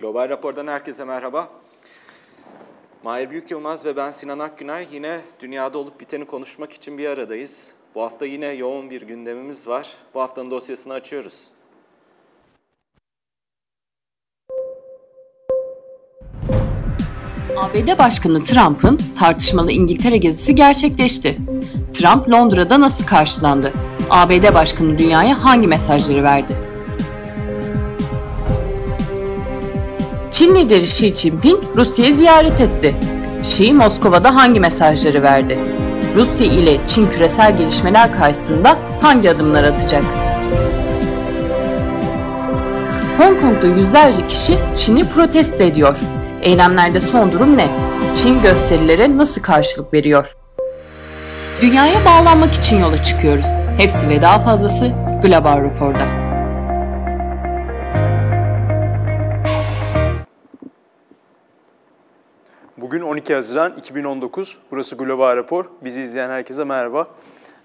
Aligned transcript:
Global 0.00 0.28
Rapor'dan 0.28 0.66
herkese 0.66 1.04
merhaba. 1.04 1.48
Mahir 3.04 3.30
Büyük 3.30 3.50
Yılmaz 3.50 3.84
ve 3.84 3.96
ben 3.96 4.10
Sinan 4.10 4.38
Akgüner 4.38 4.86
yine 4.92 5.20
dünyada 5.40 5.78
olup 5.78 6.00
biteni 6.00 6.24
konuşmak 6.24 6.72
için 6.72 6.98
bir 6.98 7.08
aradayız. 7.08 7.72
Bu 7.94 8.02
hafta 8.02 8.26
yine 8.26 8.46
yoğun 8.46 8.90
bir 8.90 9.02
gündemimiz 9.02 9.68
var. 9.68 9.88
Bu 10.14 10.20
haftanın 10.20 10.50
dosyasını 10.50 10.92
açıyoruz. 10.92 11.50
ABD 17.56 17.98
Başkanı 17.98 18.44
Trump'ın 18.44 19.00
tartışmalı 19.18 19.72
İngiltere 19.72 20.16
gezisi 20.16 20.54
gerçekleşti. 20.54 21.36
Trump 21.94 22.28
Londra'da 22.28 22.80
nasıl 22.80 23.06
karşılandı? 23.06 23.72
ABD 24.10 24.54
Başkanı 24.54 24.98
dünyaya 24.98 25.44
hangi 25.44 25.68
mesajları 25.68 26.22
verdi? 26.22 26.65
Çin 30.36 30.54
lideri 30.54 30.82
Xi 30.82 31.14
Jinping 31.14 31.58
Rusya'yı 31.76 32.14
ziyaret 32.14 32.60
etti. 32.60 32.94
Xi 33.42 33.72
Moskova'da 33.72 34.34
hangi 34.34 34.60
mesajları 34.60 35.22
verdi? 35.22 35.58
Rusya 36.16 36.46
ile 36.46 36.78
Çin 36.86 37.06
küresel 37.06 37.56
gelişmeler 37.56 38.18
karşısında 38.18 38.76
hangi 39.00 39.30
adımlar 39.30 39.64
atacak? 39.64 40.02
Hong 43.18 43.40
Kong'da 43.40 43.66
yüzlerce 43.66 44.26
kişi 44.28 44.58
Çin'i 44.76 45.08
protesto 45.08 45.62
ediyor. 45.62 45.96
Eylemlerde 46.42 47.00
son 47.00 47.32
durum 47.32 47.56
ne? 47.56 47.68
Çin 48.14 48.42
gösterilere 48.42 49.16
nasıl 49.16 49.42
karşılık 49.42 49.94
veriyor? 49.94 50.36
Dünyaya 51.60 52.04
bağlanmak 52.04 52.52
için 52.52 52.80
yola 52.80 53.02
çıkıyoruz. 53.02 53.46
Hepsi 53.78 54.08
ve 54.08 54.22
daha 54.22 54.38
fazlası 54.38 54.92
Global 55.22 55.62
Rapor'da. 55.62 56.25
Bugün 62.86 63.02
12 63.02 63.34
Haziran 63.34 63.76
2019. 63.76 64.58
Burası 64.70 64.96
Global 64.96 65.36
Rapor. 65.36 65.70
Bizi 65.80 66.00
izleyen 66.00 66.30
herkese 66.30 66.64
merhaba. 66.64 67.08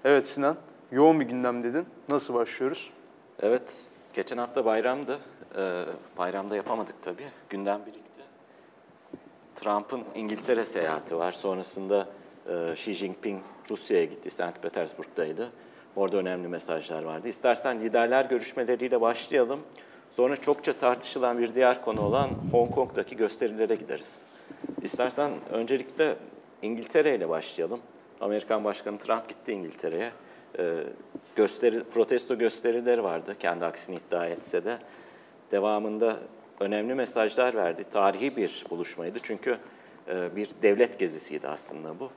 Evet 0.04 0.28
Sinan, 0.28 0.56
yoğun 0.92 1.20
bir 1.20 1.24
gündem 1.24 1.64
dedin. 1.64 1.86
Nasıl 2.08 2.34
başlıyoruz? 2.34 2.90
Evet, 3.42 3.86
geçen 4.14 4.38
hafta 4.38 4.64
bayramdı. 4.64 5.18
Ee, 5.58 5.84
bayramda 6.18 6.56
yapamadık 6.56 6.94
tabii. 7.02 7.26
Gündem 7.50 7.80
birikti. 7.86 8.20
Trump'ın 9.54 10.02
İngiltere 10.14 10.64
seyahati 10.64 11.16
var. 11.16 11.32
Sonrasında 11.32 12.06
e, 12.48 12.72
Xi 12.72 12.94
Jinping 12.94 13.42
Rusya'ya 13.70 14.04
gitti. 14.04 14.30
St. 14.30 14.62
Petersburg'daydı. 14.62 15.50
Orada 15.96 16.16
önemli 16.16 16.48
mesajlar 16.48 17.02
vardı. 17.02 17.28
İstersen 17.28 17.80
liderler 17.80 18.24
görüşmeleriyle 18.24 19.00
başlayalım. 19.00 19.60
Sonra 20.10 20.36
çokça 20.36 20.72
tartışılan 20.72 21.38
bir 21.38 21.54
diğer 21.54 21.82
konu 21.82 22.00
olan 22.00 22.30
Hong 22.52 22.74
Kong'daki 22.74 23.16
gösterilere 23.16 23.74
gideriz. 23.74 24.22
İstersen 24.82 25.32
öncelikle 25.50 26.16
İngiltere 26.62 27.14
ile 27.14 27.28
başlayalım. 27.28 27.80
Amerikan 28.20 28.64
Başkanı 28.64 28.98
Trump 28.98 29.28
gitti 29.28 29.52
İngiltere'ye. 29.52 30.10
Ee, 30.58 30.74
gösteri, 31.36 31.84
protesto 31.84 32.38
gösterileri 32.38 33.02
vardı 33.02 33.36
kendi 33.38 33.64
aksini 33.64 33.96
iddia 33.96 34.26
etse 34.26 34.64
de. 34.64 34.78
Devamında 35.50 36.16
önemli 36.60 36.94
mesajlar 36.94 37.54
verdi. 37.54 37.84
Tarihi 37.84 38.36
bir 38.36 38.64
buluşmaydı 38.70 39.18
çünkü 39.22 39.58
e, 40.08 40.36
bir 40.36 40.48
devlet 40.62 40.98
gezisiydi 40.98 41.48
aslında 41.48 42.00
bu. 42.00 42.10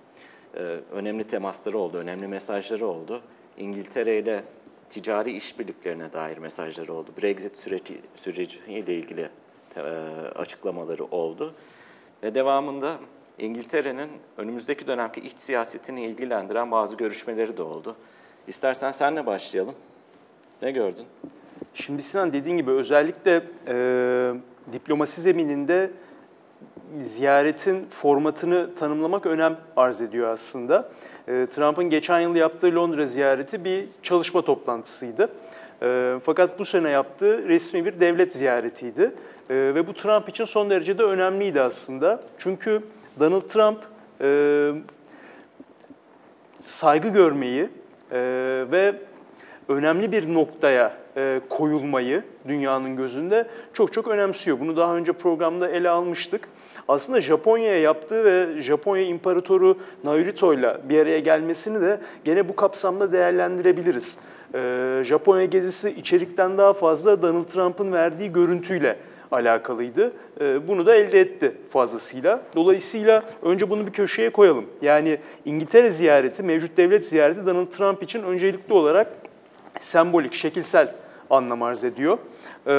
E, 0.55 0.59
önemli 0.91 1.23
temasları 1.23 1.77
oldu, 1.77 1.97
önemli 1.97 2.27
mesajları 2.27 2.87
oldu. 2.87 3.21
İngiltere 3.57 4.19
ile 4.19 4.43
ticari 4.89 5.31
işbirliklerine 5.31 6.13
dair 6.13 6.37
mesajları 6.37 6.93
oldu. 6.93 7.11
Brexit 7.21 7.57
süreci, 7.57 8.01
süreciyle 8.15 8.95
ilgili 8.95 9.29
e, 9.75 9.81
açıklamaları 10.35 11.05
oldu. 11.05 11.53
Ve 12.25 12.35
devamında 12.35 12.97
İngiltere'nin 13.39 14.09
önümüzdeki 14.37 14.87
dönemki 14.87 15.21
iç 15.21 15.39
siyasetini 15.39 16.05
ilgilendiren 16.05 16.71
bazı 16.71 16.95
görüşmeleri 16.95 17.57
de 17.57 17.61
oldu. 17.61 17.95
İstersen 18.47 18.91
senle 18.91 19.25
başlayalım. 19.25 19.75
Ne 20.61 20.71
gördün? 20.71 21.05
Şimdi 21.73 22.03
Sinan 22.03 22.33
dediğin 22.33 22.57
gibi 22.57 22.71
özellikle 22.71 23.43
e, 23.67 24.33
diplomasi 24.73 25.21
zemininde 25.21 25.91
ziyaretin 26.99 27.87
formatını 27.89 28.75
tanımlamak 28.75 29.25
önem 29.25 29.57
arz 29.75 30.01
ediyor 30.01 30.29
aslında. 30.29 30.89
E, 31.27 31.47
Trump'ın 31.51 31.89
geçen 31.89 32.19
yıl 32.19 32.35
yaptığı 32.35 32.75
Londra 32.75 33.05
ziyareti 33.05 33.65
bir 33.65 33.87
çalışma 34.03 34.41
toplantısıydı. 34.41 35.29
E, 35.81 36.15
fakat 36.23 36.59
bu 36.59 36.65
sene 36.65 36.89
yaptığı 36.89 37.47
resmi 37.47 37.85
bir 37.85 37.99
devlet 37.99 38.33
ziyaretiydi. 38.33 39.11
E, 39.49 39.55
ve 39.55 39.87
bu 39.87 39.93
Trump 39.93 40.29
için 40.29 40.45
son 40.45 40.69
derece 40.69 40.97
de 40.97 41.03
önemliydi 41.03 41.61
aslında. 41.61 42.23
Çünkü 42.37 42.81
Donald 43.19 43.41
Trump 43.41 43.79
e, 44.21 44.71
saygı 46.61 47.07
görmeyi 47.07 47.69
e, 48.11 48.19
ve 48.71 48.95
önemli 49.67 50.11
bir 50.11 50.33
noktaya 50.33 50.93
e, 51.17 51.41
koyulmayı 51.49 52.23
dünyanın 52.47 52.95
gözünde 52.95 53.47
çok 53.73 53.93
çok 53.93 54.07
önemsiyor. 54.07 54.59
Bunu 54.59 54.77
daha 54.77 54.95
önce 54.95 55.13
programda 55.13 55.69
ele 55.69 55.89
almıştık. 55.89 56.47
Aslında 56.87 57.21
Japonya'ya 57.21 57.81
yaptığı 57.81 58.23
ve 58.23 58.61
Japonya 58.61 59.03
İmparatoru 59.03 59.77
Naruhito 60.03 60.53
ile 60.53 60.77
bir 60.89 60.99
araya 60.99 61.19
gelmesini 61.19 61.81
de 61.81 62.01
gene 62.23 62.49
bu 62.49 62.55
kapsamda 62.55 63.11
değerlendirebiliriz. 63.11 64.17
E, 64.53 65.01
Japonya 65.05 65.45
gezisi 65.45 65.89
içerikten 65.89 66.57
daha 66.57 66.73
fazla 66.73 67.21
Donald 67.21 67.45
Trump'ın 67.45 67.91
verdiği 67.91 68.31
görüntüyle 68.31 68.97
alakalıydı. 69.31 70.13
Ee, 70.41 70.67
bunu 70.67 70.85
da 70.85 70.95
elde 70.95 71.19
etti 71.19 71.51
fazlasıyla. 71.69 72.41
Dolayısıyla 72.55 73.23
önce 73.41 73.69
bunu 73.69 73.87
bir 73.87 73.91
köşeye 73.91 74.29
koyalım. 74.29 74.65
Yani 74.81 75.17
İngiltere 75.45 75.91
ziyareti, 75.91 76.43
mevcut 76.43 76.77
devlet 76.77 77.05
ziyareti 77.05 77.45
Donald 77.45 77.67
Trump 77.67 78.03
için 78.03 78.23
öncelikli 78.23 78.73
olarak 78.73 79.07
sembolik, 79.79 80.33
şekilsel 80.33 80.95
anlam 81.29 81.63
arz 81.63 81.83
ediyor. 81.83 82.17
Ee, 82.67 82.71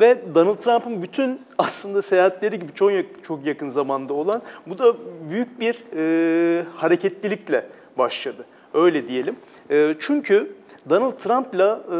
ve 0.00 0.34
Donald 0.34 0.56
Trump'ın 0.56 1.02
bütün 1.02 1.40
aslında 1.58 2.02
seyahatleri 2.02 2.58
gibi 2.58 2.74
çok, 2.74 2.90
çok 3.22 3.46
yakın 3.46 3.68
zamanda 3.68 4.14
olan 4.14 4.42
bu 4.66 4.78
da 4.78 4.94
büyük 5.30 5.60
bir 5.60 5.84
e, 5.96 6.64
hareketlilikle 6.76 7.66
başladı. 7.98 8.44
Öyle 8.74 9.08
diyelim. 9.08 9.36
E, 9.70 9.94
çünkü 9.98 10.52
Donald 10.90 11.12
Trump'la 11.12 11.80
e, 11.88 11.94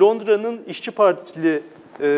Londra'nın 0.00 0.60
İşçi 0.66 0.90
Partili 0.90 1.62
e, 2.00 2.08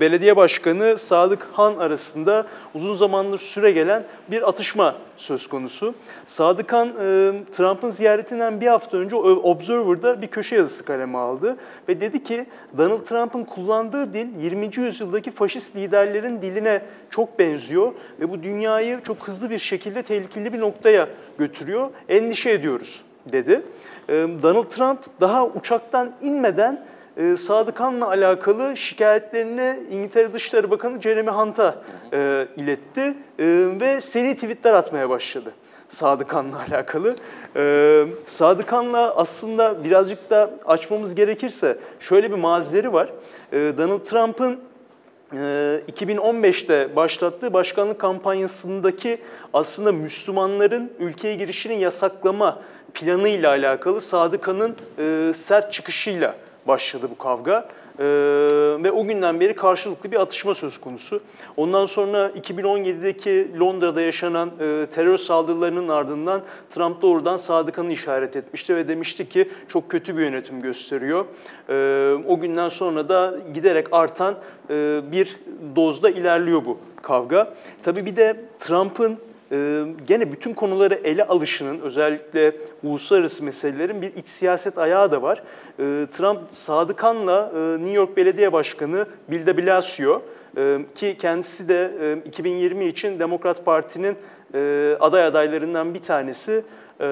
belediye 0.00 0.36
başkanı 0.36 0.98
Sadık 0.98 1.48
Han 1.52 1.74
arasında 1.76 2.46
uzun 2.74 2.94
zamandır 2.94 3.38
süre 3.38 3.72
gelen 3.72 4.04
bir 4.30 4.48
atışma 4.48 4.96
söz 5.16 5.46
konusu. 5.46 5.94
Sadık 6.26 6.72
Han 6.72 6.88
e, 6.88 7.32
Trump'ın 7.52 7.90
ziyaretinden 7.90 8.60
bir 8.60 8.66
hafta 8.66 8.96
önce 8.96 9.16
Observer'da 9.16 10.22
bir 10.22 10.26
köşe 10.26 10.56
yazısı 10.56 10.84
kaleme 10.84 11.18
aldı 11.18 11.56
ve 11.88 12.00
dedi 12.00 12.22
ki 12.22 12.46
Donald 12.78 13.04
Trump'ın 13.04 13.44
kullandığı 13.44 14.14
dil 14.14 14.26
20. 14.40 14.70
yüzyıldaki 14.76 15.30
faşist 15.30 15.76
liderlerin 15.76 16.42
diline 16.42 16.82
çok 17.10 17.38
benziyor 17.38 17.92
ve 18.20 18.30
bu 18.30 18.42
dünyayı 18.42 19.00
çok 19.04 19.28
hızlı 19.28 19.50
bir 19.50 19.58
şekilde 19.58 20.02
tehlikeli 20.02 20.52
bir 20.52 20.60
noktaya 20.60 21.08
götürüyor. 21.38 21.90
Endişe 22.08 22.50
ediyoruz 22.50 23.02
dedi. 23.32 23.62
E, 24.08 24.12
Donald 24.42 24.64
Trump 24.64 24.98
daha 25.20 25.46
uçaktan 25.46 26.12
inmeden 26.22 26.84
e, 27.18 27.36
Sadıkhan'la 27.36 28.08
alakalı 28.08 28.76
şikayetlerini 28.76 29.80
İngiltere 29.90 30.32
Dışişleri 30.32 30.70
Bakanı 30.70 31.02
Jeremy 31.02 31.30
Hunt'a 31.30 31.82
e, 32.12 32.48
iletti 32.56 33.14
e, 33.38 33.44
ve 33.80 34.00
seri 34.00 34.34
tweetler 34.34 34.72
atmaya 34.72 35.10
başladı. 35.10 35.52
Sadıkhan'la 35.88 36.58
alakalı. 36.70 37.16
Ee, 37.56 38.06
Sadıkhan'la 38.26 39.16
aslında 39.16 39.84
birazcık 39.84 40.30
da 40.30 40.50
açmamız 40.66 41.14
gerekirse 41.14 41.78
şöyle 42.00 42.30
bir 42.30 42.36
mazileri 42.36 42.92
var. 42.92 43.12
Ee, 43.52 43.72
Donald 43.78 44.00
Trump'ın 44.00 44.60
e, 45.32 45.36
2015'te 45.92 46.96
başlattığı 46.96 47.52
başkanlık 47.52 47.98
kampanyasındaki 47.98 49.18
aslında 49.52 49.92
Müslümanların 49.92 50.92
ülkeye 50.98 51.36
girişini 51.36 51.80
yasaklama 51.80 52.58
planıyla 52.94 53.50
alakalı 53.50 54.00
Sadıkhan'ın 54.00 54.76
e, 54.98 55.32
sert 55.34 55.72
çıkışıyla 55.72 56.34
başladı 56.68 57.08
bu 57.10 57.18
kavga. 57.18 57.68
Ee, 57.98 58.04
ve 58.82 58.92
o 58.92 59.06
günden 59.06 59.40
beri 59.40 59.54
karşılıklı 59.54 60.10
bir 60.10 60.20
atışma 60.20 60.54
söz 60.54 60.80
konusu. 60.80 61.20
Ondan 61.56 61.86
sonra 61.86 62.28
2017'deki 62.28 63.60
Londra'da 63.60 64.00
yaşanan 64.00 64.50
e, 64.60 64.86
terör 64.94 65.16
saldırılarının 65.16 65.88
ardından 65.88 66.42
Trump 66.70 67.02
doğrudan 67.02 67.36
Sadıkan'ı 67.36 67.92
işaret 67.92 68.36
etmişti 68.36 68.76
ve 68.76 68.88
demişti 68.88 69.28
ki 69.28 69.48
çok 69.68 69.88
kötü 69.88 70.16
bir 70.16 70.22
yönetim 70.22 70.60
gösteriyor. 70.62 71.24
E, 71.68 72.14
o 72.28 72.40
günden 72.40 72.68
sonra 72.68 73.08
da 73.08 73.34
giderek 73.54 73.86
artan 73.92 74.34
e, 74.70 75.00
bir 75.12 75.40
dozda 75.76 76.10
ilerliyor 76.10 76.64
bu 76.64 76.78
kavga. 77.02 77.54
Tabii 77.82 78.06
bir 78.06 78.16
de 78.16 78.36
Trump'ın 78.58 79.18
e, 79.52 79.84
gene 80.08 80.32
bütün 80.32 80.54
konuları 80.54 80.94
ele 80.94 81.26
alışının 81.26 81.80
özellikle 81.80 82.52
uluslararası 82.82 83.44
meselelerin 83.44 84.02
bir 84.02 84.14
iç 84.14 84.26
siyaset 84.26 84.78
ayağı 84.78 85.12
da 85.12 85.22
var. 85.22 85.42
E, 85.78 86.06
Trump 86.12 86.40
Sadıkan'la 86.50 87.52
e, 87.54 87.58
New 87.58 87.92
York 87.92 88.16
Belediye 88.16 88.52
Başkanı 88.52 89.06
Bill 89.28 89.46
de 89.46 89.56
Blasio 89.56 90.22
e, 90.56 90.78
ki 90.94 91.16
kendisi 91.20 91.68
de 91.68 91.90
e, 92.24 92.28
2020 92.28 92.84
için 92.84 93.18
Demokrat 93.18 93.64
Parti'nin 93.64 94.16
e, 94.54 94.96
aday 95.00 95.24
adaylarından 95.24 95.94
bir 95.94 96.02
tanesi 96.02 96.62
e, 97.00 97.04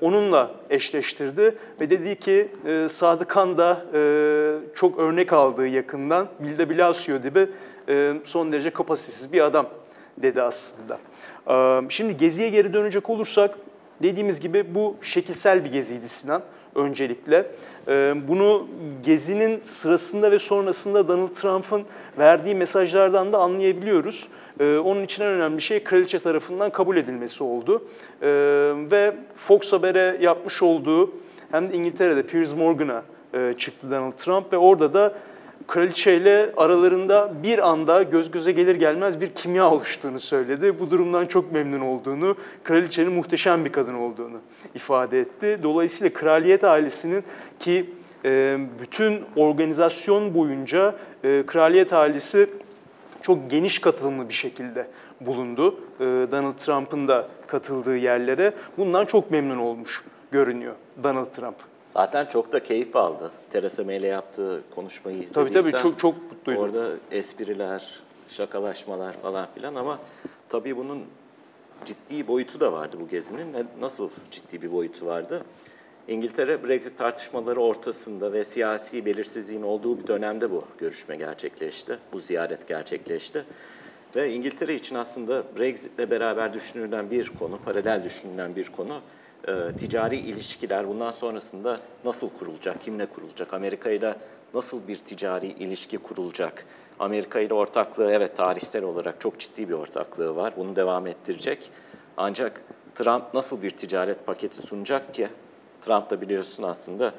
onunla 0.00 0.50
eşleştirdi 0.70 1.54
ve 1.80 1.90
dedi 1.90 2.18
ki 2.18 2.48
e, 2.66 2.88
Sadıkan 2.88 3.58
da 3.58 3.84
e, 3.94 4.00
çok 4.74 4.98
örnek 4.98 5.32
aldığı 5.32 5.66
yakından 5.66 6.28
Bill 6.40 6.58
de 6.58 6.70
Blasio 6.70 7.18
gibi 7.22 7.48
e, 7.88 8.14
son 8.24 8.52
derece 8.52 8.70
kapasitesiz 8.70 9.32
bir 9.32 9.40
adam 9.40 9.66
dedi 10.22 10.42
aslında. 10.42 10.98
Şimdi 11.88 12.16
Gezi'ye 12.16 12.48
geri 12.48 12.72
dönecek 12.72 13.10
olursak 13.10 13.58
dediğimiz 14.02 14.40
gibi 14.40 14.74
bu 14.74 14.96
şekilsel 15.02 15.64
bir 15.64 15.72
geziydi 15.72 16.08
Sinan 16.08 16.42
öncelikle. 16.74 17.46
Bunu 18.28 18.66
Gezi'nin 19.04 19.60
sırasında 19.62 20.30
ve 20.30 20.38
sonrasında 20.38 21.08
Donald 21.08 21.34
Trump'ın 21.34 21.82
verdiği 22.18 22.54
mesajlardan 22.54 23.32
da 23.32 23.38
anlayabiliyoruz. 23.38 24.28
Onun 24.60 25.04
için 25.04 25.22
en 25.22 25.28
önemli 25.28 25.60
şey 25.60 25.84
kraliçe 25.84 26.18
tarafından 26.18 26.70
kabul 26.70 26.96
edilmesi 26.96 27.44
oldu. 27.44 27.82
Ve 28.90 29.14
Fox 29.36 29.72
Haber'e 29.72 30.16
yapmış 30.20 30.62
olduğu 30.62 31.10
hem 31.50 31.70
de 31.70 31.74
İngiltere'de 31.74 32.22
Piers 32.22 32.54
Morgan'a 32.54 33.02
çıktı 33.58 33.90
Donald 33.90 34.12
Trump 34.12 34.52
ve 34.52 34.56
orada 34.56 34.94
da 34.94 35.14
kraliçeyle 35.70 36.52
aralarında 36.56 37.32
bir 37.42 37.68
anda 37.68 38.02
göz 38.02 38.30
göze 38.30 38.52
gelir 38.52 38.74
gelmez 38.74 39.20
bir 39.20 39.28
kimya 39.28 39.70
oluştuğunu 39.70 40.20
söyledi. 40.20 40.80
Bu 40.80 40.90
durumdan 40.90 41.26
çok 41.26 41.52
memnun 41.52 41.80
olduğunu, 41.80 42.36
kraliçenin 42.64 43.12
muhteşem 43.12 43.64
bir 43.64 43.72
kadın 43.72 43.94
olduğunu 43.94 44.38
ifade 44.74 45.20
etti. 45.20 45.58
Dolayısıyla 45.62 46.12
kraliyet 46.12 46.64
ailesinin 46.64 47.24
ki 47.60 47.90
e, 48.24 48.58
bütün 48.82 49.20
organizasyon 49.36 50.34
boyunca 50.34 50.94
e, 51.24 51.42
kraliyet 51.46 51.92
ailesi 51.92 52.50
çok 53.22 53.50
geniş 53.50 53.78
katılımlı 53.78 54.28
bir 54.28 54.34
şekilde 54.34 54.86
bulundu. 55.20 55.74
E, 56.00 56.04
Donald 56.04 56.58
Trump'ın 56.58 57.08
da 57.08 57.28
katıldığı 57.46 57.96
yerlere. 57.96 58.52
Bundan 58.78 59.04
çok 59.04 59.30
memnun 59.30 59.58
olmuş 59.58 60.04
görünüyor 60.30 60.74
Donald 61.02 61.26
Trump. 61.26 61.69
Zaten 61.94 62.26
çok 62.26 62.52
da 62.52 62.62
keyif 62.62 62.96
aldı. 62.96 63.30
Theresa 63.50 63.84
May 63.84 63.96
ile 63.96 64.06
yaptığı 64.06 64.62
konuşmayı 64.74 65.16
Tabii 65.32 65.48
izlediysen. 65.48 65.70
tabii 65.70 65.82
çok 65.82 65.98
çok 65.98 66.14
mutluydum. 66.32 66.62
Orada 66.62 66.90
espriler, 67.10 68.00
şakalaşmalar 68.28 69.12
falan 69.12 69.46
filan 69.54 69.74
ama 69.74 69.98
tabii 70.48 70.76
bunun 70.76 71.04
ciddi 71.84 72.26
boyutu 72.28 72.60
da 72.60 72.72
vardı 72.72 72.96
bu 73.00 73.08
gezinin. 73.08 73.56
Nasıl 73.80 74.10
ciddi 74.30 74.62
bir 74.62 74.72
boyutu 74.72 75.06
vardı? 75.06 75.44
İngiltere 76.08 76.68
Brexit 76.68 76.98
tartışmaları 76.98 77.60
ortasında 77.60 78.32
ve 78.32 78.44
siyasi 78.44 79.04
belirsizliğin 79.06 79.62
olduğu 79.62 79.98
bir 79.98 80.06
dönemde 80.06 80.50
bu 80.50 80.64
görüşme 80.78 81.16
gerçekleşti. 81.16 81.98
Bu 82.12 82.20
ziyaret 82.20 82.68
gerçekleşti. 82.68 83.44
Ve 84.16 84.32
İngiltere 84.32 84.74
için 84.74 84.94
aslında 84.94 85.42
Brexit'le 85.58 86.10
beraber 86.10 86.52
düşünülen 86.52 87.10
bir 87.10 87.28
konu, 87.38 87.58
paralel 87.64 88.04
düşünülen 88.04 88.56
bir 88.56 88.68
konu 88.68 89.00
e, 89.48 89.72
ticari 89.76 90.16
ilişkiler 90.16 90.88
bundan 90.88 91.10
sonrasında 91.10 91.78
nasıl 92.04 92.30
kurulacak, 92.30 92.80
kimle 92.80 93.06
kurulacak, 93.06 93.54
Amerika 93.54 93.90
ile 93.90 94.14
nasıl 94.54 94.88
bir 94.88 94.96
ticari 94.96 95.46
ilişki 95.46 95.98
kurulacak, 95.98 96.66
Amerika 96.98 97.40
ile 97.40 97.54
ortaklığı 97.54 98.12
evet 98.12 98.36
tarihsel 98.36 98.84
olarak 98.84 99.20
çok 99.20 99.38
ciddi 99.38 99.68
bir 99.68 99.74
ortaklığı 99.74 100.36
var, 100.36 100.54
bunu 100.56 100.76
devam 100.76 101.06
ettirecek. 101.06 101.70
Ancak 102.16 102.62
Trump 102.94 103.34
nasıl 103.34 103.62
bir 103.62 103.70
ticaret 103.70 104.26
paketi 104.26 104.56
sunacak 104.56 105.14
ki, 105.14 105.28
Trump 105.82 106.10
da 106.10 106.20
biliyorsun 106.20 106.62
aslında 106.62 107.14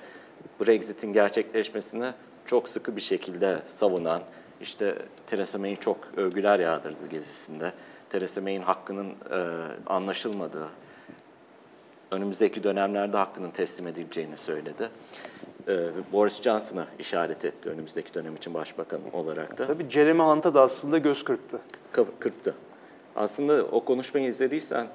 Brexit'in 0.62 1.14
gerçekleşmesini 1.14 2.12
çok 2.46 2.70
sıkı 2.70 2.96
bir 2.96 3.02
şekilde 3.02 3.60
savunan, 3.66 4.22
işte 4.62 4.96
Theresa 5.28 5.58
May'in 5.58 5.76
çok 5.76 5.98
övgüler 6.18 6.60
yağdırdı 6.60 7.08
gezisinde. 7.08 7.72
Theresa 8.10 8.42
May'in 8.42 8.62
hakkının 8.62 9.10
e, 9.10 9.40
anlaşılmadığı, 9.86 10.68
önümüzdeki 12.12 12.64
dönemlerde 12.64 13.18
hakkının 13.18 13.52
teslim 13.52 13.88
edileceğini 13.88 14.38
söyledi. 14.38 14.90
Ee, 15.68 15.78
Boris 16.14 16.42
Johnson'a 16.42 16.86
işaret 17.00 17.46
etti 17.46 17.70
önümüzdeki 17.70 18.14
dönem 18.14 18.36
için 18.36 18.54
başbakan 18.54 19.00
olarak 19.14 19.58
da. 19.58 19.68
Tabii 19.68 19.90
Jeremy 19.90 20.22
Hunt'a 20.22 20.54
da 20.54 20.62
aslında 20.62 20.98
göz 20.98 21.24
kırptı. 21.24 21.60
Kı- 21.94 22.06
Kırptı. 22.20 22.56
Aslında 23.16 23.64
o 23.72 23.86
konuşmayı 23.86 24.28
izlediysen 24.28 24.88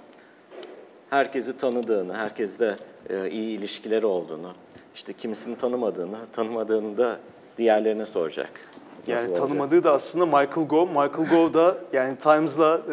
herkesi 1.10 1.56
tanıdığını, 1.56 2.16
herkesle 2.16 2.76
e, 3.10 3.30
iyi 3.30 3.58
ilişkileri 3.58 4.06
olduğunu, 4.06 4.52
işte 4.94 5.12
kimisini 5.12 5.56
tanımadığını, 5.56 6.18
tanımadığını 6.32 6.98
da 6.98 7.16
diğerlerine 7.58 8.06
soracak. 8.06 8.50
Yani 9.06 9.20
olacak? 9.20 9.36
tanımadığı 9.36 9.84
da 9.84 9.92
aslında 9.92 10.26
Michael 10.26 10.68
Gove. 10.68 10.90
Michael 10.90 11.28
Gove 11.30 11.54
da 11.54 11.76
yani 11.92 12.18
Times'la 12.18 12.80
e, 12.90 12.92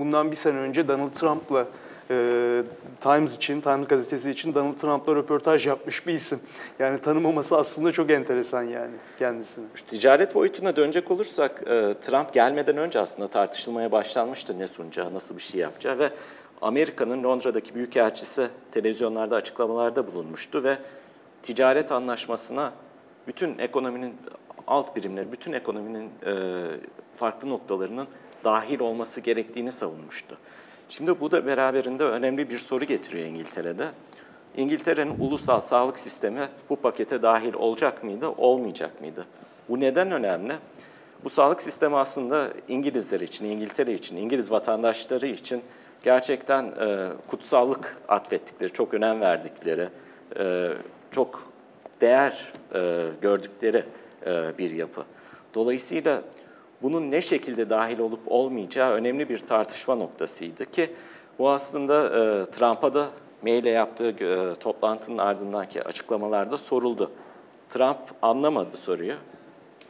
bundan 0.00 0.30
bir 0.30 0.36
sene 0.36 0.58
önce 0.58 0.88
Donald 0.88 1.10
Trump'la 1.12 1.66
e, 2.10 2.62
Times 3.00 3.36
için, 3.36 3.60
Times 3.60 3.88
gazetesi 3.88 4.30
için 4.30 4.54
Donald 4.54 4.74
Trump'la 4.74 5.14
röportaj 5.14 5.66
yapmış 5.66 6.06
bir 6.06 6.12
isim. 6.12 6.40
Yani 6.78 7.00
tanımaması 7.00 7.56
aslında 7.56 7.92
çok 7.92 8.10
enteresan 8.10 8.62
yani 8.62 8.94
kendisini. 9.18 9.64
Ticaret 9.86 10.34
boyutuna 10.34 10.76
dönecek 10.76 11.10
olursak 11.10 11.62
e, 11.66 11.94
Trump 12.00 12.32
gelmeden 12.34 12.76
önce 12.76 13.00
aslında 13.00 13.28
tartışılmaya 13.28 13.92
başlanmıştı 13.92 14.58
ne 14.58 14.66
sunacağı, 14.66 15.14
nasıl 15.14 15.36
bir 15.36 15.42
şey 15.42 15.60
yapacağı 15.60 15.98
ve 15.98 16.10
Amerika'nın 16.62 17.22
Londra'daki 17.22 17.74
büyükelçisi 17.74 18.48
televizyonlarda 18.72 19.36
açıklamalarda 19.36 20.06
bulunmuştu 20.06 20.64
ve 20.64 20.78
ticaret 21.42 21.92
anlaşmasına 21.92 22.72
bütün 23.26 23.58
ekonominin 23.58 24.14
alt 24.66 24.96
birimleri, 24.96 25.32
bütün 25.32 25.52
ekonominin 25.52 26.10
e, 26.26 26.32
farklı 27.16 27.48
noktalarının 27.48 28.06
dahil 28.44 28.80
olması 28.80 29.20
gerektiğini 29.20 29.72
savunmuştu. 29.72 30.38
Şimdi 30.88 31.20
bu 31.20 31.30
da 31.30 31.46
beraberinde 31.46 32.04
önemli 32.04 32.50
bir 32.50 32.58
soru 32.58 32.84
getiriyor 32.84 33.26
İngiltere'de. 33.26 33.88
İngiltere'nin 34.56 35.14
ulusal 35.18 35.60
sağlık 35.60 35.98
sistemi 35.98 36.48
bu 36.70 36.76
pakete 36.76 37.22
dahil 37.22 37.54
olacak 37.54 38.04
mıydı, 38.04 38.28
olmayacak 38.28 39.00
mıydı? 39.00 39.24
Bu 39.68 39.80
neden 39.80 40.10
önemli? 40.10 40.54
Bu 41.24 41.30
sağlık 41.30 41.62
sistemi 41.62 41.96
aslında 41.96 42.48
İngilizler 42.68 43.20
için, 43.20 43.44
İngiltere 43.44 43.92
için, 43.92 44.16
İngiliz 44.16 44.50
vatandaşları 44.50 45.26
için 45.26 45.62
gerçekten 46.02 46.64
e, 46.64 47.08
kutsallık 47.26 47.96
atfettikleri, 48.08 48.72
çok 48.72 48.94
önem 48.94 49.20
verdikleri, 49.20 49.88
e, 50.38 50.70
çok 51.10 51.52
değer 52.00 52.52
e, 52.74 53.06
gördükleri 53.22 53.84
e, 54.26 54.58
bir 54.58 54.70
yapı. 54.70 55.02
Dolayısıyla 55.54 56.22
bunun 56.84 57.10
ne 57.10 57.22
şekilde 57.22 57.70
dahil 57.70 57.98
olup 57.98 58.20
olmayacağı 58.26 58.92
önemli 58.92 59.28
bir 59.28 59.38
tartışma 59.38 59.94
noktasıydı 59.94 60.70
ki 60.70 60.94
bu 61.38 61.50
aslında 61.50 62.06
e, 62.06 62.50
Trump'a 62.50 62.94
da 62.94 63.08
maille 63.42 63.70
yaptığı 63.70 64.08
e, 64.08 64.54
toplantının 64.54 65.18
ardındaki 65.18 65.82
açıklamalarda 65.82 66.58
soruldu. 66.58 67.10
Trump 67.68 67.98
anlamadı 68.22 68.76
soruyu. 68.76 69.14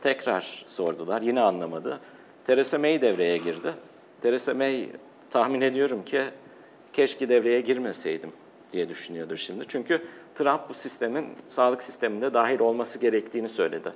Tekrar 0.02 0.64
sordular, 0.66 1.22
yine 1.22 1.40
anlamadı. 1.40 2.00
Theresa 2.44 2.78
May 2.78 3.02
devreye 3.02 3.36
girdi. 3.36 3.72
Theresa 4.22 4.54
May 4.54 4.88
tahmin 5.30 5.60
ediyorum 5.60 6.04
ki 6.04 6.22
keşke 6.92 7.28
devreye 7.28 7.60
girmeseydim 7.60 8.32
diye 8.72 8.88
düşünüyordur 8.88 9.36
şimdi. 9.36 9.64
Çünkü 9.68 10.02
Trump 10.34 10.68
bu 10.68 10.74
sistemin, 10.74 11.26
sağlık 11.48 11.82
sisteminde 11.82 12.34
dahil 12.34 12.60
olması 12.60 12.98
gerektiğini 12.98 13.48
söyledi. 13.48 13.92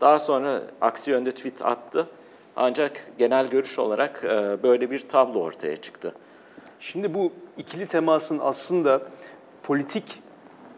Daha 0.00 0.18
sonra 0.18 0.62
aksi 0.80 1.10
yönde 1.10 1.30
tweet 1.30 1.64
attı. 1.64 2.06
Ancak 2.56 3.06
genel 3.18 3.50
görüş 3.50 3.78
olarak 3.78 4.24
e, 4.24 4.62
böyle 4.62 4.90
bir 4.90 5.08
tablo 5.08 5.40
ortaya 5.40 5.76
çıktı. 5.76 6.14
Şimdi 6.80 7.14
bu 7.14 7.32
ikili 7.58 7.86
temasın 7.86 8.38
aslında 8.42 9.02
politik 9.62 10.22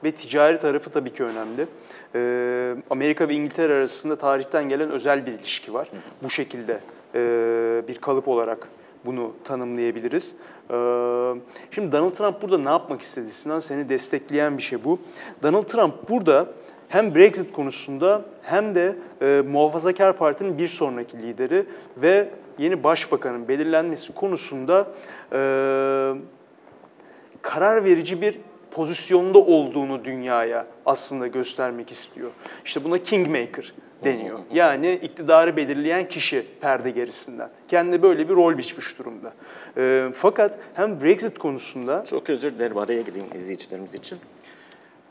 ve 0.05 0.13
ticari 0.13 0.61
tarafı 0.61 0.91
tabii 0.91 1.13
ki 1.13 1.25
önemli. 1.25 1.67
Ee, 2.15 2.77
Amerika 2.91 3.29
ve 3.29 3.35
İngiltere 3.35 3.75
arasında 3.75 4.17
tarihten 4.17 4.69
gelen 4.69 4.91
özel 4.91 5.27
bir 5.27 5.33
ilişki 5.33 5.75
var. 5.75 5.89
Bu 6.23 6.31
şekilde 6.31 6.81
e, 7.15 7.83
bir 7.89 7.95
kalıp 7.95 8.29
olarak 8.29 8.69
bunu 9.05 9.33
tanımlayabiliriz. 9.45 10.37
Şimdi 11.71 11.93
Donald 11.93 12.11
Trump 12.11 12.43
burada 12.43 12.59
ne 12.59 12.69
yapmak 12.69 13.03
istedi? 13.03 13.31
Sinan 13.31 13.61
seni 13.61 13.89
destekleyen 13.89 14.59
bir 14.59 14.63
şey 14.63 14.85
bu. 14.85 14.99
Donald 15.43 15.63
Trump 15.65 16.09
burada 16.09 16.47
hem 16.93 17.15
Brexit 17.15 17.53
konusunda 17.53 18.23
hem 18.43 18.75
de 18.75 18.97
e, 19.23 19.43
Muhafazakar 19.49 20.17
Parti'nin 20.17 20.59
bir 20.59 20.69
sonraki 20.69 21.23
lideri 21.23 21.67
ve 21.97 22.29
yeni 22.59 22.85
başbakanın 22.85 23.49
belirlenmesi 23.49 24.15
konusunda 24.15 24.89
e, 25.33 25.39
karar 27.43 27.85
verici 27.85 28.23
bir 28.23 28.39
pozisyonda 28.71 29.39
olduğunu 29.39 30.05
dünyaya 30.05 30.67
aslında 30.87 31.27
göstermek 31.27 31.91
istiyor. 31.91 32.31
İşte 32.65 32.85
buna 32.85 32.99
Kingmaker 32.99 33.73
deniyor. 34.05 34.39
Yani 34.53 34.93
iktidarı 34.93 35.57
belirleyen 35.57 36.09
kişi 36.09 36.47
perde 36.61 36.91
gerisinden. 36.91 37.49
Kendi 37.69 38.03
böyle 38.03 38.29
bir 38.29 38.35
rol 38.35 38.59
biçmiş 38.59 38.99
durumda. 38.99 39.33
E, 39.77 40.09
fakat 40.15 40.59
hem 40.75 41.03
Brexit 41.03 41.39
konusunda 41.39 42.05
Çok 42.05 42.31
özür 42.31 42.55
dilerim 42.55 42.79
araya 42.79 43.03
gireyim 43.03 43.29
izleyicilerimiz 43.35 43.95
için. 43.95 44.19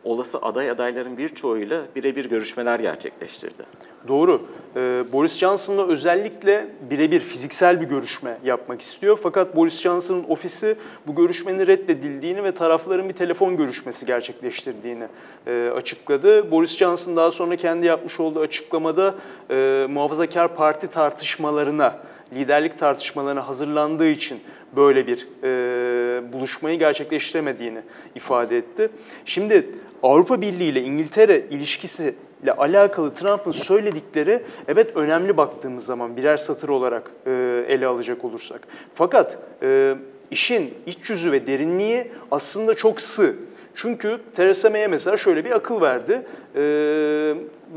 Olası 0.04 0.38
aday 0.38 0.70
adayların 0.70 1.18
birçoğuyla 1.18 1.86
birebir 1.96 2.30
görüşmeler 2.30 2.80
gerçekleştirdi. 2.80 3.64
Doğru. 4.08 4.42
Ee, 4.76 5.04
Boris 5.14 5.38
Johnson'la 5.38 5.88
özellikle 5.88 6.68
birebir 6.90 7.20
fiziksel 7.20 7.82
bir 7.82 7.86
görüşme 7.86 8.38
yapmak 8.44 8.82
istiyor. 8.82 9.20
Fakat 9.24 9.56
Boris 9.56 9.82
Johnson'ın 9.82 10.26
ofisi 10.30 10.76
bu 11.08 11.16
görüşmenin 11.16 11.68
reddedildiğini 11.68 12.44
ve 12.44 12.52
tarafların 12.52 13.10
bir 13.10 13.14
telefon 13.14 13.58
görüşmesi 13.58 14.06
gerçekleştirdiğini 14.06 15.08
e, 15.48 15.72
açıkladı. 15.76 16.52
Boris 16.52 16.78
Johnson 16.78 17.16
daha 17.16 17.32
sonra 17.32 17.56
kendi 17.56 17.86
yapmış 17.86 18.20
olduğu 18.20 18.40
açıklamada 18.40 19.16
e, 19.50 19.88
muhafazakar 19.90 20.56
parti 20.56 20.88
tartışmalarına, 20.88 22.00
liderlik 22.34 22.80
tartışmalarına 22.80 23.48
hazırlandığı 23.48 24.08
için 24.08 24.40
böyle 24.76 25.08
bir 25.08 25.28
e, 25.44 26.34
buluşmayı 26.34 26.80
gerçekleştiremediğini 26.80 27.82
ifade 28.16 28.58
etti. 28.58 28.90
Şimdi 29.26 29.68
Avrupa 30.04 30.42
Birliği 30.42 30.70
ile 30.70 30.82
İngiltere 30.82 31.46
ilişkisi 31.50 32.16
ile 32.44 32.54
alakalı 32.54 33.14
Trump'ın 33.14 33.52
söyledikleri 33.52 34.44
evet 34.68 34.98
önemli 34.98 35.38
baktığımız 35.38 35.86
zaman 35.86 36.18
birer 36.18 36.38
satır 36.38 36.70
olarak 36.70 37.12
e, 37.26 37.32
ele 37.68 37.88
alacak 37.88 38.26
olursak. 38.26 38.68
Fakat 38.94 39.38
e, 39.64 39.96
işin 40.32 40.74
iç 40.86 41.10
yüzü 41.10 41.32
ve 41.32 41.48
derinliği 41.48 42.12
aslında 42.32 42.76
çok 42.76 43.02
sığ. 43.02 43.36
Çünkü 43.76 44.22
Theresa 44.36 44.70
May'e 44.70 44.88
mesela 44.88 45.18
şöyle 45.18 45.46
bir 45.46 45.52
akıl 45.52 45.82
verdi. 45.82 46.22
E, 46.56 46.62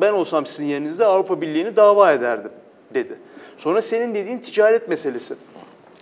ben 0.01 0.13
olsam 0.13 0.47
sizin 0.47 0.67
yerinizde 0.67 1.05
Avrupa 1.05 1.41
Birliği'ni 1.41 1.77
dava 1.77 2.13
ederdim 2.13 2.51
dedi. 2.95 3.15
Sonra 3.57 3.83
senin 3.83 4.15
dediğin 4.15 4.39
ticaret 4.39 4.89
meselesi. 4.89 5.35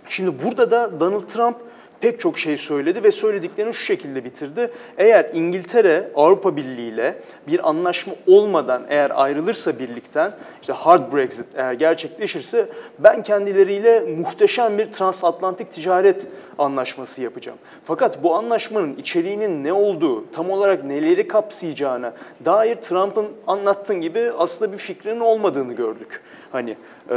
Şimdi 0.09 0.45
burada 0.45 0.71
da 0.71 1.01
Donald 1.01 1.23
Trump 1.29 1.57
pek 2.03 2.21
çok 2.21 2.39
şey 2.39 2.57
söyledi 2.57 3.03
ve 3.03 3.11
söylediklerini 3.11 3.75
şu 3.75 3.85
şekilde 3.85 4.25
bitirdi. 4.25 4.71
Eğer 4.99 5.31
İngiltere 5.35 6.11
Avrupa 6.15 6.57
Birliği 6.57 6.89
ile 6.89 7.17
bir 7.47 7.69
anlaşma 7.69 8.15
olmadan 8.27 8.83
eğer 8.89 9.13
ayrılırsa 9.15 9.79
birlikten, 9.79 10.35
işte 10.61 10.73
hard 10.73 11.13
Brexit 11.13 11.47
eğer 11.55 11.73
gerçekleşirse 11.73 12.69
ben 12.99 13.23
kendileriyle 13.23 14.01
muhteşem 14.01 14.79
bir 14.79 14.93
transatlantik 14.93 15.73
ticaret 15.73 16.27
anlaşması 16.59 17.23
yapacağım. 17.23 17.59
Fakat 17.85 18.23
bu 18.23 18.35
anlaşmanın 18.35 18.97
içeriğinin 18.97 19.65
ne 19.65 19.73
olduğu, 19.73 20.31
tam 20.33 20.51
olarak 20.51 20.85
neleri 20.85 21.29
kapsayacağına 21.29 22.13
dair 22.45 22.77
Trump'ın 22.77 23.27
anlattığın 23.47 24.01
gibi 24.01 24.33
aslında 24.39 24.73
bir 24.73 24.79
fikrinin 24.79 25.21
olmadığını 25.21 25.73
gördük. 25.73 26.23
Hani 26.53 26.77
e, 27.11 27.15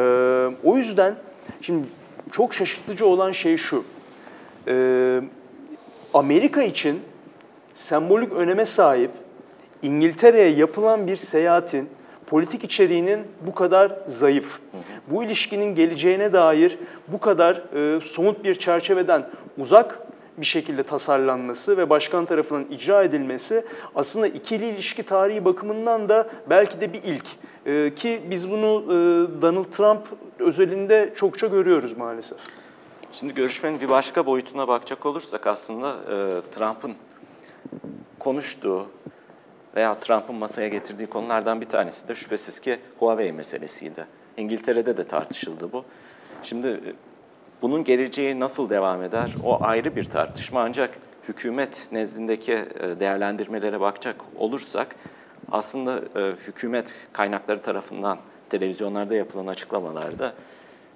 o 0.64 0.78
yüzden 0.78 1.16
şimdi 1.62 1.88
çok 2.32 2.54
şaşırtıcı 2.54 3.06
olan 3.06 3.32
şey 3.32 3.58
şu. 3.58 3.84
Ee, 4.68 5.22
Amerika 6.14 6.64
için 6.64 7.00
sembolik 7.76 8.34
öneme 8.34 8.66
sahip 8.66 9.12
İngiltere'ye 9.82 10.50
yapılan 10.50 11.08
bir 11.08 11.16
seyahatin 11.16 11.90
politik 12.28 12.64
içeriğinin 12.64 13.20
bu 13.48 13.56
kadar 13.56 14.00
zayıf, 14.08 14.60
bu 15.08 15.24
ilişkinin 15.24 15.76
geleceğine 15.76 16.34
dair 16.34 16.78
bu 17.08 17.20
kadar 17.20 17.56
e, 17.96 18.02
somut 18.02 18.44
bir 18.44 18.56
çerçeveden 18.56 19.30
uzak 19.58 20.00
bir 20.38 20.46
şekilde 20.46 20.84
tasarlanması 20.84 21.78
ve 21.78 21.90
başkan 21.90 22.26
tarafından 22.26 22.72
icra 22.72 23.04
edilmesi 23.04 23.66
aslında 23.96 24.28
ikili 24.28 24.70
ilişki 24.70 25.04
tarihi 25.04 25.46
bakımından 25.46 26.10
da 26.10 26.28
belki 26.50 26.82
de 26.82 26.94
bir 26.94 27.04
ilk. 27.04 27.26
E, 27.66 27.96
ki 27.96 28.22
biz 28.30 28.52
bunu 28.52 28.84
e, 28.88 28.96
Donald 29.42 29.66
Trump 29.72 30.02
özelinde 30.40 31.14
çokça 31.16 31.48
görüyoruz 31.48 31.98
maalesef. 31.98 32.38
Şimdi 33.20 33.34
görüşmenin 33.34 33.82
bir 33.82 33.90
başka 33.90 34.26
boyutuna 34.26 34.68
bakacak 34.68 35.06
olursak 35.06 35.48
aslında 35.48 35.90
e, 35.90 36.16
Trump'ın 36.52 36.96
konuştuğu 38.20 38.88
veya 39.76 40.00
Trump'ın 40.00 40.36
masaya 40.36 40.68
getirdiği 40.68 41.08
konulardan 41.08 41.62
bir 41.62 41.66
tanesi 41.66 42.08
de 42.08 42.16
şüphesiz 42.16 42.60
ki 42.60 42.80
Huawei 43.00 43.32
meselesiydi. 43.32 44.06
İngiltere'de 44.38 44.98
de 44.98 45.08
tartışıldı 45.08 45.72
bu. 45.72 45.86
Şimdi 46.44 46.68
e, 46.68 46.94
bunun 47.62 47.84
geleceği 47.84 48.40
nasıl 48.40 48.70
devam 48.70 49.04
eder 49.04 49.36
o 49.44 49.64
ayrı 49.64 49.96
bir 49.96 50.06
tartışma 50.06 50.62
ancak 50.62 50.98
hükümet 51.28 51.90
nezdindeki 51.92 52.54
e, 52.54 53.00
değerlendirmelere 53.00 53.80
bakacak 53.80 54.16
olursak 54.38 54.96
aslında 55.52 56.02
e, 56.16 56.22
hükümet 56.48 56.96
kaynakları 57.14 57.60
tarafından 57.60 58.20
televizyonlarda 58.50 59.16
yapılan 59.16 59.48
açıklamalarda 59.48 60.34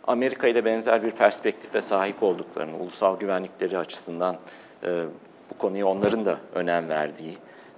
Amerika 0.09 0.47
ile 0.47 0.65
benzer 0.65 1.03
bir 1.03 1.11
perspektife 1.11 1.81
sahip 1.81 2.23
olduklarını, 2.23 2.77
ulusal 2.77 3.19
güvenlikleri 3.19 3.77
açısından 3.77 4.37
e, 4.83 5.03
bu 5.49 5.57
konuya 5.57 5.87
onların 5.87 6.25
da 6.25 6.37
önem 6.55 6.89
verdiği, 6.89 7.37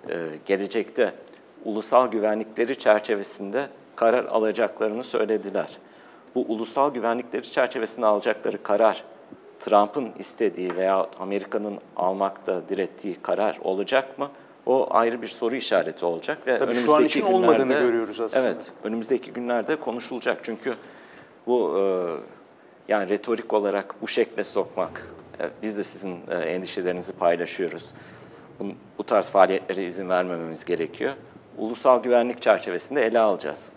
e, 0.10 0.16
gelecekte 0.46 1.14
ulusal 1.66 2.12
güvenlikleri 2.12 2.78
çerçevesinde 2.78 3.68
karar 3.96 4.26
alacaklarını 4.26 5.04
söylediler. 5.04 5.78
Bu 6.36 6.46
ulusal 6.48 6.94
güvenlikleri 6.94 7.44
çerçevesinde 7.44 8.06
alacakları 8.06 8.64
karar, 8.64 9.04
Trump'ın 9.60 10.12
istediği 10.20 10.76
veya 10.76 11.08
Amerika'nın 11.20 11.80
almakta 11.96 12.70
direttiği 12.70 13.16
karar 13.22 13.60
olacak 13.62 14.20
mı? 14.20 14.30
O 14.66 14.88
ayrı 14.92 15.22
bir 15.22 15.28
soru 15.28 15.56
işareti 15.56 16.06
olacak 16.06 16.48
ve 16.48 16.60
Tabii 16.60 16.72
önümüzdeki 16.72 16.86
şu 16.86 16.96
an 16.96 17.06
için 17.06 17.20
günlerde, 17.20 17.36
olmadığını 17.36 17.74
görüyoruz 17.74 18.20
aslında. 18.20 18.48
Evet, 18.48 18.72
önümüzdeki 18.84 19.34
günlerde 19.34 19.76
konuşulacak 19.76 20.40
çünkü 20.44 20.74
bu 21.48 21.78
e, 21.78 21.84
yani 22.88 23.10
retorik 23.10 23.54
olarak 23.54 24.02
bu 24.02 24.08
şekle 24.08 24.44
sokmak, 24.44 25.08
e, 25.40 25.50
biz 25.62 25.78
de 25.78 25.84
sizin 25.84 26.20
e, 26.32 26.36
endişelerinizi 26.36 27.14
paylaşıyoruz. 27.14 27.92
Bu, 28.60 28.66
bu 28.98 29.04
tarz 29.04 29.30
faaliyetlere 29.30 29.84
izin 29.84 30.10
vermememiz 30.10 30.66
gerekiyor. 30.66 31.14
Ulusal 31.58 32.04
güvenlik 32.04 32.42
çerçevesinde 32.42 33.06
ele 33.06 33.20
alacağız. 33.20 33.72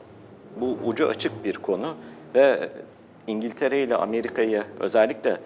Bu 0.61 0.79
ucu 0.85 1.09
açık 1.09 1.45
bir 1.45 1.55
konu 1.55 1.97
ve 2.35 2.69
İngiltere 3.27 3.83
ile 3.83 3.97
Amerika'yı 3.97 4.65
özellikle 4.81 5.41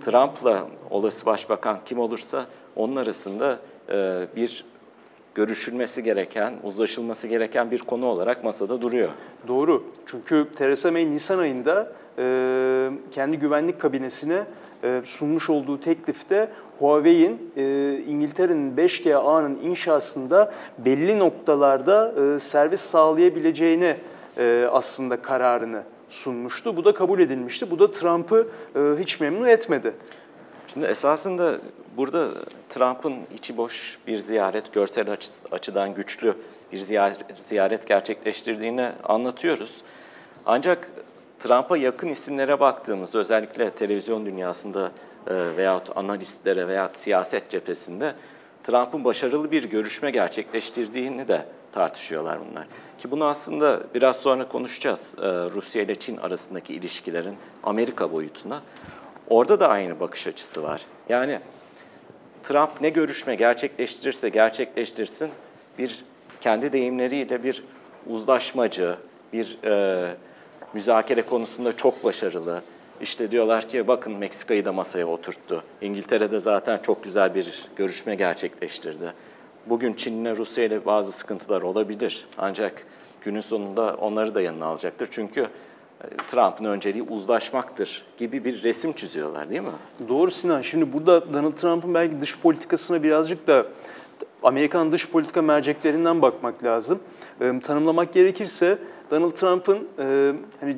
Trump'la 0.00 0.66
olası 0.90 1.26
başbakan 1.26 1.78
kim 1.84 1.98
olursa 1.98 2.46
onun 2.76 2.96
arasında 2.96 3.58
e, 3.92 4.26
bir 4.36 4.64
görüşülmesi 5.34 6.02
gereken, 6.02 6.54
uzlaşılması 6.62 7.28
gereken 7.28 7.70
bir 7.70 7.78
konu 7.78 8.06
olarak 8.06 8.44
masada 8.44 8.82
duruyor. 8.82 9.08
Doğru. 9.48 9.84
Çünkü 10.06 10.46
Theresa 10.56 10.90
May 10.90 11.10
Nisan 11.10 11.38
ayında 11.38 11.92
e, 12.18 12.90
kendi 13.12 13.38
güvenlik 13.38 13.80
kabinesine 13.80 14.44
e, 14.84 15.00
sunmuş 15.04 15.50
olduğu 15.50 15.80
teklifte 15.80 16.48
Huawei'in 16.78 17.52
e, 17.56 17.96
İngiltere'nin 18.08 18.76
5G 18.76 19.14
ağının 19.14 19.58
inşasında 19.62 20.52
belli 20.78 21.18
noktalarda 21.18 22.14
e, 22.22 22.38
servis 22.38 22.80
sağlayabileceğini 22.80 23.96
e, 24.38 24.66
aslında 24.72 25.22
kararını 25.22 25.82
sunmuştu. 26.08 26.76
Bu 26.76 26.84
da 26.84 26.94
kabul 26.94 27.20
edilmişti. 27.20 27.70
Bu 27.70 27.78
da 27.78 27.90
Trump'ı 27.90 28.48
e, 28.76 28.80
hiç 28.98 29.20
memnun 29.20 29.46
etmedi. 29.46 29.92
Şimdi 30.72 30.86
esasında 30.86 31.58
burada 31.96 32.28
Trump'ın 32.68 33.14
içi 33.34 33.56
boş 33.56 33.98
bir 34.06 34.18
ziyaret, 34.18 34.72
görsel 34.72 35.16
açıdan 35.50 35.94
güçlü 35.94 36.34
bir 36.72 36.78
ziyaret 37.42 37.86
gerçekleştirdiğini 37.86 38.92
anlatıyoruz. 39.04 39.82
Ancak 40.46 40.90
Trump'a 41.38 41.76
yakın 41.76 42.08
isimlere 42.08 42.60
baktığımız, 42.60 43.14
özellikle 43.14 43.70
televizyon 43.70 44.26
dünyasında 44.26 44.90
e, 45.26 45.56
veyahut 45.56 45.96
analistlere 45.96 46.68
veya 46.68 46.90
siyaset 46.92 47.50
cephesinde 47.50 48.14
Trump'ın 48.64 49.04
başarılı 49.04 49.50
bir 49.50 49.70
görüşme 49.70 50.10
gerçekleştirdiğini 50.10 51.28
de 51.28 51.46
tartışıyorlar 51.72 52.38
bunlar. 52.50 52.66
Ki 52.98 53.10
bunu 53.10 53.24
aslında 53.24 53.80
biraz 53.94 54.16
sonra 54.16 54.48
konuşacağız 54.48 55.14
e, 55.18 55.26
Rusya 55.28 55.82
ile 55.82 55.94
Çin 55.94 56.16
arasındaki 56.16 56.74
ilişkilerin 56.74 57.36
Amerika 57.62 58.12
boyutuna. 58.12 58.62
Orada 59.30 59.60
da 59.60 59.68
aynı 59.68 60.00
bakış 60.00 60.26
açısı 60.26 60.62
var. 60.62 60.82
Yani 61.08 61.40
Trump 62.42 62.80
ne 62.80 62.88
görüşme 62.88 63.34
gerçekleştirirse 63.34 64.28
gerçekleştirsin 64.28 65.30
bir 65.78 66.04
kendi 66.40 66.72
deyimleriyle 66.72 67.42
bir 67.42 67.64
uzlaşmacı, 68.06 68.96
bir 69.32 69.58
e, 69.64 70.14
müzakere 70.74 71.22
konusunda 71.22 71.76
çok 71.76 72.04
başarılı. 72.04 72.62
İşte 73.00 73.30
diyorlar 73.30 73.68
ki 73.68 73.88
bakın 73.88 74.12
Meksika'yı 74.12 74.64
da 74.64 74.72
masaya 74.72 75.06
oturttu. 75.06 75.64
İngiltere'de 75.80 76.38
zaten 76.38 76.78
çok 76.78 77.04
güzel 77.04 77.34
bir 77.34 77.64
görüşme 77.76 78.14
gerçekleştirdi. 78.14 79.12
Bugün 79.66 79.94
Çin'le 79.94 80.36
Rusya 80.36 80.64
ile 80.64 80.86
bazı 80.86 81.12
sıkıntılar 81.12 81.62
olabilir. 81.62 82.26
Ancak 82.38 82.86
günün 83.20 83.40
sonunda 83.40 83.94
onları 83.94 84.34
da 84.34 84.40
yanına 84.40 84.66
alacaktır. 84.66 85.08
Çünkü 85.10 85.48
Trump'ın 86.26 86.64
önceliği 86.64 87.02
uzlaşmaktır 87.02 88.04
gibi 88.18 88.44
bir 88.44 88.62
resim 88.62 88.92
çiziyorlar 88.92 89.50
değil 89.50 89.60
mi? 89.60 89.68
Doğru 90.08 90.30
Sinan. 90.30 90.60
Şimdi 90.60 90.92
burada 90.92 91.34
Donald 91.34 91.52
Trump'ın 91.52 91.94
belki 91.94 92.20
dış 92.20 92.38
politikasına 92.38 93.02
birazcık 93.02 93.46
da 93.46 93.66
Amerikan 94.42 94.92
dış 94.92 95.10
politika 95.10 95.42
merceklerinden 95.42 96.22
bakmak 96.22 96.64
lazım. 96.64 97.00
Tanımlamak 97.62 98.12
gerekirse 98.12 98.78
Donald 99.10 99.30
Trump'ın 99.30 99.88
e, 99.98 100.32
hani 100.60 100.76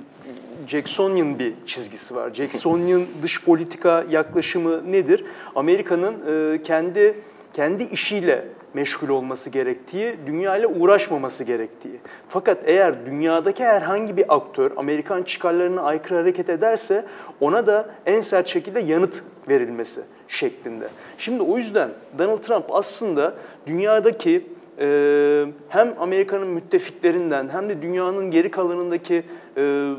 Jacksonian 0.67 1.39
bir 1.39 1.55
çizgisi 1.67 2.15
var. 2.15 2.31
Jacksonian 2.35 3.07
dış 3.23 3.45
politika 3.45 4.05
yaklaşımı 4.11 4.93
nedir? 4.93 5.25
Amerika'nın 5.55 6.15
e, 6.55 6.63
kendi 6.63 7.17
kendi 7.55 7.83
işiyle 7.83 8.49
meşgul 8.75 9.09
olması 9.09 9.51
gerektiği, 9.51 10.17
dünya 10.27 10.57
ile 10.57 10.67
uğraşmaması 10.67 11.45
gerektiği. 11.45 12.01
Fakat 12.29 12.59
eğer 12.65 13.07
dünyadaki 13.07 13.65
herhangi 13.65 14.17
bir 14.17 14.25
aktör 14.37 14.71
Amerikan 14.77 15.23
çıkarlarına 15.23 15.83
aykırı 15.83 16.19
hareket 16.19 16.49
ederse 16.49 17.05
ona 17.41 17.67
da 17.67 17.91
en 18.07 18.21
sert 18.21 18.49
şekilde 18.49 18.81
yanıt 18.81 19.23
verilmesi 19.49 20.01
şeklinde. 20.29 20.89
Şimdi 21.19 21.43
o 21.43 21.57
yüzden 21.57 21.91
Donald 22.19 22.39
Trump 22.39 22.65
aslında 22.71 23.35
dünyadaki 23.67 24.47
e, 24.79 25.47
hem 25.69 25.95
Amerika'nın 25.99 26.49
müttefiklerinden 26.49 27.49
hem 27.49 27.69
de 27.69 27.83
dünyanın 27.83 28.31
geri 28.31 28.51
kalanındaki 28.51 29.23
e, 29.57 29.93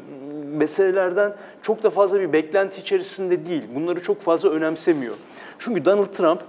meselelerden 0.57 1.33
çok 1.61 1.83
da 1.83 1.89
fazla 1.89 2.19
bir 2.19 2.33
beklenti 2.33 2.81
içerisinde 2.81 3.45
değil. 3.45 3.63
Bunları 3.75 4.03
çok 4.03 4.21
fazla 4.21 4.49
önemsemiyor. 4.49 5.15
Çünkü 5.59 5.85
Donald 5.85 6.13
Trump 6.13 6.41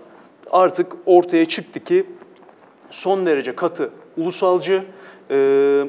artık 0.51 0.93
ortaya 1.07 1.45
çıktı 1.45 1.81
ki 1.81 2.07
son 2.91 3.27
derece 3.27 3.57
katı 3.57 3.91
ulusalcı, 4.17 4.85
e, 5.31 5.37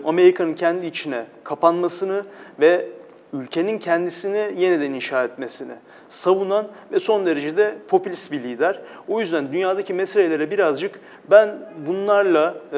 Amerika'nın 0.05 0.53
kendi 0.53 0.85
içine 0.85 1.25
kapanmasını 1.43 2.24
ve 2.59 2.88
ülkenin 3.33 3.79
kendisini 3.79 4.62
yeniden 4.62 4.91
inşa 4.91 5.24
etmesini 5.24 5.74
savunan 6.09 6.67
ve 6.91 7.00
son 7.00 7.25
derecede 7.25 7.75
popülist 7.88 8.31
bir 8.31 8.43
lider. 8.43 8.81
O 9.07 9.19
yüzden 9.19 9.53
dünyadaki 9.53 9.93
meselelere 9.93 10.51
birazcık 10.51 11.00
ben 11.31 11.59
bunlarla 11.88 12.55
e, 12.74 12.77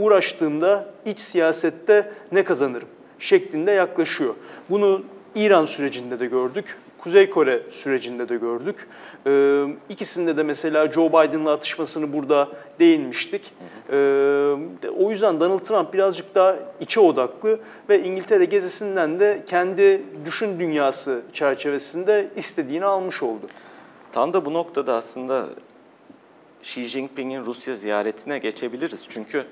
uğraştığımda 0.00 0.86
iç 1.04 1.20
siyasette 1.20 2.12
ne 2.32 2.44
kazanırım 2.44 2.88
şeklinde 3.18 3.70
yaklaşıyor. 3.70 4.34
Bunu 4.70 5.02
İran 5.34 5.64
sürecinde 5.64 6.20
de 6.20 6.26
gördük. 6.26 6.76
Kuzey 7.02 7.30
Kore 7.30 7.62
sürecinde 7.70 8.28
de 8.28 8.36
gördük. 8.36 8.88
Ee, 9.26 9.64
ikisinde 9.88 10.36
de 10.36 10.42
mesela 10.42 10.92
Joe 10.92 11.08
Biden'la 11.08 11.52
atışmasını 11.52 12.12
burada 12.12 12.48
değinmiştik. 12.78 13.54
Ee, 13.90 13.96
o 14.98 15.10
yüzden 15.10 15.40
Donald 15.40 15.58
Trump 15.58 15.94
birazcık 15.94 16.34
daha 16.34 16.56
içe 16.80 17.00
odaklı 17.00 17.60
ve 17.88 18.02
İngiltere 18.02 18.44
gezisinden 18.44 19.18
de 19.18 19.42
kendi 19.46 20.02
düşün 20.24 20.60
dünyası 20.60 21.22
çerçevesinde 21.32 22.28
istediğini 22.36 22.84
almış 22.84 23.22
oldu. 23.22 23.46
Tam 24.12 24.32
da 24.32 24.44
bu 24.44 24.52
noktada 24.52 24.94
aslında 24.94 25.46
Xi 26.62 26.86
Jinping'in 26.86 27.44
Rusya 27.46 27.74
ziyaretine 27.74 28.38
geçebiliriz. 28.38 29.06
Çünkü 29.08 29.44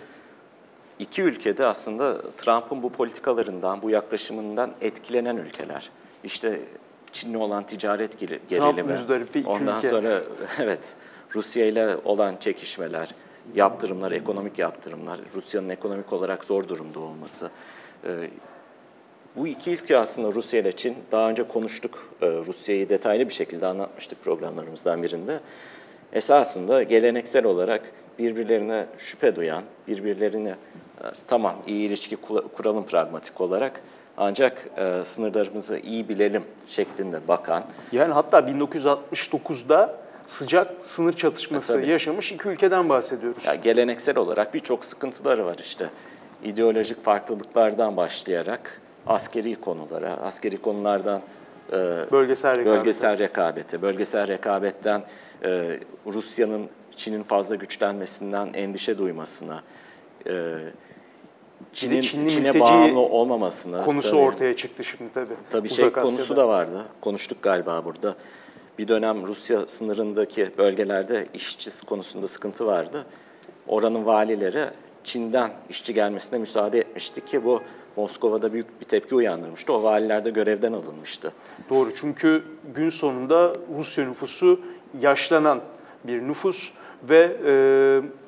iki 0.98 1.22
ülkede 1.22 1.66
aslında 1.66 2.30
Trump'ın 2.36 2.82
bu 2.82 2.92
politikalarından, 2.92 3.82
bu 3.82 3.90
yaklaşımından 3.90 4.70
etkilenen 4.80 5.36
ülkeler. 5.36 5.90
İşte 6.24 6.60
Çin'le 7.12 7.34
olan 7.34 7.66
ticaret 7.66 8.18
gerilimi, 8.48 8.92
ondan 9.46 9.80
sonra 9.80 10.20
evet 10.58 10.96
Rusya 11.34 11.66
ile 11.66 11.96
olan 12.04 12.36
çekişmeler, 12.40 13.14
yaptırımlar, 13.54 14.12
ekonomik 14.12 14.58
yaptırımlar, 14.58 15.20
Rusya'nın 15.34 15.68
ekonomik 15.68 16.12
olarak 16.12 16.44
zor 16.44 16.68
durumda 16.68 17.00
olması. 17.00 17.50
Ee, 18.04 18.10
bu 19.36 19.46
iki 19.46 19.70
ülke 19.70 19.96
aslında 19.96 20.32
Rusya 20.32 20.60
ile 20.60 20.72
Çin, 20.72 20.96
daha 21.12 21.30
önce 21.30 21.48
konuştuk, 21.48 22.08
ee, 22.22 22.26
Rusya'yı 22.26 22.88
detaylı 22.88 23.28
bir 23.28 23.34
şekilde 23.34 23.66
anlatmıştık 23.66 24.22
programlarımızdan 24.24 25.02
birinde. 25.02 25.40
Esasında 26.12 26.82
geleneksel 26.82 27.44
olarak 27.44 27.92
birbirlerine 28.18 28.86
şüphe 28.98 29.36
duyan, 29.36 29.62
birbirlerine 29.88 30.48
e, 30.48 31.04
tamam 31.26 31.56
iyi 31.66 31.88
ilişki 31.88 32.16
kuralım 32.56 32.86
pragmatik 32.86 33.40
olarak 33.40 33.82
ancak 34.20 34.66
e, 34.76 35.04
sınırlarımızı 35.04 35.78
iyi 35.78 36.08
bilelim 36.08 36.44
şeklinde 36.66 37.28
bakan. 37.28 37.64
Yani 37.92 38.12
hatta 38.12 38.38
1969'da 38.38 39.96
sıcak 40.26 40.70
sınır 40.80 41.12
çatışması 41.12 41.80
e, 41.80 41.86
yaşamış 41.86 42.32
iki 42.32 42.48
ülkeden 42.48 42.88
bahsediyoruz. 42.88 43.46
Ya, 43.46 43.54
geleneksel 43.54 44.18
olarak 44.18 44.54
birçok 44.54 44.84
sıkıntıları 44.84 45.46
var 45.46 45.56
işte. 45.60 45.90
İdeolojik 46.44 47.04
farklılıklardan 47.04 47.96
başlayarak 47.96 48.80
askeri 49.06 49.54
konulara, 49.54 50.12
askeri 50.12 50.56
konulardan 50.56 51.22
e, 51.72 51.76
bölgesel 52.12 52.56
rekabete, 52.56 52.76
bölgesel 52.76 53.18
rekabete, 53.18 53.82
bölgesel 53.82 54.28
rekabetten 54.28 55.02
e, 55.44 55.80
Rusya'nın 56.06 56.68
Çin'in 56.96 57.22
fazla 57.22 57.54
güçlenmesinden 57.54 58.50
endişe 58.54 58.98
duymasına, 58.98 59.62
e, 60.26 60.56
Çin'in 61.72 62.00
Çinli 62.00 62.30
Çin'e 62.30 62.60
bağımlı 62.60 63.00
olmamasını 63.00 63.84
konusu 63.84 64.10
tabii, 64.10 64.20
ortaya 64.20 64.56
çıktı 64.56 64.84
şimdi 64.84 65.12
tabii. 65.14 65.34
Tabii 65.50 65.66
Uzak 65.66 65.76
şey 65.76 65.86
Asya'da. 65.86 66.02
konusu 66.02 66.36
da 66.36 66.48
vardı. 66.48 66.84
Konuştuk 67.00 67.42
galiba 67.42 67.84
burada. 67.84 68.14
Bir 68.78 68.88
dönem 68.88 69.26
Rusya 69.26 69.68
sınırındaki 69.68 70.50
bölgelerde 70.58 71.26
işçi 71.34 71.86
konusunda 71.86 72.26
sıkıntı 72.26 72.66
vardı. 72.66 73.06
Oranın 73.68 74.06
valileri 74.06 74.66
Çin'den 75.04 75.50
işçi 75.70 75.94
gelmesine 75.94 76.38
müsaade 76.38 76.78
etmişti 76.78 77.24
ki 77.24 77.44
bu 77.44 77.62
Moskova'da 77.96 78.52
büyük 78.52 78.80
bir 78.80 78.86
tepki 78.86 79.14
uyandırmıştı. 79.14 79.72
O 79.72 79.82
valiler 79.82 80.24
de 80.24 80.30
görevden 80.30 80.72
alınmıştı. 80.72 81.32
Doğru 81.70 81.94
çünkü 81.94 82.44
gün 82.74 82.88
sonunda 82.88 83.52
Rusya 83.78 84.08
nüfusu 84.08 84.60
yaşlanan 85.00 85.60
bir 86.04 86.22
nüfus 86.22 86.72
ve 87.08 87.36
e, 87.46 87.52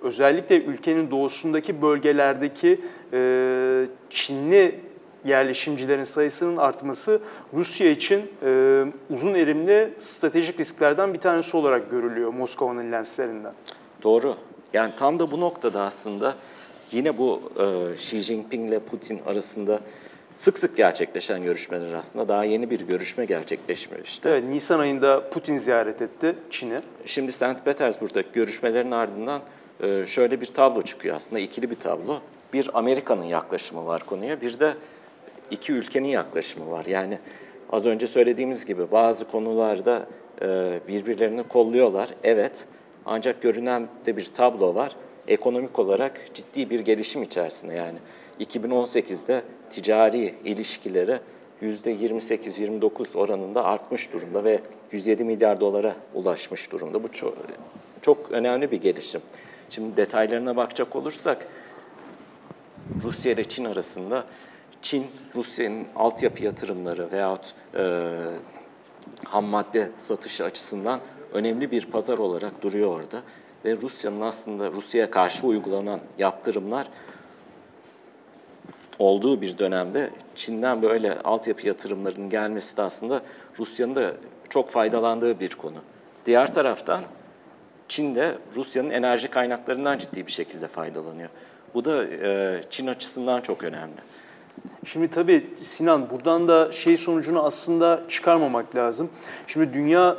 özellikle 0.07 0.63
ülkenin 0.63 1.11
doğusundaki 1.11 1.83
bölgelerdeki 1.83 2.81
e, 3.13 3.87
Çinli 4.11 4.81
yerleşimcilerin 5.25 6.05
sayısının 6.05 6.57
artması 6.57 7.21
Rusya 7.55 7.91
için 7.91 8.31
e, 8.43 8.85
uzun 9.11 9.35
erimli 9.35 9.95
stratejik 9.99 10.61
risklerden 10.61 11.15
bir 11.15 11.19
tanesi 11.19 11.57
olarak 11.57 11.91
görülüyor 11.91 12.33
Moskova'nın 12.33 12.93
lenslerinden. 12.93 13.53
Doğru. 14.03 14.35
Yani 14.73 14.93
tam 14.97 15.19
da 15.19 15.31
bu 15.31 15.41
noktada 15.41 15.83
aslında 15.83 16.35
yine 16.93 17.19
bu 17.19 17.41
e, 17.59 17.95
Xi 17.95 18.21
Jinping 18.21 18.69
ile 18.69 18.79
Putin 18.79 19.21
arasında 19.27 19.81
sık 20.35 20.59
sık 20.59 20.77
gerçekleşen 20.77 21.45
görüşmeler 21.45 21.93
aslında. 21.93 22.29
Daha 22.29 22.45
yeni 22.45 22.71
bir 22.71 22.81
görüşme 22.81 23.25
gerçekleşmişti. 23.25 24.29
Evet, 24.29 24.45
Nisan 24.45 24.79
ayında 24.79 25.31
Putin 25.31 25.59
ziyaret 25.59 26.03
etti 26.03 26.35
Çin'i. 26.51 26.79
Şimdi 27.07 27.33
St. 27.33 27.65
Petersburg'daki 27.65 28.29
görüşmelerin 28.33 28.91
ardından 28.91 29.43
e, 29.83 30.07
şöyle 30.07 30.41
bir 30.41 30.47
tablo 30.47 30.83
çıkıyor 30.83 31.17
aslında, 31.17 31.41
ikili 31.41 31.71
bir 31.71 31.77
tablo. 31.77 32.21
Bir 32.53 32.71
Amerika'nın 32.75 33.25
yaklaşımı 33.25 33.87
var 33.87 34.07
konuya, 34.07 34.41
bir 34.41 34.61
de 34.61 34.75
iki 35.51 35.73
ülkenin 35.73 36.09
yaklaşımı 36.09 36.71
var. 36.71 36.87
Yani 36.87 37.19
az 37.71 37.87
önce 37.87 38.07
söylediğimiz 38.07 38.67
gibi 38.67 38.91
bazı 38.93 39.29
konularda 39.29 40.07
e, 40.43 40.81
birbirlerini 40.89 41.43
kolluyorlar, 41.43 42.09
evet. 42.25 42.65
Ancak 43.07 43.43
görünen 43.43 43.89
de 44.07 44.17
bir 44.17 44.25
tablo 44.25 44.75
var. 44.75 44.97
Ekonomik 45.29 45.79
olarak 45.79 46.21
ciddi 46.35 46.71
bir 46.71 46.81
gelişim 46.81 47.23
içerisinde 47.23 47.75
yani. 47.75 47.99
2018'de 48.41 49.43
ticari 49.71 50.35
ilişkileri 50.45 51.19
%28-29 51.63 53.19
oranında 53.19 53.65
artmış 53.65 54.13
durumda 54.13 54.45
ve 54.45 54.61
107 54.93 55.25
milyar 55.25 55.61
dolara 55.61 55.97
ulaşmış 56.15 56.73
durumda. 56.73 57.03
Bu 57.03 57.13
çok, 57.13 57.37
çok 58.03 58.33
önemli 58.33 58.71
bir 58.71 58.81
gelişim. 58.81 59.21
Şimdi 59.71 59.97
detaylarına 59.97 60.57
bakacak 60.57 60.97
olursak 60.97 61.47
Rusya 63.03 63.33
ile 63.33 63.45
Çin 63.45 63.65
arasında 63.65 64.25
Çin, 64.83 65.07
Rusya'nın 65.35 65.87
altyapı 65.97 66.45
yatırımları 66.45 67.13
veyahut 67.13 67.55
e, 67.77 68.13
ham 69.25 69.45
madde 69.45 69.91
satışı 69.99 70.45
açısından 70.45 71.01
önemli 71.33 71.71
bir 71.71 71.87
pazar 71.87 72.19
olarak 72.19 72.63
duruyor 72.63 72.91
orada. 72.91 73.23
Ve 73.65 73.77
Rusya'nın 73.77 74.21
aslında 74.21 74.71
Rusya'ya 74.71 75.11
karşı 75.11 75.47
uygulanan 75.47 76.01
yaptırımlar 76.19 76.89
olduğu 79.03 79.41
bir 79.41 79.59
dönemde 79.59 80.11
Çin'den 80.35 80.83
böyle 80.83 81.19
altyapı 81.19 81.67
yatırımlarının 81.67 82.31
gelmesi 82.31 82.77
de 82.77 82.83
aslında 82.83 83.23
Rusya'nın 83.59 83.95
da 83.95 84.13
çok 84.49 84.71
faydalandığı 84.71 85.41
bir 85.41 85.49
konu. 85.49 85.77
Diğer 86.27 86.55
taraftan 86.55 87.03
Çin 87.89 88.15
de 88.15 88.35
Rusya'nın 88.57 88.91
enerji 88.91 89.29
kaynaklarından 89.29 89.99
ciddi 89.99 90.27
bir 90.27 90.33
şekilde 90.33 90.69
faydalanıyor. 90.69 91.29
Bu 91.75 91.85
da 91.85 92.05
e, 92.05 92.61
Çin 92.71 92.87
açısından 92.87 93.41
çok 93.41 93.65
önemli. 93.65 93.97
Şimdi 94.85 95.09
tabii 95.09 95.51
Sinan 95.63 96.11
buradan 96.11 96.49
da 96.49 96.73
şey 96.73 96.97
sonucunu 96.97 97.43
aslında 97.45 98.03
çıkarmamak 98.09 98.77
lazım. 98.77 99.11
Şimdi 99.47 99.75
dünya 99.75 100.17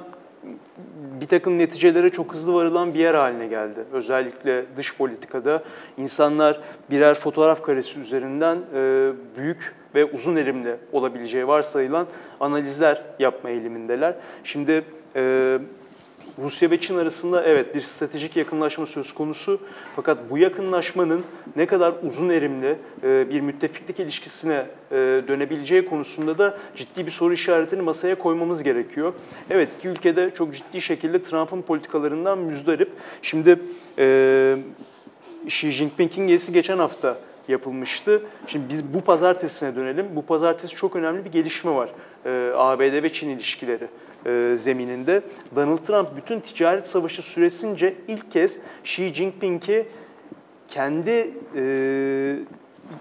bir 1.21 1.27
takım 1.27 1.57
neticelere 1.57 2.09
çok 2.09 2.33
hızlı 2.33 2.53
varılan 2.53 2.93
bir 2.93 2.99
yer 2.99 3.13
haline 3.13 3.47
geldi. 3.47 3.79
Özellikle 3.93 4.65
dış 4.77 4.97
politikada 4.97 5.63
insanlar 5.97 6.59
birer 6.91 7.13
fotoğraf 7.13 7.63
karesi 7.63 7.99
üzerinden 7.99 8.57
e, 8.75 9.11
büyük 9.37 9.75
ve 9.95 10.05
uzun 10.05 10.35
erimli 10.35 10.75
olabileceği 10.91 11.47
varsayılan 11.47 12.07
analizler 12.39 13.03
yapma 13.19 13.49
eğilimindeler. 13.49 14.15
Şimdi 14.43 14.83
e, 15.15 15.59
Rusya 16.39 16.71
ve 16.71 16.81
Çin 16.81 16.97
arasında 16.97 17.43
evet 17.43 17.75
bir 17.75 17.81
stratejik 17.81 18.37
yakınlaşma 18.37 18.85
söz 18.85 19.13
konusu. 19.13 19.59
Fakat 19.95 20.17
bu 20.29 20.37
yakınlaşmanın 20.37 21.23
ne 21.55 21.65
kadar 21.65 21.93
uzun 22.03 22.29
erimli 22.29 22.77
e, 23.03 23.29
bir 23.29 23.41
müttefiklik 23.41 23.99
ilişkisine 23.99 24.65
e, 24.91 24.95
dönebileceği 25.27 25.85
konusunda 25.85 26.37
da 26.37 26.57
ciddi 26.75 27.05
bir 27.05 27.11
soru 27.11 27.33
işaretini 27.33 27.81
masaya 27.81 28.15
koymamız 28.15 28.63
gerekiyor. 28.63 29.13
Evet 29.49 29.69
iki 29.79 29.87
ülkede 29.87 30.31
çok 30.35 30.55
ciddi 30.55 30.81
şekilde 30.81 31.21
Trump'ın 31.21 31.61
politikalarından 31.61 32.37
müzdarip. 32.37 32.91
Şimdi 33.21 33.59
e, 33.97 34.57
Xi 35.45 35.71
Jinping'in 35.71 36.27
gezisi 36.27 36.53
geçen 36.53 36.77
hafta 36.77 37.17
yapılmıştı. 37.47 38.21
Şimdi 38.47 38.69
biz 38.69 38.93
bu 38.93 39.01
pazartesine 39.01 39.75
dönelim. 39.75 40.07
Bu 40.15 40.25
pazartesi 40.25 40.75
çok 40.75 40.95
önemli 40.95 41.25
bir 41.25 41.31
gelişme 41.31 41.71
var. 41.71 41.89
Ee, 42.25 42.51
ABD 42.55 43.03
ve 43.03 43.13
Çin 43.13 43.29
ilişkileri 43.29 43.87
e, 44.25 44.53
zemininde. 44.57 45.21
Donald 45.55 45.77
Trump 45.77 46.15
bütün 46.15 46.39
ticaret 46.39 46.87
savaşı 46.87 47.21
süresince 47.21 47.93
ilk 48.07 48.31
kez 48.31 48.57
Xi 48.83 49.13
Jinping'i 49.13 49.85
kendi 50.67 51.31
e, 51.55 52.35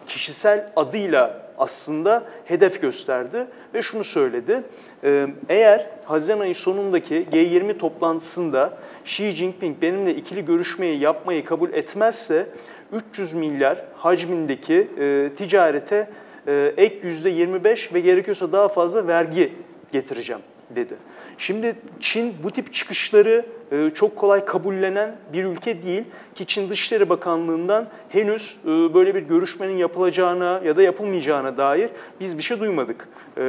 kişisel 0.07 0.73
adıyla 0.77 1.43
aslında 1.59 2.25
hedef 2.45 2.81
gösterdi 2.81 3.47
ve 3.75 3.83
şunu 3.83 4.05
söyledi. 4.05 4.63
E, 5.05 5.27
eğer 5.49 5.89
Haziran 6.05 6.41
ayı 6.41 6.55
sonundaki 6.55 7.27
G20 7.33 7.79
toplantısında 7.79 8.79
Xi 9.05 9.31
Jinping 9.31 9.83
benimle 9.83 10.15
ikili 10.15 10.45
görüşmeyi 10.45 10.99
yapmayı 10.99 11.45
kabul 11.45 11.73
etmezse 11.73 12.47
300 12.93 13.33
milyar 13.33 13.85
hacmindeki 13.97 14.89
e, 14.99 15.31
ticarete 15.37 16.09
e, 16.47 16.75
ek 16.77 17.09
%25 17.09 17.95
ve 17.95 18.01
gerekiyorsa 18.01 18.53
daha 18.53 18.69
fazla 18.69 19.07
vergi 19.07 19.53
getireceğim 19.93 20.43
dedi. 20.77 20.95
Şimdi 21.39 21.77
Çin 22.01 22.35
bu 22.43 22.51
tip 22.51 22.75
çıkışları 22.75 23.47
e, 23.73 23.91
çok 23.91 24.17
kolay 24.17 24.45
kabullenen 24.45 25.17
bir 25.33 25.45
ülke 25.45 25.83
değil 25.83 26.05
ki 26.35 26.47
Çin 26.47 26.71
Dışişleri 26.71 27.09
Bakanlığı'ndan 27.09 27.89
henüz 28.09 28.59
e, 28.65 28.69
böyle 28.69 29.15
bir 29.15 29.23
görüşmenin 29.23 29.77
yapılacağına 29.77 30.61
ya 30.65 30.77
da 30.77 30.83
yapılmayacağına 30.83 31.59
dair 31.59 31.91
biz 32.21 32.39
bir 32.39 32.43
şey 32.43 32.61
duymadık. 32.61 33.09
E, 33.39 33.41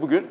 bugün 0.00 0.26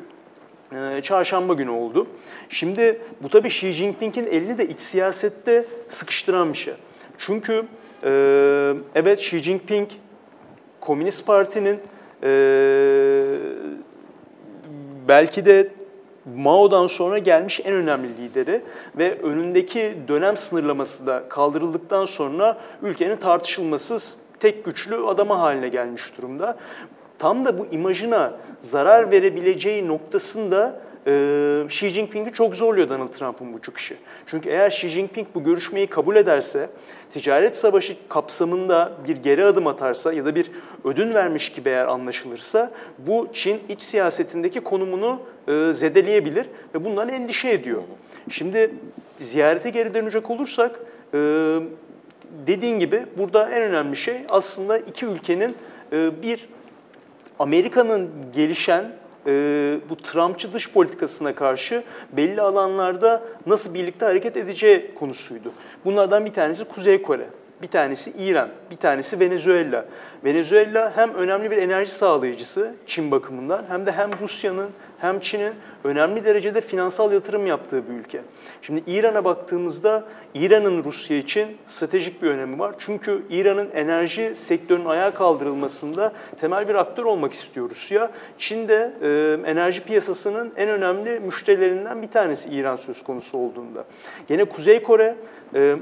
çarşamba 1.02 1.54
günü 1.54 1.70
oldu. 1.70 2.06
Şimdi 2.48 3.00
bu 3.22 3.28
tabii 3.28 3.48
Xi 3.48 3.72
Jinping'in 3.72 4.26
elini 4.26 4.58
de 4.58 4.68
iç 4.68 4.80
siyasette 4.80 5.64
sıkıştıran 5.88 6.52
bir 6.52 6.58
şey. 6.58 6.74
Çünkü 7.18 7.64
evet 8.94 9.20
Xi 9.20 9.38
Jinping 9.38 9.88
Komünist 10.80 11.26
Parti'nin 11.26 11.80
belki 15.08 15.44
de 15.44 15.68
Mao'dan 16.34 16.86
sonra 16.86 17.18
gelmiş 17.18 17.60
en 17.64 17.74
önemli 17.74 18.08
lideri 18.18 18.62
ve 18.98 19.18
önündeki 19.20 19.96
dönem 20.08 20.36
sınırlaması 20.36 21.06
da 21.06 21.28
kaldırıldıktan 21.28 22.04
sonra 22.04 22.58
ülkenin 22.82 23.16
tartışılmasız 23.16 24.16
tek 24.40 24.64
güçlü 24.64 24.96
adama 24.96 25.40
haline 25.40 25.68
gelmiş 25.68 26.18
durumda. 26.18 26.56
Tam 27.18 27.44
da 27.44 27.58
bu 27.58 27.66
imajına 27.66 28.32
zarar 28.62 29.10
verebileceği 29.10 29.88
noktasında 29.88 30.80
e, 31.06 31.64
Xi 31.66 31.88
Jinping'i 31.88 32.32
çok 32.32 32.56
zorluyor 32.56 32.88
Donald 32.88 33.08
Trump'ın 33.08 33.52
bu 33.52 33.62
çıkışı. 33.62 33.94
Çünkü 34.26 34.48
eğer 34.48 34.70
Xi 34.70 34.88
Jinping 34.88 35.28
bu 35.34 35.44
görüşmeyi 35.44 35.86
kabul 35.86 36.16
ederse, 36.16 36.70
ticaret 37.12 37.56
savaşı 37.56 37.96
kapsamında 38.08 38.92
bir 39.08 39.16
geri 39.16 39.44
adım 39.44 39.66
atarsa 39.66 40.12
ya 40.12 40.24
da 40.24 40.34
bir 40.34 40.50
ödün 40.84 41.14
vermiş 41.14 41.52
gibi 41.52 41.68
eğer 41.68 41.86
anlaşılırsa 41.86 42.70
bu 42.98 43.28
Çin 43.32 43.60
iç 43.68 43.82
siyasetindeki 43.82 44.60
konumunu 44.60 45.20
e, 45.48 45.72
zedeleyebilir 45.72 46.46
ve 46.74 46.84
bundan 46.84 47.08
endişe 47.08 47.50
ediyor. 47.50 47.82
Şimdi 48.30 48.70
ziyarete 49.20 49.70
geri 49.70 49.94
dönecek 49.94 50.30
olursak 50.30 50.80
e, 51.14 51.18
dediğin 52.46 52.78
gibi 52.78 53.06
burada 53.18 53.50
en 53.50 53.62
önemli 53.62 53.96
şey 53.96 54.16
aslında 54.30 54.78
iki 54.78 55.06
ülkenin 55.06 55.56
e, 55.92 56.22
bir 56.22 56.48
Amerika'nın 57.38 58.10
gelişen 58.34 58.84
e, 59.26 59.76
bu 59.90 59.96
Trumpçı 59.96 60.52
dış 60.52 60.72
politikasına 60.72 61.34
karşı 61.34 61.82
belli 62.12 62.40
alanlarda 62.40 63.22
nasıl 63.46 63.74
birlikte 63.74 64.06
hareket 64.06 64.36
edeceği 64.36 64.94
konusuydu. 64.94 65.52
Bunlardan 65.84 66.24
bir 66.24 66.32
tanesi 66.32 66.64
Kuzey 66.64 67.02
Kore, 67.02 67.26
bir 67.62 67.66
tanesi 67.66 68.12
İran, 68.18 68.48
bir 68.70 68.76
tanesi 68.76 69.20
Venezuela. 69.20 69.84
Venezuela 70.24 70.96
hem 70.96 71.14
önemli 71.14 71.50
bir 71.50 71.56
enerji 71.56 71.90
sağlayıcısı 71.90 72.74
Çin 72.86 73.10
bakımından 73.10 73.64
hem 73.68 73.86
de 73.86 73.92
hem 73.92 74.10
Rusya'nın 74.20 74.70
hem 74.98 75.20
Çin'in 75.20 75.52
önemli 75.84 76.24
derecede 76.24 76.60
finansal 76.60 77.12
yatırım 77.12 77.46
yaptığı 77.46 77.88
bir 77.88 77.94
ülke. 77.94 78.20
Şimdi 78.62 78.82
İran'a 78.86 79.24
baktığımızda 79.24 80.04
İran'ın 80.34 80.84
Rusya 80.84 81.16
için 81.16 81.56
stratejik 81.66 82.22
bir 82.22 82.30
önemi 82.30 82.58
var. 82.58 82.74
Çünkü 82.78 83.22
İran'ın 83.30 83.70
enerji 83.70 84.34
sektörünün 84.34 84.84
ayağa 84.84 85.10
kaldırılmasında 85.10 86.12
temel 86.40 86.68
bir 86.68 86.74
aktör 86.74 87.04
olmak 87.04 87.32
istiyor 87.32 87.70
Rusya. 87.70 88.10
Çin 88.38 88.68
de 88.68 88.92
e, 89.02 89.50
enerji 89.50 89.84
piyasasının 89.84 90.52
en 90.56 90.68
önemli 90.68 91.20
müşterilerinden 91.20 92.02
bir 92.02 92.08
tanesi 92.08 92.48
İran 92.48 92.76
söz 92.76 93.04
konusu 93.04 93.38
olduğunda. 93.38 93.84
Yine 94.28 94.44
Kuzey 94.44 94.82
Kore 94.82 95.16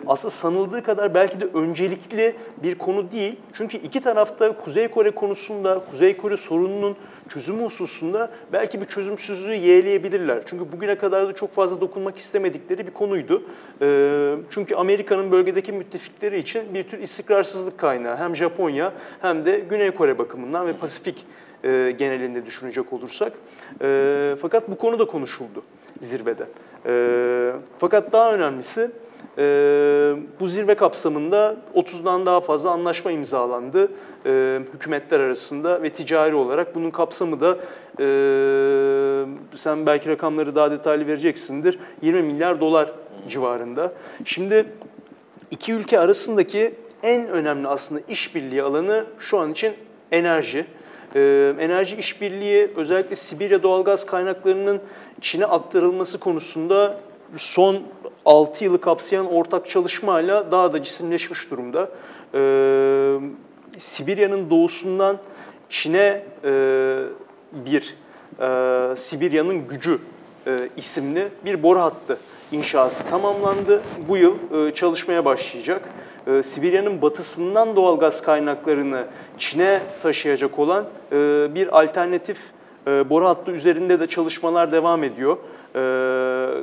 asıl 0.07 0.31
sanıldığı 0.31 0.83
kadar 0.83 1.15
belki 1.15 1.41
de 1.41 1.45
öncelikli 1.55 2.37
bir 2.63 2.75
konu 2.75 3.11
değil. 3.11 3.37
Çünkü 3.53 3.77
iki 3.77 4.01
tarafta 4.01 4.57
Kuzey 4.57 4.89
Kore 4.89 5.11
konusunda, 5.11 5.85
Kuzey 5.91 6.17
Kore 6.17 6.37
sorununun 6.37 6.97
çözümü 7.29 7.65
hususunda 7.65 8.31
belki 8.53 8.81
bir 8.81 8.87
çözümsüzlüğü 8.87 9.55
yeğleyebilirler. 9.55 10.43
Çünkü 10.47 10.73
bugüne 10.73 10.99
kadar 10.99 11.29
da 11.29 11.33
çok 11.33 11.55
fazla 11.55 11.81
dokunmak 11.81 12.19
istemedikleri 12.19 12.87
bir 12.87 12.93
konuydu. 12.93 13.43
Ee, 13.83 14.35
çünkü 14.51 14.75
Amerika'nın 14.75 15.31
bölgedeki 15.31 15.73
müttefikleri 15.73 16.39
için 16.39 16.75
bir 16.75 16.83
tür 16.83 16.99
istikrarsızlık 16.99 17.79
kaynağı. 17.79 18.17
Hem 18.17 18.37
Japonya 18.37 18.93
hem 19.21 19.47
de 19.47 19.59
Güney 19.59 19.91
Kore 19.91 20.19
bakımından 20.19 20.67
ve 20.67 20.73
Pasifik 20.73 21.27
e, 21.65 21.95
genelinde 21.99 22.47
düşünecek 22.47 22.93
olursak. 22.93 23.33
E, 23.83 24.37
fakat 24.41 24.71
bu 24.71 24.77
konu 24.77 24.99
da 24.99 25.05
konuşuldu 25.05 25.63
zirvede. 26.01 26.47
Fakat 27.79 28.13
daha 28.13 28.35
önemlisi 28.35 28.91
e, 29.39 29.43
bu 30.41 30.49
zirve 30.49 30.75
kapsamında 30.75 31.57
30'dan 31.75 32.27
daha 32.27 32.41
fazla 32.41 32.71
anlaşma 32.71 33.11
imzalandı 33.11 33.89
e, 34.27 34.61
hükümetler 34.75 35.21
arasında 35.21 35.83
ve 35.83 35.91
ticari 35.91 36.35
olarak 36.35 36.75
bunun 36.75 36.91
kapsamı 36.91 37.41
da 37.41 37.59
e, 38.01 38.07
sen 39.55 39.87
belki 39.87 40.09
rakamları 40.11 40.57
daha 40.57 40.71
detaylı 40.71 41.07
vereceksindir 41.07 41.79
20 42.03 42.23
milyar 42.23 42.61
dolar 42.61 42.93
civarında. 43.29 43.93
Şimdi 44.25 44.67
iki 45.51 45.73
ülke 45.73 45.99
arasındaki 46.01 46.75
en 47.03 47.29
önemli 47.29 47.69
aslında 47.69 48.01
işbirliği 48.09 48.63
alanı 48.63 49.05
şu 49.19 49.39
an 49.39 49.53
için 49.53 49.73
enerji. 50.13 50.67
Ee, 51.15 51.55
enerji 51.61 51.97
işbirliği 51.97 52.71
özellikle 52.77 53.17
Sibirya 53.17 53.63
doğalgaz 53.63 54.07
kaynaklarının 54.07 54.81
Çin'e 55.21 55.47
aktarılması 55.47 56.21
konusunda 56.21 57.01
son 57.37 57.83
6 58.27 58.65
yılı 58.65 58.81
kapsayan 58.81 59.33
ortak 59.33 59.71
çalışmayla 59.71 60.53
daha 60.53 60.73
da 60.73 60.83
cisimleşmiş 60.83 61.51
durumda. 61.51 61.89
Ee, 62.35 63.19
Sibirya'nın 63.79 64.51
doğusundan 64.51 65.19
Çin'e 65.69 66.25
e, 66.45 67.03
bir 67.53 67.97
e, 68.41 68.97
Sibirya'nın 68.97 69.69
gücü 69.69 69.99
e, 70.47 70.69
isimli 70.77 71.29
bir 71.45 71.63
boru 71.63 71.81
hattı 71.81 72.19
inşası 72.53 73.09
tamamlandı. 73.09 73.83
Bu 74.09 74.17
yıl 74.17 74.35
e, 74.53 74.75
çalışmaya 74.75 75.25
başlayacak. 75.25 75.83
E, 76.27 76.43
Sibirya'nın 76.43 77.03
batısından 77.03 77.77
doğal 77.77 77.99
gaz 77.99 78.23
kaynaklarını 78.23 79.05
Çin'e 79.39 79.81
taşıyacak 80.03 80.59
olan 80.59 80.85
e, 81.13 81.17
bir 81.55 81.81
alternatif 81.81 82.39
e, 82.87 83.11
boru 83.11 83.27
hattı 83.27 83.51
üzerinde 83.51 84.01
de 84.01 84.07
çalışmalar 84.07 84.71
devam 84.71 85.05
ediyor. 85.05 85.37
E, 85.75 85.81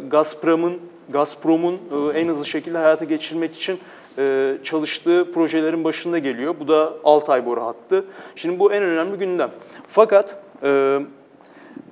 Gazprom'un 0.08 0.82
Gazprom'un 1.12 1.74
e, 1.74 2.20
en 2.20 2.28
hızlı 2.28 2.46
şekilde 2.46 2.78
hayata 2.78 3.06
geçirmek 3.06 3.56
için 3.56 3.80
e, 4.18 4.58
çalıştığı 4.64 5.32
projelerin 5.34 5.84
başında 5.84 6.20
geliyor. 6.20 6.56
Bu 6.60 6.68
da 6.68 6.94
Altay 7.04 7.46
boru 7.46 7.62
hattı. 7.62 8.06
Şimdi 8.36 8.60
bu 8.60 8.74
en 8.74 8.84
önemli 8.84 9.18
gündem. 9.18 9.52
Fakat 9.88 10.40
e, 10.64 11.00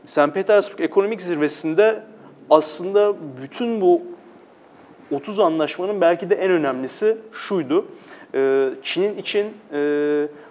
St. 0.05 0.33
Petersburg 0.33 0.81
Ekonomik 0.81 1.21
Zirvesi'nde 1.21 2.03
aslında 2.49 3.13
bütün 3.41 3.81
bu 3.81 4.01
30 5.11 5.39
anlaşmanın 5.39 6.01
belki 6.01 6.29
de 6.29 6.35
en 6.35 6.51
önemlisi 6.51 7.17
şuydu. 7.31 7.85
Çin'in 8.83 9.17
için 9.17 9.47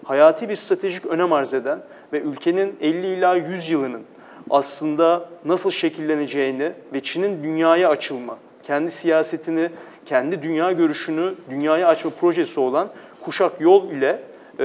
hayati 0.05 0.49
bir 0.49 0.57
stratejik 0.57 1.07
önem 1.07 1.33
arz 1.33 1.55
eden 1.55 1.83
ve 2.13 2.21
ülkenin 2.21 2.77
50 2.81 3.07
ila 3.07 3.35
100 3.35 3.71
yılının 3.71 4.03
aslında 4.51 5.29
nasıl 5.45 5.71
şekilleneceğini 5.71 6.73
ve 6.93 7.01
Çin'in 7.01 7.43
dünyaya 7.43 7.89
açılma, 7.89 8.39
kendi 8.69 8.91
siyasetini 8.91 9.71
kendi 10.07 10.43
dünya 10.43 10.73
görüşünü 10.73 11.35
dünyaya 11.51 11.89
açma 11.89 12.11
projesi 12.11 12.61
olan 12.61 12.89
Kuşak 13.25 13.61
Yol 13.61 13.91
ile 13.91 14.23
e, 14.59 14.65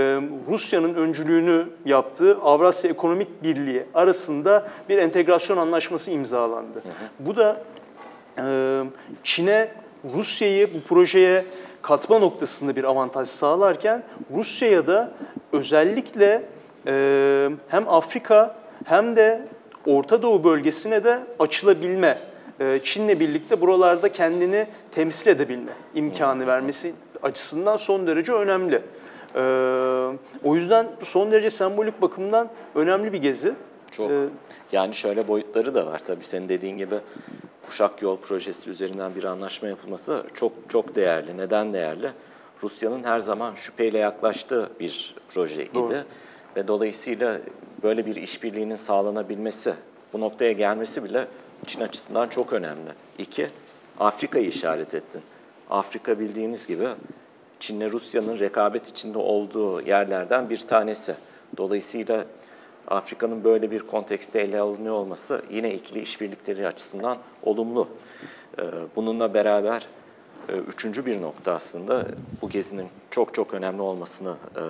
Rusya'nın 0.50 0.94
öncülüğünü 0.94 1.66
yaptığı 1.86 2.38
Avrasya 2.42 2.92
Ekonomik 2.92 3.44
Birliği 3.44 3.84
arasında 3.94 4.68
bir 4.89 4.98
entegrasyon 4.98 5.58
anlaşması 5.58 6.12
imzalandı. 6.12 6.80
Hı 6.84 6.89
hı. 6.89 6.94
Bu 7.20 7.36
da 7.36 7.62
e, 8.38 8.44
Çin'e 9.24 9.72
Rusya'yı 10.13 10.74
bu 10.74 10.82
projeye 10.88 11.46
katma 11.82 12.20
noktasında 12.20 12.76
bir 12.76 12.84
avantaj 12.84 13.28
sağlarken 13.28 14.04
Rusya'ya 14.36 14.88
da 14.88 15.12
özellikle 15.52 16.44
e, 16.88 17.50
hem 17.68 17.89
Afrika 17.89 18.56
hem 18.86 19.16
de 19.16 19.42
Orta 19.86 20.22
Doğu 20.22 20.44
bölgesine 20.44 21.04
de 21.04 21.20
açılabilme, 21.39 22.18
Çin'le 22.84 23.19
birlikte 23.19 23.62
buralarda 23.62 24.12
kendini 24.12 24.67
temsil 24.91 25.28
edebilme 25.28 25.71
imkanı 25.95 26.47
vermesi 26.47 26.93
açısından 27.23 27.78
son 27.78 28.08
derece 28.08 28.32
önemli. 28.34 28.82
E, 29.36 29.41
o 30.43 30.56
yüzden 30.56 30.88
son 31.04 31.32
derece 31.32 31.49
sembolik 31.49 32.02
bakımdan 32.02 32.49
önemli 32.76 33.13
bir 33.13 33.17
gezi. 33.21 33.54
Çok. 33.91 34.12
E, 34.12 34.26
Yani 34.71 34.93
şöyle 34.93 35.28
boyutları 35.28 35.76
da 35.76 35.86
var 35.86 35.99
tabii 35.99 36.23
senin 36.23 36.49
dediğin 36.49 36.78
gibi 36.78 36.95
kuşak 37.65 38.02
yol 38.02 38.17
projesi 38.17 38.69
üzerinden 38.69 39.15
bir 39.15 39.23
anlaşma 39.23 39.67
yapılması 39.67 40.23
çok 40.34 40.52
çok 40.69 40.95
değerli. 40.95 41.38
Neden 41.38 41.73
değerli? 41.73 42.10
Rusya'nın 42.63 43.04
her 43.04 43.19
zaman 43.19 43.56
şüpheyle 43.56 43.97
yaklaştığı 43.97 44.69
bir 44.80 45.15
projeydi. 45.30 45.73
Doğru. 45.76 45.93
Ve 46.56 46.67
dolayısıyla 46.67 47.38
böyle 47.84 48.06
bir 48.06 48.15
işbirliğinin 48.15 48.76
sağlanabilmesi, 48.76 49.73
bu 50.13 50.19
noktaya 50.19 50.52
gelmesi 50.52 51.04
bile 51.04 51.28
Çin 51.63 51.82
açısından 51.82 52.28
çok 52.28 52.54
önemli. 52.54 52.91
İki, 53.17 53.47
Afrika'yı 53.99 54.47
işaret 54.47 54.95
ettin. 54.95 55.21
Afrika 55.69 56.19
bildiğiniz 56.19 56.67
gibi 56.67 56.88
Çin'le 57.60 57.89
Rusya'nın 57.89 58.39
rekabet 58.39 58.88
içinde 58.88 59.17
olduğu 59.17 59.82
yerlerden 59.82 60.49
bir 60.49 60.60
tanesi. 60.60 61.15
Dolayısıyla 61.58 62.26
Afrika'nın 62.88 63.43
böyle 63.43 63.71
bir 63.71 63.80
kontekste 63.80 64.39
ele 64.41 64.60
alınıyor 64.60 64.95
olması 64.95 65.41
yine 65.52 65.73
ikili 65.73 66.02
işbirlikleri 66.02 66.67
açısından 66.67 67.17
olumlu. 67.43 67.88
Ee, 68.60 68.63
Bununla 68.95 69.34
beraber 69.34 69.88
e, 70.49 70.54
üçüncü 70.54 71.06
bir 71.06 71.21
nokta 71.21 71.54
aslında 71.54 72.06
bu 72.41 72.49
gezinin 72.49 72.88
çok 73.12 73.34
çok 73.34 73.54
önemli 73.54 73.82
olmasını 73.82 74.36
e, 74.56 74.63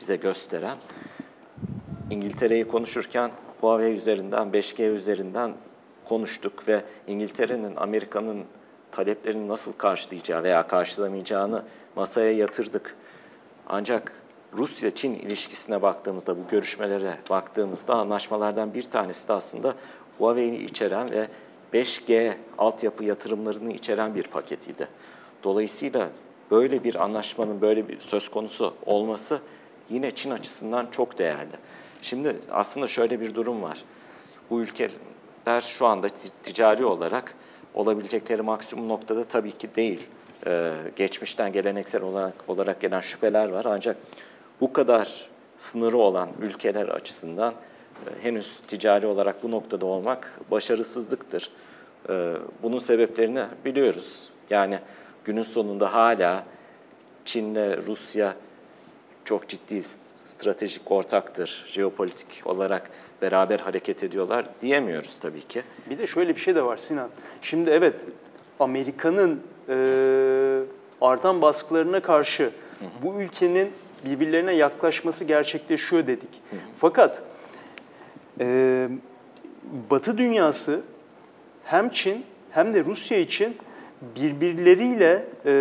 bize 0.00 0.16
gösteren 0.16 0.76
İngiltere'yi 2.10 2.68
konuşurken 2.68 3.30
Huawei 3.60 3.94
üzerinden, 3.94 4.48
5G 4.48 4.90
üzerinden 4.90 5.52
konuştuk 6.04 6.68
ve 6.68 6.82
İngiltere'nin, 7.06 7.76
Amerika'nın 7.76 8.44
taleplerini 8.92 9.48
nasıl 9.48 9.72
karşılayacağı 9.72 10.42
veya 10.42 10.66
karşılamayacağını 10.66 11.64
masaya 11.96 12.32
yatırdık. 12.32 12.96
Ancak 13.66 14.12
Rusya-Çin 14.56 15.14
ilişkisine 15.14 15.82
baktığımızda, 15.82 16.36
bu 16.36 16.48
görüşmelere 16.48 17.18
baktığımızda 17.30 17.94
anlaşmalardan 17.94 18.74
bir 18.74 18.82
tanesi 18.82 19.28
de 19.28 19.32
aslında 19.32 19.74
Huawei'yi 20.18 20.64
içeren 20.64 21.10
ve 21.10 21.28
5G 21.74 22.32
altyapı 22.58 23.04
yatırımlarını 23.04 23.72
içeren 23.72 24.14
bir 24.14 24.22
paketiydi. 24.22 24.88
Dolayısıyla 25.44 26.10
böyle 26.50 26.84
bir 26.84 27.04
anlaşmanın 27.04 27.60
böyle 27.60 27.88
bir 27.88 28.00
söz 28.00 28.28
konusu 28.28 28.74
olması 28.86 29.40
yine 29.90 30.10
Çin 30.10 30.30
açısından 30.30 30.86
çok 30.90 31.18
değerli. 31.18 31.52
Şimdi 32.02 32.36
aslında 32.50 32.88
şöyle 32.88 33.20
bir 33.20 33.34
durum 33.34 33.62
var. 33.62 33.84
Bu 34.50 34.62
ülkeler 35.42 35.60
şu 35.60 35.86
anda 35.86 36.08
ti- 36.08 36.30
ticari 36.42 36.84
olarak 36.84 37.34
olabilecekleri 37.74 38.42
maksimum 38.42 38.88
noktada 38.88 39.24
tabii 39.24 39.52
ki 39.52 39.74
değil. 39.76 40.08
Ee, 40.46 40.72
geçmişten 40.96 41.52
geleneksel 41.52 42.02
olarak, 42.02 42.34
olarak 42.48 42.80
gelen 42.80 43.00
şüpheler 43.00 43.48
var 43.48 43.64
ancak 43.64 43.96
bu 44.60 44.72
kadar 44.72 45.28
sınırı 45.58 45.98
olan 45.98 46.30
ülkeler 46.40 46.88
açısından 46.88 47.54
e, 47.54 48.24
henüz 48.24 48.60
ticari 48.60 49.06
olarak 49.06 49.42
bu 49.42 49.50
noktada 49.50 49.86
olmak 49.86 50.40
başarısızlıktır. 50.50 51.50
Ee, 52.08 52.34
bunun 52.62 52.78
sebeplerini 52.78 53.44
biliyoruz. 53.64 54.30
Yani 54.50 54.78
günün 55.24 55.42
sonunda 55.42 55.94
hala 55.94 56.44
Çin'le 57.24 57.86
Rusya 57.86 58.34
çok 59.24 59.48
ciddi 59.48 59.82
stratejik 60.24 60.90
ortaktır, 60.92 61.64
jeopolitik 61.66 62.42
olarak 62.44 62.90
beraber 63.22 63.60
hareket 63.60 64.04
ediyorlar 64.04 64.44
diyemiyoruz 64.60 65.18
tabii 65.18 65.40
ki. 65.40 65.62
Bir 65.90 65.98
de 65.98 66.06
şöyle 66.06 66.36
bir 66.36 66.40
şey 66.40 66.54
de 66.54 66.64
var 66.64 66.76
Sinan. 66.76 67.08
Şimdi 67.42 67.70
evet 67.70 68.00
Amerika'nın 68.60 69.40
e, 69.68 69.76
artan 71.00 71.42
baskılarına 71.42 72.00
karşı 72.00 72.50
bu 73.02 73.20
ülkenin 73.20 73.70
birbirlerine 74.04 74.52
yaklaşması 74.52 75.24
gerçekleşiyor 75.24 76.06
dedik. 76.06 76.42
Fakat 76.76 77.22
e, 78.40 78.88
Batı 79.90 80.18
dünyası 80.18 80.80
hem 81.64 81.90
Çin 81.90 82.24
hem 82.50 82.74
de 82.74 82.84
Rusya 82.84 83.18
için 83.18 83.56
birbirleriyle 84.16 85.24
e, 85.46 85.52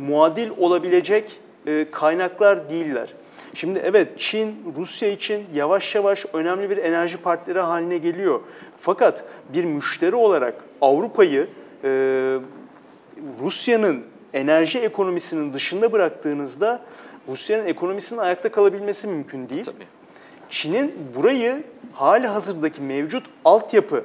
muadil 0.00 0.50
olabilecek 0.58 1.40
e, 1.66 1.86
kaynaklar 1.90 2.70
değiller. 2.70 3.08
Şimdi 3.58 3.82
evet 3.84 4.08
Çin 4.18 4.74
Rusya 4.76 5.08
için 5.08 5.46
yavaş 5.54 5.94
yavaş 5.94 6.26
önemli 6.32 6.70
bir 6.70 6.76
enerji 6.76 7.16
partneri 7.16 7.58
haline 7.60 7.98
geliyor. 7.98 8.40
Fakat 8.76 9.24
bir 9.52 9.64
müşteri 9.64 10.14
olarak 10.14 10.54
Avrupa'yı 10.80 11.48
e, 11.84 11.88
Rusya'nın 13.40 14.04
enerji 14.34 14.78
ekonomisinin 14.78 15.52
dışında 15.52 15.92
bıraktığınızda 15.92 16.82
Rusya'nın 17.28 17.66
ekonomisinin 17.66 18.20
ayakta 18.20 18.52
kalabilmesi 18.52 19.06
mümkün 19.06 19.48
değil. 19.48 19.64
Tabii. 19.64 19.86
Çin'in 20.50 20.94
burayı 21.16 21.64
hali 21.92 22.26
hazırdaki 22.26 22.82
mevcut 22.82 23.26
altyapı 23.44 24.04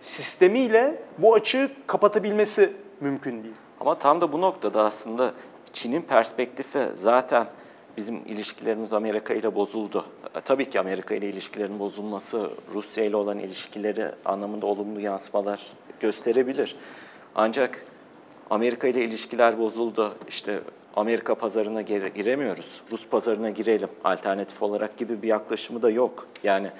sistemiyle 0.00 1.02
bu 1.18 1.34
açığı 1.34 1.70
kapatabilmesi 1.86 2.72
mümkün 3.00 3.42
değil. 3.42 3.54
Ama 3.80 3.98
tam 3.98 4.20
da 4.20 4.32
bu 4.32 4.40
noktada 4.40 4.84
aslında 4.84 5.32
Çin'in 5.72 6.02
perspektifi 6.02 6.78
zaten 6.94 7.46
bizim 7.96 8.16
ilişkilerimiz 8.26 8.92
Amerika 8.92 9.34
ile 9.34 9.54
bozuldu. 9.54 10.04
E, 10.36 10.40
Tabii 10.40 10.70
ki 10.70 10.80
Amerika 10.80 11.14
ile 11.14 11.28
ilişkilerin 11.28 11.78
bozulması 11.78 12.50
Rusya 12.74 13.04
ile 13.04 13.16
olan 13.16 13.38
ilişkileri 13.38 14.06
anlamında 14.24 14.66
olumlu 14.66 15.00
yansımalar 15.00 15.66
gösterebilir. 16.00 16.76
Ancak 17.34 17.86
Amerika 18.50 18.88
ile 18.88 19.04
ilişkiler 19.04 19.58
bozuldu. 19.58 20.14
İşte 20.28 20.60
Amerika 20.96 21.34
pazarına 21.34 21.82
gire- 21.82 22.08
giremiyoruz. 22.14 22.82
Rus 22.92 23.06
pazarına 23.06 23.50
girelim 23.50 23.88
alternatif 24.04 24.62
olarak 24.62 24.96
gibi 24.98 25.22
bir 25.22 25.28
yaklaşımı 25.28 25.82
da 25.82 25.90
yok. 25.90 26.26
Yani 26.44 26.70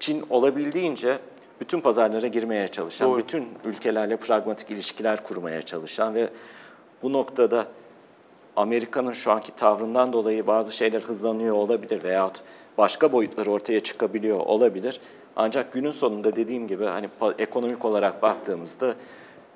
Çin 0.00 0.24
olabildiğince 0.30 1.18
bütün 1.60 1.80
pazarlara 1.80 2.26
girmeye 2.26 2.68
çalışan, 2.68 3.10
Doğru. 3.10 3.18
bütün 3.18 3.48
ülkelerle 3.64 4.16
pragmatik 4.16 4.70
ilişkiler 4.70 5.24
kurmaya 5.24 5.62
çalışan 5.62 6.14
ve 6.14 6.28
bu 7.02 7.12
noktada 7.12 7.66
Amerika'nın 8.56 9.12
şu 9.12 9.32
anki 9.32 9.56
tavrından 9.56 10.12
dolayı 10.12 10.46
bazı 10.46 10.76
şeyler 10.76 11.02
hızlanıyor 11.02 11.56
olabilir 11.56 12.02
veyahut 12.04 12.42
başka 12.78 13.12
boyutlar 13.12 13.46
ortaya 13.46 13.80
çıkabiliyor 13.80 14.38
olabilir. 14.38 15.00
Ancak 15.36 15.72
günün 15.72 15.90
sonunda 15.90 16.36
dediğim 16.36 16.68
gibi 16.68 16.84
hani 16.84 17.08
ekonomik 17.38 17.84
olarak 17.84 18.22
baktığımızda 18.22 18.94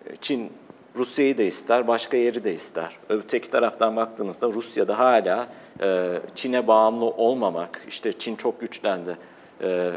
e, 0.07 0.17
Çin 0.21 0.53
Rusya'yı 0.97 1.39
da 1.39 1.43
ister, 1.43 1.89
başka 1.89 2.17
yeri 2.17 2.45
de 2.45 2.55
ister. 2.55 2.97
Öteki 3.09 3.51
taraftan 3.51 3.97
baktığımızda 3.97 4.47
Rusya'da 4.47 4.99
hala 4.99 5.49
e, 5.83 6.19
Çin'e 6.35 6.67
bağımlı 6.67 7.05
olmamak, 7.05 7.85
işte 7.89 8.13
Çin 8.13 8.37
çok 8.37 8.61
güçlendi, 8.61 9.19
e, 9.63 9.93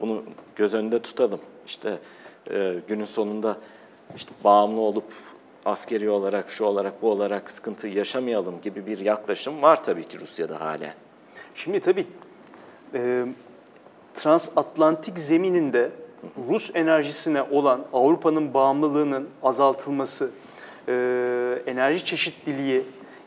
bunu 0.00 0.22
göz 0.56 0.74
önünde 0.74 0.98
tutalım. 0.98 1.40
İşte 1.66 1.98
e, 2.50 2.74
günün 2.88 3.04
sonunda 3.04 3.56
işte 4.16 4.30
bağımlı 4.44 4.80
olup 4.80 5.12
askeri 5.66 6.10
olarak, 6.10 6.50
şu 6.50 6.64
olarak, 6.64 7.02
bu 7.02 7.10
olarak 7.10 7.50
sıkıntı 7.50 7.88
yaşamayalım 7.88 8.60
gibi 8.60 8.86
bir 8.86 8.98
yaklaşım 8.98 9.62
var 9.62 9.82
tabii 9.82 10.04
ki 10.04 10.20
Rusya'da 10.20 10.60
hala. 10.60 10.94
Şimdi 11.54 11.80
tabii 11.80 12.06
e, 12.94 13.26
transatlantik 14.14 15.18
zemininde 15.18 15.90
Rus 16.48 16.70
enerjisine 16.74 17.42
olan 17.42 17.84
Avrupa'nın 17.92 18.54
bağımlılığının 18.54 19.28
azaltılması, 19.42 20.30
e, 20.88 20.92
enerji 21.66 22.04
çeşitliliği 22.04 22.82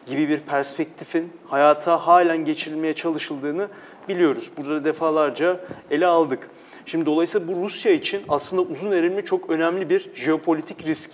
gibi 0.05 0.29
bir 0.29 0.39
perspektifin 0.39 1.33
hayata 1.47 2.07
halen 2.07 2.45
geçirilmeye 2.45 2.93
çalışıldığını 2.93 3.67
biliyoruz. 4.07 4.51
Burada 4.57 4.83
defalarca 4.83 5.59
ele 5.91 6.07
aldık. 6.07 6.49
Şimdi 6.85 7.05
dolayısıyla 7.05 7.47
bu 7.47 7.63
Rusya 7.63 7.91
için 7.91 8.21
aslında 8.29 8.61
uzun 8.61 8.91
erimli 8.91 9.25
çok 9.25 9.49
önemli 9.49 9.89
bir 9.89 10.15
jeopolitik 10.15 10.85
risk. 10.85 11.11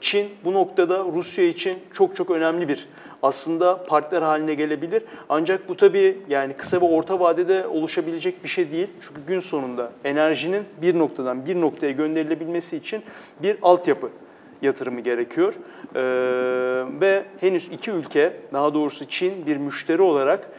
Çin 0.00 0.28
bu 0.44 0.52
noktada 0.52 1.04
Rusya 1.14 1.44
için 1.44 1.78
çok 1.92 2.16
çok 2.16 2.30
önemli 2.30 2.68
bir 2.68 2.88
aslında 3.22 3.84
partner 3.84 4.22
haline 4.22 4.54
gelebilir. 4.54 5.02
Ancak 5.28 5.68
bu 5.68 5.76
tabii 5.76 6.18
yani 6.28 6.52
kısa 6.52 6.80
ve 6.80 6.84
orta 6.84 7.20
vadede 7.20 7.66
oluşabilecek 7.66 8.44
bir 8.44 8.48
şey 8.48 8.72
değil. 8.72 8.88
Çünkü 9.00 9.20
gün 9.26 9.40
sonunda 9.40 9.92
enerjinin 10.04 10.62
bir 10.82 10.98
noktadan 10.98 11.46
bir 11.46 11.60
noktaya 11.60 11.92
gönderilebilmesi 11.92 12.76
için 12.76 13.02
bir 13.42 13.56
altyapı 13.62 14.10
yatırımı 14.62 15.00
gerekiyor. 15.00 15.54
Ve 17.00 17.24
henüz 17.40 17.68
iki 17.72 17.90
ülke, 17.90 18.32
daha 18.52 18.74
doğrusu 18.74 19.08
Çin 19.08 19.46
bir 19.46 19.56
müşteri 19.56 20.02
olarak 20.02 20.50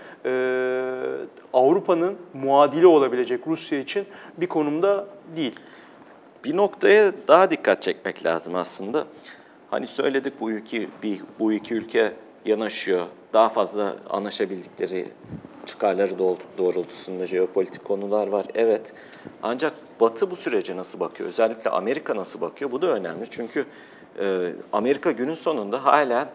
Avrupa'nın 1.54 2.18
muadili 2.34 2.88
olabilecek 2.88 3.48
Rusya 3.48 3.80
için 3.80 4.06
bir 4.38 4.48
konumda 4.48 5.08
değil. 5.36 5.56
Bir 6.44 6.58
noktaya 6.58 7.14
daha 7.28 7.52
dikkat 7.52 7.82
çekmek 7.82 8.26
lazım 8.26 8.56
aslında. 8.56 9.06
Hani 9.72 9.88
söyledik 9.88 10.34
bu 10.40 10.52
iki 10.52 10.90
bir 11.04 11.22
bu 11.40 11.54
iki 11.54 11.74
ülke 11.74 12.14
yanaşıyor. 12.46 13.06
Daha 13.34 13.50
fazla 13.50 13.96
anlaşabildikleri 14.10 15.12
çıkarları 15.66 16.20
doğrultusunda 16.58 17.28
jeopolitik 17.28 17.86
konular 17.86 18.28
var. 18.28 18.46
Evet. 18.56 18.94
Ancak 19.44 19.74
Batı 20.00 20.32
bu 20.32 20.36
sürece 20.36 20.78
nasıl 20.78 21.00
bakıyor? 21.00 21.30
Özellikle 21.30 21.70
Amerika 21.70 22.16
nasıl 22.16 22.42
bakıyor? 22.42 22.72
Bu 22.72 22.82
da 22.82 22.88
önemli. 22.88 23.30
Çünkü 23.30 23.66
e, 24.20 24.54
Amerika 24.74 25.12
günün 25.12 25.34
sonunda 25.34 25.86
halen 25.86 26.28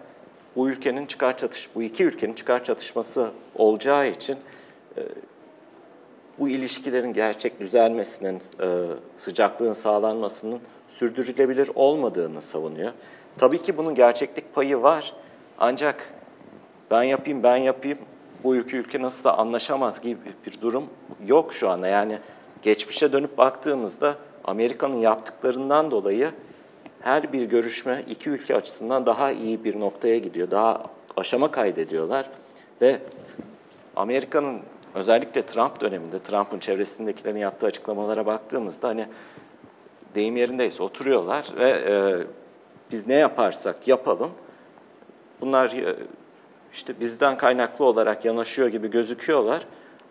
bu 0.57 0.69
ülkenin 0.69 1.07
çıkar 1.07 1.37
çatış 1.37 1.69
bu 1.75 1.83
iki 1.83 2.05
ülkenin 2.05 2.35
çıkar 2.35 2.65
çatışması 2.65 3.31
olacağı 3.55 4.09
için 4.09 4.37
e, 4.97 5.03
bu 6.39 6.49
ilişkilerin 6.49 7.13
gerçek 7.13 7.61
düzelmesinin, 7.61 8.37
e, 8.37 8.67
sıcaklığın 9.17 9.73
sağlanmasının 9.73 10.61
sürdürülebilir 10.89 11.71
olmadığını 11.75 12.43
savunuyor. 12.43 12.93
Tabii 13.39 13.63
ki 13.63 13.77
bunun 13.77 13.95
gerçeklik 13.95 14.55
payı 14.55 14.83
var. 14.83 15.13
Ancak 15.59 16.15
ben 16.91 17.03
yapayım, 17.03 17.43
ben 17.43 17.57
yapayım, 17.57 17.99
bu 18.45 18.57
iki 18.57 18.77
ülke 18.77 19.03
nasılsa 19.03 19.33
anlaşamaz 19.33 20.01
gibi 20.01 20.19
bir 20.47 20.61
durum 20.61 20.85
yok 21.27 21.53
şu 21.53 21.71
anda. 21.71 21.89
Yani 21.89 22.19
geçmişe 22.63 23.13
dönüp 23.13 23.39
baktığımızda 23.39 24.15
Amerika'nın 24.45 24.97
yaptıklarından 24.97 25.91
dolayı 25.91 26.31
her 27.01 27.33
bir 27.33 27.43
görüşme 27.43 28.05
iki 28.11 28.31
ülke 28.31 28.57
açısından 28.57 29.07
daha 29.07 29.33
iyi 29.33 29.65
bir 29.65 29.81
noktaya 29.81 30.19
gidiyor. 30.19 30.51
Daha 30.51 30.83
aşama 31.17 31.51
kaydediyorlar 31.51 32.31
ve 32.83 32.99
Amerika'nın 33.97 34.61
özellikle 34.95 35.43
Trump 35.43 35.81
döneminde 35.81 36.19
Trump'ın 36.19 36.59
çevresindekilerin 36.59 37.39
yaptığı 37.39 37.67
açıklamalara 37.67 38.27
baktığımızda 38.27 38.89
hani 38.89 39.07
deyim 40.15 40.37
yerindeyse 40.37 40.83
oturuyorlar 40.83 41.47
ve 41.59 41.69
e, 41.69 41.95
biz 42.91 43.07
ne 43.07 43.15
yaparsak 43.15 43.89
yapalım 43.89 44.31
bunlar 45.41 45.71
e, 45.71 45.97
işte 46.73 47.01
bizden 47.01 47.37
kaynaklı 47.37 47.85
olarak 47.85 48.25
yanaşıyor 48.25 48.69
gibi 48.69 48.91
gözüküyorlar. 48.91 49.63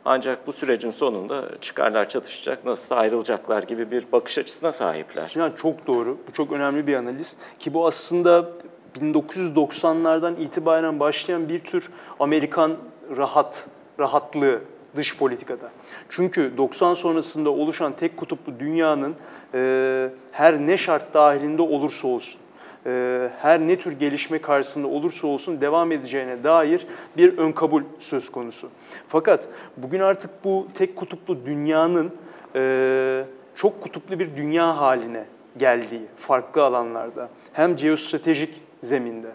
Ancak 0.06 0.48
bu 0.48 0.54
sürecin 0.54 0.91
sonunda 0.91 1.43
çıkarlar 1.62 2.10
çatışacak, 2.10 2.65
nasıl 2.65 2.96
ayrılacaklar 2.96 3.63
gibi 3.63 3.91
bir 3.91 4.12
bakış 4.12 4.38
açısına 4.38 4.72
sahipler. 4.72 5.22
Sinan 5.22 5.52
çok 5.52 5.88
doğru. 5.88 6.17
Bu 6.28 6.34
çok 6.34 6.52
önemli 6.52 6.88
bir 6.88 6.96
analiz. 6.96 7.36
Ki 7.60 7.74
bu 7.74 7.88
aslında 7.88 8.50
1990'lardan 8.96 10.39
itibaren 10.39 11.00
başlayan 11.00 11.50
bir 11.50 11.60
tür 11.60 11.89
Amerikan 12.19 12.78
rahat, 13.17 13.65
rahatlığı 13.99 14.62
dış 14.95 15.17
politikada. 15.17 15.71
Çünkü 16.10 16.58
90 16.58 16.93
sonrasında 16.93 17.49
oluşan 17.49 17.93
tek 17.93 18.17
kutuplu 18.17 18.60
dünyanın 18.60 19.15
e, 19.53 20.10
her 20.32 20.60
ne 20.60 20.77
şart 20.77 21.13
dahilinde 21.13 21.62
olursa 21.62 22.08
olsun, 22.08 22.41
e, 22.86 23.29
her 23.41 23.60
ne 23.60 23.79
tür 23.79 23.91
gelişme 23.91 24.41
karşısında 24.41 24.88
olursa 24.88 25.27
olsun 25.27 25.62
devam 25.62 25.91
edeceğine 25.91 26.43
dair 26.43 26.88
bir 27.17 27.38
ön 27.38 27.51
kabul 27.51 27.84
söz 27.99 28.32
konusu. 28.32 28.69
Fakat 29.08 29.47
bugün 29.77 29.99
artık 29.99 30.43
bu 30.43 30.67
tek 30.73 30.95
kutuplu 30.95 31.45
dünyanın 31.45 32.12
e, 32.56 33.23
çok 33.56 33.82
kutuplu 33.82 34.19
bir 34.19 34.36
dünya 34.36 34.77
haline 34.77 35.25
geldiği 35.58 36.01
farklı 36.17 36.63
alanlarda 36.63 37.29
hem 37.53 37.77
jeostratejik 37.77 38.62
zeminde 38.84 39.27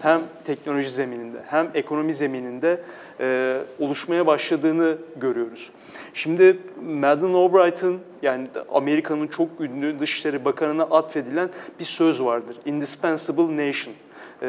hem 0.00 0.20
teknoloji 0.44 0.90
zemininde 0.90 1.38
hem 1.46 1.70
ekonomi 1.74 2.14
zemininde 2.14 2.80
e, 3.20 3.58
oluşmaya 3.78 4.26
başladığını 4.26 4.96
görüyoruz. 5.16 5.70
Şimdi 6.14 6.58
Madeleine 6.84 7.36
Albright'ın 7.36 8.00
yani 8.22 8.48
Amerika'nın 8.72 9.26
çok 9.26 9.48
ünlü 9.60 10.00
Dışişleri 10.00 10.44
Bakanı'na 10.44 10.82
atfedilen 10.82 11.50
bir 11.78 11.84
söz 11.84 12.22
vardır. 12.22 12.56
Indispensable 12.64 13.68
nation. 13.68 13.94
E, 14.42 14.46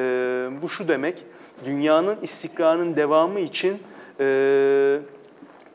bu 0.61 0.69
şu 0.69 0.87
demek, 0.87 1.23
dünyanın 1.65 2.17
istikrarının 2.21 2.95
devamı 2.95 3.39
için 3.39 3.79
e, 4.19 4.99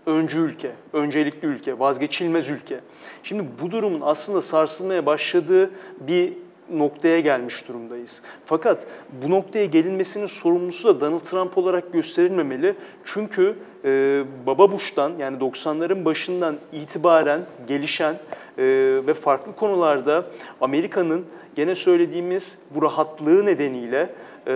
öncü 0.07 0.41
ülke, 0.41 0.71
öncelikli 0.93 1.47
ülke, 1.47 1.79
vazgeçilmez 1.79 2.51
ülke. 2.51 2.81
Şimdi 3.23 3.45
bu 3.63 3.71
durumun 3.71 4.01
aslında 4.01 4.43
sarsılmaya 4.43 5.07
başladığı 5.07 5.71
bir 6.01 6.33
noktaya 6.71 7.21
gelmiş 7.21 7.69
durumdayız. 7.69 8.23
Fakat 8.45 8.87
bu 9.23 9.31
noktaya 9.31 9.65
gelinmesinin 9.65 10.27
sorumlusu 10.27 10.89
da 10.89 11.01
Donald 11.01 11.21
Trump 11.21 11.59
olarak 11.59 11.93
gösterilmemeli. 11.93 12.75
Çünkü 13.05 13.57
e, 13.85 14.25
Baba 14.47 14.73
Bush'tan 14.73 15.13
yani 15.19 15.39
90'ların 15.39 16.05
başından 16.05 16.57
itibaren 16.73 17.41
gelişen 17.69 18.15
e, 18.59 18.65
ve 19.07 19.15
farklı 19.15 19.57
konularda 19.57 20.25
Amerika'nın 20.61 21.27
gene 21.57 21.75
söylediğimiz 21.75 22.59
bu 22.71 22.83
rahatlığı 22.83 23.47
nedeniyle 23.47 24.11
e, 24.47 24.53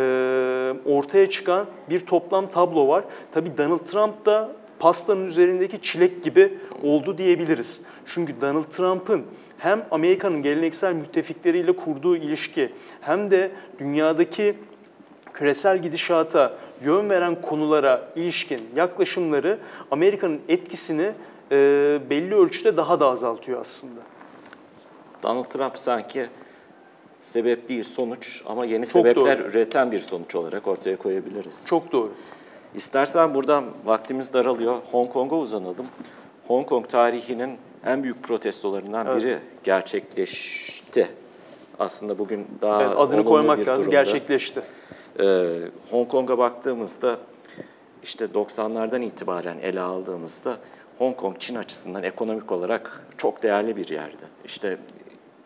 ortaya 0.85 1.31
çıkan 1.31 1.67
bir 1.91 2.07
toplam 2.07 2.51
tablo 2.51 2.89
var. 2.89 3.05
Tabii 3.33 3.59
Donald 3.59 3.79
Trump 3.87 4.27
da 4.27 4.53
pastanın 4.79 5.27
üzerindeki 5.27 5.83
çilek 5.83 6.25
gibi 6.25 6.59
oldu 6.83 7.19
diyebiliriz. 7.19 7.81
Çünkü 8.07 8.41
Donald 8.41 8.65
Trump'ın 8.65 9.25
hem 9.61 9.87
Amerika'nın 9.91 10.43
geleneksel 10.43 10.95
müttefikleriyle 10.95 11.77
kurduğu 11.77 12.17
ilişki 12.17 12.73
hem 13.01 13.31
de 13.31 13.51
dünyadaki 13.79 14.57
küresel 15.35 15.79
gidişata 15.79 16.53
yön 16.85 17.11
veren 17.11 17.43
konulara 17.43 18.09
ilişkin 18.17 18.61
yaklaşımları 18.77 19.59
Amerika'nın 19.91 20.41
etkisini 20.49 21.13
e, 21.53 21.57
belli 22.11 22.35
ölçüde 22.35 22.77
daha 22.77 23.01
da 23.01 23.07
azaltıyor 23.07 23.61
aslında. 23.61 24.01
Donald 25.23 25.45
Trump 25.45 25.79
sanki 25.79 26.27
sebep 27.21 27.69
değil 27.69 27.85
sonuç 27.85 28.43
ama 28.47 28.65
yeni 28.65 28.85
Çok 28.85 28.93
sebepler 28.93 29.39
doğru. 29.39 29.49
üreten 29.49 29.93
bir 29.93 29.99
sonuç 29.99 30.35
olarak 30.35 30.67
ortaya 30.67 30.97
koyabiliriz. 30.97 31.67
Çok 31.69 31.93
doğru. 31.93 32.13
İstersen 32.75 33.35
buradan 33.35 33.65
vaktimiz 33.85 34.35
daralıyor. 34.35 34.77
Hong 34.91 35.13
Kong'a 35.13 35.37
uzanalım. 35.37 35.87
Hong 36.49 36.67
Kong 36.67 36.89
tarihinin 36.89 37.59
en 37.85 38.03
büyük 38.03 38.23
protestolarından 38.23 39.07
evet. 39.07 39.23
biri 39.23 39.39
gerçekleşti. 39.65 41.11
Aslında 41.79 42.19
bugün 42.19 42.47
daha 42.63 42.83
evet, 42.83 42.95
adını 42.97 43.25
koymak 43.25 43.59
lazım 43.59 43.77
durumda. 43.77 43.91
gerçekleşti. 43.91 44.63
Ee, 45.21 45.49
Hong 45.91 46.09
Kong'a 46.09 46.39
baktığımızda 46.39 47.19
işte 48.03 48.25
90'lardan 48.25 49.05
itibaren 49.05 49.59
ele 49.59 49.81
aldığımızda 49.81 50.57
Hong 50.99 51.17
Kong 51.17 51.37
Çin 51.39 51.55
açısından 51.55 52.03
ekonomik 52.03 52.53
olarak 52.53 53.07
çok 53.17 53.43
değerli 53.43 53.77
bir 53.77 53.89
yerdi. 53.89 54.25
İşte 54.45 54.79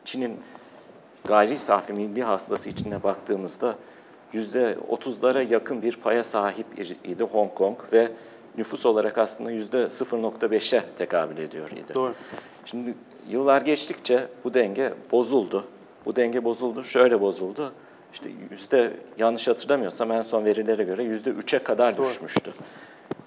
Çin'in 0.05 0.41
gayri 1.25 1.59
safi 1.59 1.93
milli 1.93 2.23
hasılası 2.23 2.71
içine 2.71 3.03
baktığımızda 3.03 3.77
yüzde 4.33 4.77
30'lara 4.91 5.53
yakın 5.53 5.83
bir 5.83 5.97
paya 5.97 6.25
sahip 6.25 6.67
idi 7.05 7.23
Hong 7.23 7.55
Kong 7.55 7.79
ve 7.93 8.13
nüfus 8.59 8.87
olarak 8.87 9.19
aslında 9.19 9.51
yüzde 9.51 9.83
0.5'e 9.83 10.83
tekabül 10.97 11.39
ediyor 11.39 11.71
idi. 11.71 11.95
Doğru. 11.95 12.15
Şimdi 12.65 12.95
yıllar 13.29 13.63
geçtikçe 13.63 14.27
bu 14.45 14.55
denge 14.55 14.93
bozuldu. 15.13 15.65
Bu 16.07 16.17
denge 16.17 16.45
bozuldu, 16.45 16.85
şöyle 16.85 17.21
bozuldu. 17.21 17.73
İşte 18.13 18.31
yüzde 18.51 18.93
yanlış 19.19 19.49
hatırlamıyorsam 19.49 20.13
en 20.13 20.23
son 20.23 20.45
verilere 20.45 20.83
göre 20.85 21.05
yüzde 21.05 21.31
3'e 21.31 21.59
kadar 21.59 21.97
Doğru. 21.99 22.07
düşmüştü. 22.07 22.53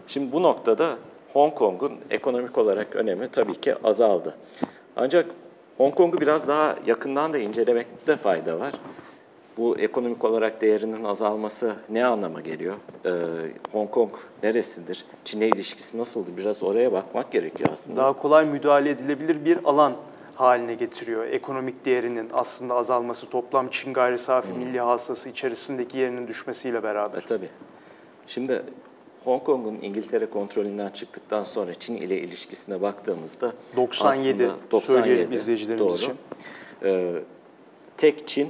Şimdi 0.07 0.31
bu 0.31 0.43
noktada 0.43 0.97
Hong 1.33 1.55
Kong'un 1.55 1.93
ekonomik 2.09 2.57
olarak 2.57 2.95
önemi 2.95 3.29
tabii 3.31 3.61
ki 3.61 3.75
azaldı. 3.83 4.35
Ancak 4.95 5.25
Hong 5.77 5.95
Kong'u 5.95 6.21
biraz 6.21 6.47
daha 6.47 6.75
yakından 6.85 7.33
da 7.33 7.37
incelemekte 7.37 8.17
fayda 8.17 8.59
var. 8.59 8.73
Bu 9.57 9.77
ekonomik 9.77 10.25
olarak 10.25 10.61
değerinin 10.61 11.03
azalması 11.03 11.75
ne 11.89 12.05
anlama 12.05 12.41
geliyor? 12.41 12.75
Ee, 13.05 13.11
Hong 13.71 13.91
Kong 13.91 14.11
neresidir? 14.43 15.05
Çin'e 15.23 15.47
ilişkisi 15.47 15.97
nasıldı? 15.97 16.31
Biraz 16.37 16.63
oraya 16.63 16.91
bakmak 16.91 17.31
gerekiyor 17.31 17.69
aslında. 17.73 18.01
Daha 18.01 18.13
kolay 18.13 18.45
müdahale 18.45 18.89
edilebilir 18.89 19.45
bir 19.45 19.59
alan 19.63 19.93
haline 20.35 20.73
getiriyor. 20.73 21.25
Ekonomik 21.25 21.85
değerinin 21.85 22.29
aslında 22.33 22.75
azalması 22.75 23.29
toplam 23.29 23.69
Çin 23.69 23.93
gayri 23.93 24.17
safi 24.17 24.49
hmm. 24.49 24.57
milli 24.57 24.79
hasılası 24.79 25.29
içerisindeki 25.29 25.97
yerinin 25.97 26.27
düşmesiyle 26.27 26.83
beraber. 26.83 27.17
E, 27.17 27.25
tabii. 27.25 27.49
Şimdi 28.27 28.63
Hong 29.23 29.43
Kong'un 29.43 29.79
İngiltere 29.81 30.25
kontrolünden 30.29 30.89
çıktıktan 30.89 31.43
sonra 31.43 31.73
Çin 31.73 31.95
ile 31.95 32.17
ilişkisine 32.19 32.81
baktığımızda 32.81 33.53
97, 33.75 34.45
aslında 34.45 34.71
97 34.71 34.85
söyleyelim 34.85 35.33
izleyicilerimiz 35.33 35.87
doğru. 35.87 35.95
için. 35.95 36.13
Ee, 36.83 37.13
tek 37.97 38.27
Çin 38.27 38.49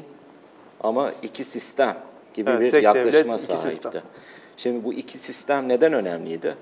ama 0.81 1.11
iki 1.21 1.43
sistem 1.43 1.97
gibi 2.33 2.49
evet, 2.49 2.73
bir 2.73 2.83
yaklaşıma 2.83 3.37
devlet, 3.37 3.59
sahipti. 3.59 4.01
Şimdi 4.57 4.83
bu 4.83 4.93
iki 4.93 5.17
sistem 5.17 5.69
neden 5.69 5.93
önemliydi? 5.93 6.55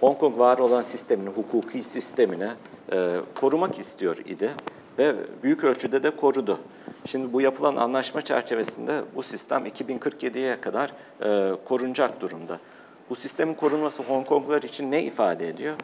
Hong 0.00 0.18
Kong 0.18 0.38
var 0.38 0.58
olan 0.58 0.82
sistemini, 0.82 1.28
hukuki 1.28 1.82
sistemine 1.82 2.50
e, 2.92 3.16
korumak 3.40 3.78
istiyor 3.78 4.16
idi 4.26 4.50
ve 4.98 5.14
büyük 5.42 5.64
ölçüde 5.64 6.02
de 6.02 6.16
korudu. 6.16 6.58
Şimdi 7.06 7.32
bu 7.32 7.40
yapılan 7.40 7.76
anlaşma 7.76 8.22
çerçevesinde 8.22 9.02
bu 9.14 9.22
sistem 9.22 9.66
2047'ye 9.66 10.60
kadar 10.60 10.92
e, 11.22 11.52
korunacak 11.64 12.20
durumda. 12.20 12.58
Bu 13.10 13.14
sistemin 13.14 13.54
korunması 13.54 14.02
Hong 14.02 14.26
Konglar 14.26 14.62
için 14.62 14.90
ne 14.90 15.02
ifade 15.02 15.48
ediyor? 15.48 15.76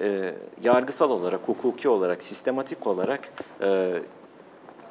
e, 0.00 0.34
yargısal 0.62 1.10
olarak, 1.10 1.48
hukuki 1.48 1.88
olarak, 1.88 2.24
sistematik 2.24 2.86
olarak 2.86 3.32
e, 3.62 3.92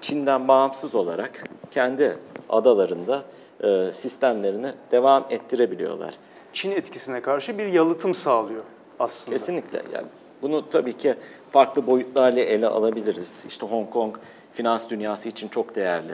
Çin'den 0.05 0.47
bağımsız 0.47 0.95
olarak 0.95 1.43
kendi 1.71 2.17
adalarında 2.49 3.23
e, 3.63 3.93
sistemlerini 3.93 4.73
devam 4.91 5.25
ettirebiliyorlar. 5.29 6.13
Çin 6.53 6.71
etkisine 6.71 7.21
karşı 7.21 7.57
bir 7.57 7.65
yalıtım 7.65 8.13
sağlıyor 8.13 8.63
aslında. 8.99 9.37
Kesinlikle. 9.37 9.83
Yani 9.93 10.07
bunu 10.41 10.69
tabii 10.69 10.97
ki 10.97 11.15
farklı 11.51 11.87
boyutlarla 11.87 12.39
ele 12.39 12.67
alabiliriz. 12.67 13.45
İşte 13.47 13.65
Hong 13.65 13.89
Kong 13.89 14.15
finans 14.51 14.89
dünyası 14.89 15.29
için 15.29 15.47
çok 15.47 15.75
değerli. 15.75 16.13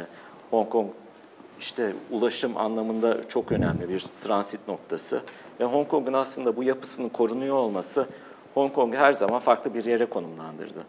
Hong 0.52 0.70
Kong 0.70 0.90
işte 1.60 1.94
ulaşım 2.12 2.58
anlamında 2.58 3.24
çok 3.28 3.52
önemli 3.52 3.90
bir 3.90 4.06
transit 4.22 4.68
noktası. 4.68 5.22
Ve 5.60 5.66
Hong 5.66 5.88
Kong'un 5.88 6.14
aslında 6.14 6.58
bu 6.58 6.64
yapısının 6.64 7.10
korunuyor 7.10 7.56
olması 7.56 8.08
Hong 8.54 8.74
Kong'u 8.74 8.98
her 8.98 9.14
zaman 9.14 9.40
farklı 9.40 9.74
bir 9.74 9.86
yere 9.86 10.06
konumlandırdı. 10.06 10.80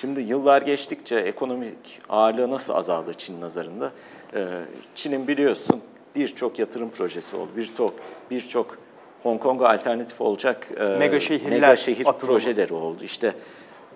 Şimdi 0.00 0.20
yıllar 0.20 0.62
geçtikçe 0.62 1.16
ekonomik 1.16 2.00
ağırlığı 2.08 2.50
nasıl 2.50 2.74
azaldı 2.74 3.14
Çin 3.14 3.40
nazarında? 3.40 3.92
Ee, 4.34 4.46
Çin'in 4.94 5.28
biliyorsun 5.28 5.80
birçok 6.16 6.58
yatırım 6.58 6.90
projesi 6.90 7.36
oldu, 7.36 7.50
birçok 7.56 7.94
birçok 8.30 8.78
Hong 9.22 9.42
Kong'a 9.42 9.68
alternatif 9.68 10.20
olacak 10.20 10.68
e, 10.76 10.84
Mega 10.84 11.20
şehirler 11.20 11.50
mega 11.50 11.76
şehir 11.76 12.06
atılımı. 12.06 12.38
projeleri 12.38 12.74
oldu. 12.74 13.04
İşte 13.04 13.34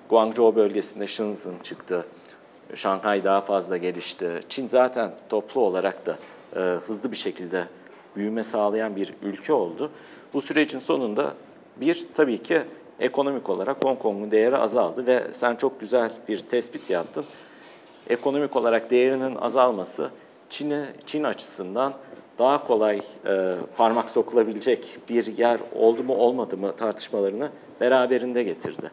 Guangzhou 0.08 0.56
bölgesinde 0.56 1.06
Shenzhen 1.06 1.54
çıktı. 1.62 2.06
Şanghay 2.74 3.24
daha 3.24 3.40
fazla 3.40 3.76
gelişti. 3.76 4.40
Çin 4.48 4.66
zaten 4.66 5.14
toplu 5.28 5.60
olarak 5.60 6.06
da 6.06 6.18
e, 6.56 6.60
hızlı 6.60 7.12
bir 7.12 7.16
şekilde 7.16 7.64
büyüme 8.16 8.42
sağlayan 8.42 8.96
bir 8.96 9.14
ülke 9.22 9.52
oldu. 9.52 9.90
Bu 10.34 10.40
sürecin 10.40 10.78
sonunda 10.78 11.34
bir 11.76 12.06
tabii 12.14 12.38
ki 12.38 12.62
ekonomik 13.00 13.50
olarak 13.50 13.84
Hong 13.84 13.98
Kong'un 13.98 14.30
değeri 14.30 14.56
azaldı 14.56 15.06
ve 15.06 15.24
sen 15.32 15.56
çok 15.56 15.80
güzel 15.80 16.12
bir 16.28 16.40
tespit 16.40 16.90
yaptın. 16.90 17.24
Ekonomik 18.10 18.56
olarak 18.56 18.90
değerinin 18.90 19.34
azalması 19.34 20.10
Çin'i 20.50 20.84
Çin 21.06 21.24
açısından 21.24 21.94
daha 22.38 22.64
kolay 22.64 23.00
e, 23.26 23.54
parmak 23.76 24.10
sokulabilecek 24.10 24.98
bir 25.08 25.38
yer 25.38 25.60
oldu 25.74 26.04
mu 26.04 26.14
olmadı 26.14 26.56
mı 26.56 26.76
tartışmalarını 26.76 27.50
beraberinde 27.80 28.42
getirdi. 28.42 28.90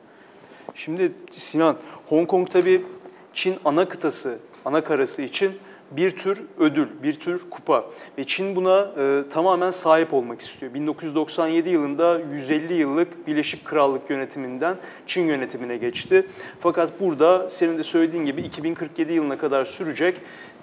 Şimdi 0.76 1.12
Sinan, 1.30 1.78
Hong 2.10 2.28
Kong 2.28 2.50
tabii 2.50 2.86
Çin 3.34 3.56
ana 3.66 3.90
kıtası, 3.90 4.38
ana 4.66 4.84
karası 4.84 5.22
için 5.22 5.52
bir 5.92 6.12
tür 6.12 6.42
ödül, 6.60 6.88
bir 7.04 7.14
tür 7.14 7.42
kupa. 7.50 7.86
Ve 8.18 8.24
Çin 8.24 8.56
buna 8.56 8.92
e, 8.98 9.30
tamamen 9.30 9.72
sahip 9.72 10.14
olmak 10.14 10.42
istiyor. 10.42 10.74
1997 10.74 11.70
yılında 11.70 12.20
150 12.34 12.74
yıllık 12.74 13.28
Birleşik 13.28 13.66
Krallık 13.66 14.10
yönetiminden 14.10 14.76
Çin 15.08 15.28
yönetimine 15.28 15.78
geçti. 15.78 16.28
Fakat 16.60 17.00
burada 17.00 17.50
senin 17.50 17.78
de 17.78 17.84
söylediğin 17.84 18.26
gibi 18.26 18.42
2047 18.42 19.14
yılına 19.14 19.38
kadar 19.38 19.66
sürecek 19.66 20.18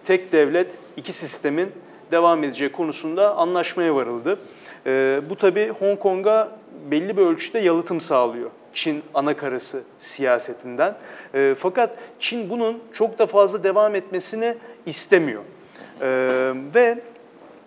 tek 0.05 0.33
devlet, 0.33 0.70
iki 0.97 1.12
sistemin 1.12 1.72
devam 2.12 2.45
edeceği 2.45 2.72
konusunda 2.72 3.37
anlaşmaya 3.37 3.95
varıldı. 3.95 4.39
E, 4.87 5.20
bu 5.31 5.37
tabii 5.37 5.68
Hong 5.68 5.99
Kong'a 5.99 6.59
belli 6.91 7.16
bir 7.16 7.22
ölçüde 7.22 7.59
yalıtım 7.59 8.01
sağlıyor. 8.01 8.51
Çin 8.79 9.03
ana 9.14 9.37
karası 9.37 9.83
siyasetinden. 9.99 10.97
E, 11.35 11.55
fakat 11.59 11.91
Çin 12.20 12.51
bunun 12.51 12.79
çok 12.95 13.18
da 13.18 13.26
fazla 13.26 13.64
devam 13.64 13.95
etmesini 13.95 14.55
istemiyor. 14.87 15.43
E, 16.01 16.09
ve 16.74 16.99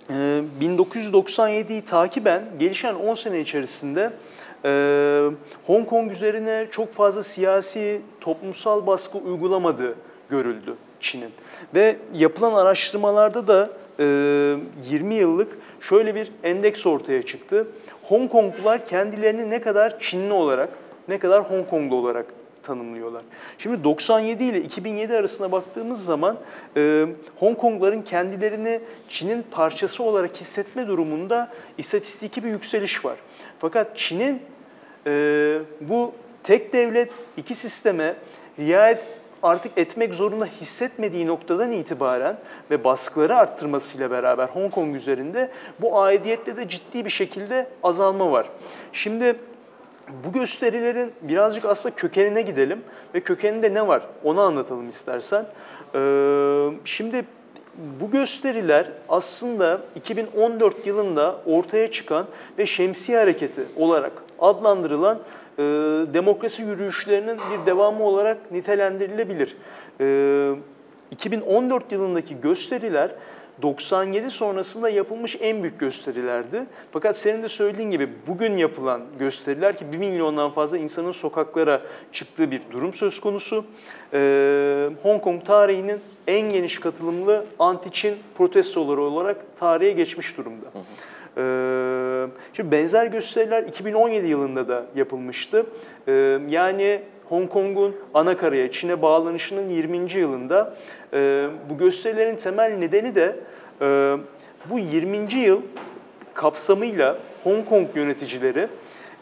e, 0.10 0.44
1997'yi 0.62 1.82
takiben 1.82 2.44
gelişen 2.60 2.96
10 2.96 3.14
sene 3.14 3.40
içerisinde 3.40 4.12
e, 4.66 4.72
Hong 5.68 5.90
Kong 5.90 6.12
üzerine 6.12 6.68
çok 6.72 6.94
fazla 6.94 7.24
siyasi, 7.24 8.02
toplumsal 8.22 8.88
baskı 8.88 9.18
uygulamadığı 9.18 9.96
görüldü 10.30 10.76
Çin'in. 11.00 11.32
Ve 11.76 11.96
yapılan 12.14 12.54
araştırmalarda 12.54 13.48
da 13.48 13.70
e, 14.00 14.06
20 14.90 15.16
yıllık 15.16 15.58
şöyle 15.82 16.16
bir 16.16 16.32
endeks 16.44 16.86
ortaya 16.86 17.26
çıktı. 17.26 17.68
Hong 18.04 18.32
Konglular 18.32 18.86
kendilerini 18.86 19.50
ne 19.50 19.62
kadar 19.62 20.00
Çinli 20.00 20.34
olarak, 20.34 20.70
ne 21.08 21.20
kadar 21.20 21.52
Hong 21.52 21.70
Konglu 21.70 21.96
olarak 21.96 22.26
tanımlıyorlar. 22.64 23.22
Şimdi 23.58 23.84
97 23.84 24.44
ile 24.44 24.62
2007 24.62 25.18
arasına 25.18 25.52
baktığımız 25.52 26.06
zaman 26.06 26.38
e, 26.78 27.06
Hong 27.40 27.58
Kongluların 27.58 28.02
kendilerini 28.02 28.80
Çin'in 29.10 29.46
parçası 29.52 30.04
olarak 30.04 30.38
hissetme 30.38 30.88
durumunda 30.88 31.52
istatistiki 31.78 32.44
bir 32.44 32.50
yükseliş 32.50 33.06
var. 33.06 33.16
Fakat 33.60 33.98
Çin'in 33.98 34.42
e, 35.08 35.60
bu 35.82 36.14
tek 36.44 36.74
devlet, 36.74 37.12
iki 37.38 37.56
sisteme 37.56 38.16
riayet 38.60 39.00
artık 39.44 39.78
etmek 39.78 40.14
zorunda 40.14 40.46
hissetmediği 40.46 41.28
noktadan 41.28 41.72
itibaren 41.72 42.38
ve 42.72 42.84
baskıları 42.84 43.36
arttırmasıyla 43.36 44.12
beraber 44.12 44.48
Hong 44.48 44.74
Kong 44.74 44.96
üzerinde 44.96 45.52
bu 45.82 46.00
aidiyette 46.00 46.58
de 46.58 46.70
ciddi 46.70 47.06
bir 47.06 47.10
şekilde 47.10 47.68
azalma 47.84 48.32
var. 48.32 48.50
Şimdi 48.94 49.36
bu 50.26 50.32
gösterilerin 50.32 51.12
birazcık 51.22 51.66
aslında 51.66 51.96
kökenine 51.96 52.42
gidelim 52.42 52.82
ve 53.14 53.20
kökeninde 53.20 53.74
ne 53.74 53.88
var 53.88 54.02
onu 54.24 54.42
anlatalım 54.42 54.90
istersen. 54.90 55.46
Ee, 55.96 56.70
şimdi 56.86 57.26
bu 58.02 58.12
gösteriler 58.12 58.88
aslında 59.10 59.82
2014 59.96 60.88
yılında 60.88 61.36
ortaya 61.46 61.92
çıkan 61.92 62.26
ve 62.58 62.66
şemsiye 62.66 63.18
hareketi 63.18 63.62
olarak 63.76 64.12
adlandırılan 64.40 65.20
e, 65.58 65.64
demokrasi 66.14 66.62
yürüyüşlerinin 66.62 67.38
bir 67.38 67.66
devamı 67.66 68.04
olarak 68.04 68.52
nitelendirilebilir. 68.52 69.58
E, 70.02 70.56
2014 71.12 71.92
yılındaki 71.92 72.42
gösteriler 72.42 73.12
97 73.62 74.32
sonrasında 74.32 74.90
yapılmış 74.90 75.38
en 75.40 75.64
büyük 75.64 75.80
gösterilerdi. 75.80 76.66
Fakat 76.92 77.18
senin 77.18 77.44
de 77.44 77.50
söylediğin 77.50 77.92
gibi 77.92 78.10
bugün 78.28 78.56
yapılan 78.56 79.02
gösteriler 79.20 79.78
ki 79.78 79.86
1 79.94 79.98
milyondan 79.98 80.52
fazla 80.52 80.78
insanın 80.78 81.12
sokaklara 81.12 81.82
çıktığı 82.12 82.52
bir 82.52 82.62
durum 82.72 82.94
söz 82.94 83.20
konusu. 83.20 83.66
Ee, 84.14 84.90
Hong 85.04 85.22
Kong 85.22 85.46
tarihinin 85.46 86.00
en 86.28 86.50
geniş 86.50 86.80
katılımlı 86.80 87.46
anti-Çin 87.60 88.16
protestoları 88.38 89.02
olarak 89.02 89.38
tarihe 89.60 89.92
geçmiş 89.92 90.38
durumda. 90.38 90.68
Ee, 91.38 92.28
şimdi 92.54 92.72
benzer 92.72 93.06
gösteriler 93.06 93.64
2017 93.64 94.28
yılında 94.28 94.68
da 94.68 94.86
yapılmıştı. 94.96 95.66
Ee, 96.08 96.40
yani 96.50 97.02
Hong 97.30 97.50
Kong'un 97.50 97.96
ana 98.14 98.38
karaya, 98.38 98.72
Çin'e 98.72 99.02
bağlanışının 99.02 99.70
20. 99.70 100.14
yılında 100.14 100.76
e, 101.14 101.48
bu 101.70 101.78
gösterilerin 101.78 102.36
temel 102.36 102.72
nedeni 102.72 103.16
de 103.16 103.36
e, 103.82 104.18
bu 104.70 104.80
20. 104.80 105.34
yıl 105.34 105.62
kapsamıyla 106.34 107.18
Hong 107.44 107.70
Kong 107.70 107.88
yöneticileri 107.96 108.68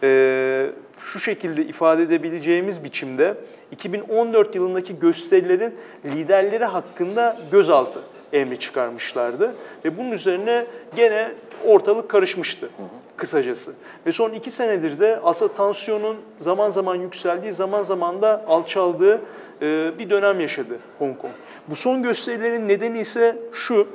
e, 0.03 0.71
şu 0.99 1.19
şekilde 1.19 1.65
ifade 1.65 2.03
edebileceğimiz 2.03 2.83
biçimde 2.83 3.35
2014 3.71 4.55
yılındaki 4.55 4.99
gösterilerin 4.99 5.75
liderleri 6.05 6.65
hakkında 6.65 7.37
gözaltı 7.51 7.99
emri 8.33 8.59
çıkarmışlardı. 8.59 9.55
Ve 9.85 9.97
bunun 9.97 10.11
üzerine 10.11 10.65
gene 10.95 11.31
ortalık 11.65 12.09
karışmıştı 12.09 12.69
kısacası. 13.17 13.73
Ve 14.05 14.11
son 14.11 14.33
iki 14.33 14.51
senedir 14.51 14.99
de 14.99 15.19
aslında 15.23 15.53
tansiyonun 15.53 16.17
zaman 16.39 16.69
zaman 16.69 16.95
yükseldiği, 16.95 17.53
zaman 17.53 17.83
zaman 17.83 18.21
da 18.21 18.45
alçaldığı 18.47 19.21
bir 19.61 20.09
dönem 20.09 20.39
yaşadı 20.39 20.79
Hong 20.99 21.17
Kong. 21.17 21.33
Bu 21.69 21.75
son 21.75 22.03
gösterilerin 22.03 22.67
nedeni 22.67 22.99
ise 22.99 23.37
şu, 23.53 23.87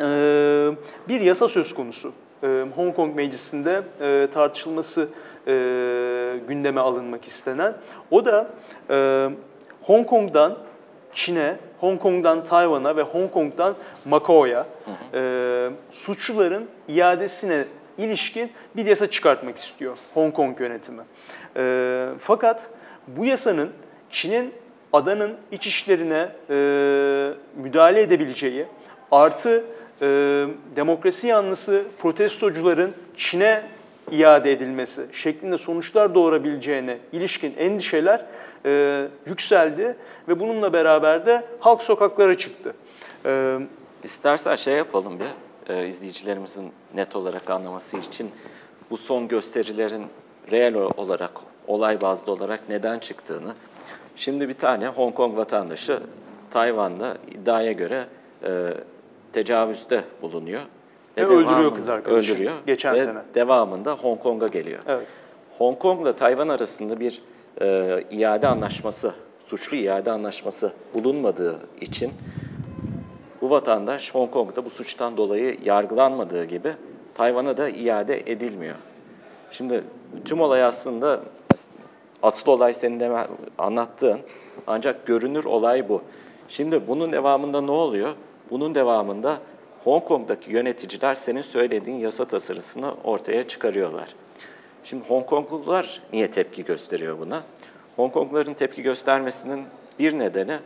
e, 0.00 0.04
bir 1.08 1.20
yasa 1.20 1.48
söz 1.48 1.74
konusu. 1.74 2.12
E, 2.42 2.64
Hong 2.76 2.96
Kong 2.96 3.16
Meclisi'nde 3.16 3.82
e, 4.00 4.28
tartışılması 4.34 5.08
e, 5.46 5.52
gündeme 6.48 6.80
alınmak 6.80 7.24
istenen. 7.24 7.74
O 8.10 8.24
da 8.24 8.50
e, 8.90 9.28
Hong 9.82 10.06
Kong'dan 10.06 10.58
Çin'e, 11.14 11.56
Hong 11.80 12.00
Kong'dan 12.00 12.44
Tayvan'a 12.44 12.96
ve 12.96 13.02
Hong 13.02 13.32
Kong'dan 13.32 13.74
Macao'ya 14.04 14.66
e, 15.14 15.70
suçluların 15.90 16.68
iadesine 16.88 17.64
ilişkin 17.98 18.52
bir 18.76 18.86
yasa 18.86 19.10
çıkartmak 19.10 19.56
istiyor 19.56 19.98
Hong 20.14 20.34
Kong 20.34 20.60
yönetimi. 20.60 21.02
E, 21.56 22.06
fakat 22.18 22.70
bu 23.08 23.24
yasanın 23.24 23.70
Çin'in 24.10 24.52
adanın 24.94 25.36
iç 25.52 25.66
işlerine 25.66 26.28
e, 26.50 26.54
müdahale 27.56 28.00
edebileceği 28.00 28.66
artı 29.10 29.64
e, 30.02 30.06
demokrasi 30.76 31.26
yanlısı 31.26 31.84
protestocuların 31.98 32.92
Çin'e 33.16 33.62
iade 34.12 34.52
edilmesi 34.52 35.06
şeklinde 35.12 35.58
sonuçlar 35.58 36.14
doğurabileceğine 36.14 36.98
ilişkin 37.12 37.54
endişeler 37.58 38.24
e, 38.66 39.04
yükseldi 39.26 39.96
ve 40.28 40.40
bununla 40.40 40.72
beraber 40.72 41.26
de 41.26 41.44
halk 41.60 41.82
sokaklara 41.82 42.38
çıktı. 42.38 42.74
E, 43.26 43.58
İstersen 44.02 44.56
şey 44.56 44.74
yapalım 44.74 45.18
bir, 45.20 45.74
e, 45.74 45.86
izleyicilerimizin 45.86 46.72
net 46.94 47.16
olarak 47.16 47.50
anlaması 47.50 47.96
için 47.96 48.30
bu 48.90 48.96
son 48.96 49.28
gösterilerin 49.28 50.06
reel 50.50 50.74
olarak 50.74 51.30
olay 51.66 52.00
bazlı 52.00 52.32
olarak 52.32 52.60
neden 52.68 52.98
çıktığını. 52.98 53.54
Şimdi 54.16 54.48
bir 54.48 54.52
tane 54.54 54.88
Hong 54.88 55.14
Kong 55.14 55.36
vatandaşı 55.36 56.00
Tayvan'da 56.50 57.16
iddiaya 57.30 57.72
göre 57.72 58.04
e, 58.46 58.70
tecavüzde 59.32 60.04
bulunuyor. 60.22 60.60
Ve 61.18 61.24
öldürüyor 61.26 61.44
devamında- 61.46 61.74
kız 61.74 61.88
arkadaşını 61.88 62.32
Öldürüyor. 62.34 62.52
geçen 62.66 62.94
ve 62.94 62.98
sene. 63.04 63.18
devamında 63.34 63.92
Hong 63.92 64.20
Kong'a 64.20 64.46
geliyor. 64.46 64.78
Evet. 64.86 65.06
Hong 65.58 65.78
Kong'la 65.78 66.16
Tayvan 66.16 66.48
arasında 66.48 67.00
bir 67.00 67.22
e, 67.60 68.04
iade 68.10 68.46
anlaşması, 68.48 69.14
suçlu 69.40 69.76
iade 69.76 70.10
anlaşması 70.10 70.72
bulunmadığı 70.94 71.58
için 71.80 72.12
bu 73.42 73.50
vatandaş 73.50 74.14
Hong 74.14 74.30
Kong'da 74.30 74.64
bu 74.64 74.70
suçtan 74.70 75.16
dolayı 75.16 75.58
yargılanmadığı 75.64 76.44
gibi 76.44 76.72
Tayvan'a 77.14 77.56
da 77.56 77.68
iade 77.68 78.20
edilmiyor. 78.26 78.74
Şimdi 79.50 79.84
tüm 80.24 80.40
olay 80.40 80.62
aslında 80.64 81.20
asıl 82.24 82.52
olay 82.52 82.74
senin 82.74 83.00
de 83.00 83.26
anlattığın 83.58 84.20
ancak 84.66 85.06
görünür 85.06 85.44
olay 85.44 85.88
bu. 85.88 86.02
Şimdi 86.48 86.88
bunun 86.88 87.12
devamında 87.12 87.60
ne 87.60 87.70
oluyor? 87.70 88.14
Bunun 88.50 88.74
devamında 88.74 89.38
Hong 89.84 90.04
Kong'daki 90.04 90.52
yöneticiler 90.52 91.14
senin 91.14 91.42
söylediğin 91.42 91.98
yasa 91.98 92.24
tasarısını 92.24 92.94
ortaya 93.04 93.48
çıkarıyorlar. 93.48 94.14
Şimdi 94.84 95.08
Hong 95.08 95.26
Konglular 95.26 96.02
niye 96.12 96.30
tepki 96.30 96.64
gösteriyor 96.64 97.18
buna? 97.18 97.42
Hong 97.96 98.12
Kongluların 98.12 98.54
tepki 98.54 98.82
göstermesinin 98.82 99.64
bir 99.98 100.18
nedeni 100.18 100.58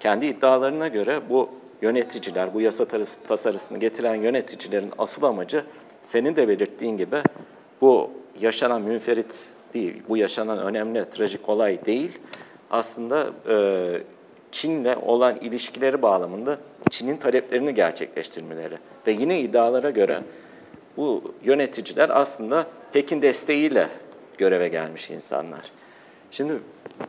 kendi 0.00 0.26
iddialarına 0.26 0.88
göre 0.88 1.20
bu 1.30 1.48
yöneticiler, 1.82 2.54
bu 2.54 2.60
yasa 2.60 2.84
tasarısını 3.26 3.78
getiren 3.78 4.14
yöneticilerin 4.14 4.92
asıl 4.98 5.22
amacı 5.22 5.64
senin 6.02 6.36
de 6.36 6.48
belirttiğin 6.48 6.96
gibi 6.96 7.16
bu 7.80 8.10
yaşanan 8.40 8.82
münferit 8.82 9.54
değil, 9.74 10.02
bu 10.08 10.16
yaşanan 10.16 10.58
önemli 10.58 11.10
trajik 11.10 11.48
olay 11.48 11.84
değil. 11.84 12.18
Aslında 12.70 13.30
e, 13.48 13.56
Çin'le 14.52 14.96
olan 15.02 15.36
ilişkileri 15.36 16.02
bağlamında 16.02 16.58
Çin'in 16.90 17.16
taleplerini 17.16 17.74
gerçekleştirmeleri 17.74 18.78
ve 19.06 19.12
yine 19.12 19.40
iddialara 19.40 19.90
göre 19.90 20.20
bu 20.96 21.22
yöneticiler 21.44 22.10
aslında 22.12 22.66
Pekin 22.92 23.22
desteğiyle 23.22 23.88
göreve 24.38 24.68
gelmiş 24.68 25.10
insanlar. 25.10 25.72
Şimdi 26.30 26.52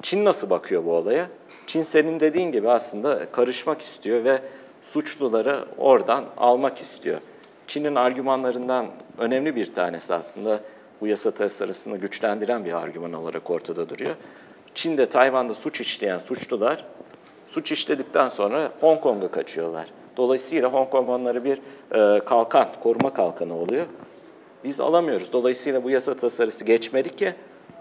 Çin 0.01 0.25
nasıl 0.25 0.49
bakıyor 0.49 0.85
bu 0.85 0.91
olaya? 0.91 1.27
Çin 1.67 1.83
senin 1.83 2.19
dediğin 2.19 2.51
gibi 2.51 2.69
aslında 2.69 3.31
karışmak 3.31 3.81
istiyor 3.81 4.23
ve 4.23 4.41
suçluları 4.83 5.65
oradan 5.77 6.25
almak 6.37 6.77
istiyor. 6.77 7.19
Çin'in 7.67 7.95
argümanlarından 7.95 8.87
önemli 9.17 9.55
bir 9.55 9.73
tanesi 9.73 10.13
aslında 10.13 10.59
bu 11.03 11.07
yasa 11.07 11.31
tasarısını 11.31 11.97
güçlendiren 11.97 12.65
bir 12.65 12.73
argüman 12.73 13.13
olarak 13.13 13.49
ortada 13.49 13.89
duruyor. 13.89 14.15
Çin'de, 14.73 15.05
Tayvan'da 15.05 15.53
suç 15.53 15.81
işleyen 15.81 16.19
suçlular 16.19 16.85
suç 17.47 17.71
işledikten 17.71 18.27
sonra 18.27 18.71
Hong 18.81 19.01
Kong'a 19.01 19.31
kaçıyorlar. 19.31 19.87
Dolayısıyla 20.17 20.73
Hong 20.73 20.89
Kong 20.89 21.09
onları 21.09 21.43
bir 21.43 21.57
e, 21.91 22.19
kalkan, 22.25 22.69
koruma 22.83 23.13
kalkanı 23.13 23.55
oluyor. 23.55 23.85
Biz 24.63 24.79
alamıyoruz. 24.79 25.33
Dolayısıyla 25.33 25.83
bu 25.83 25.89
yasa 25.89 26.13
tasarısı 26.13 26.65
geçmeli 26.65 27.09
ki 27.09 27.33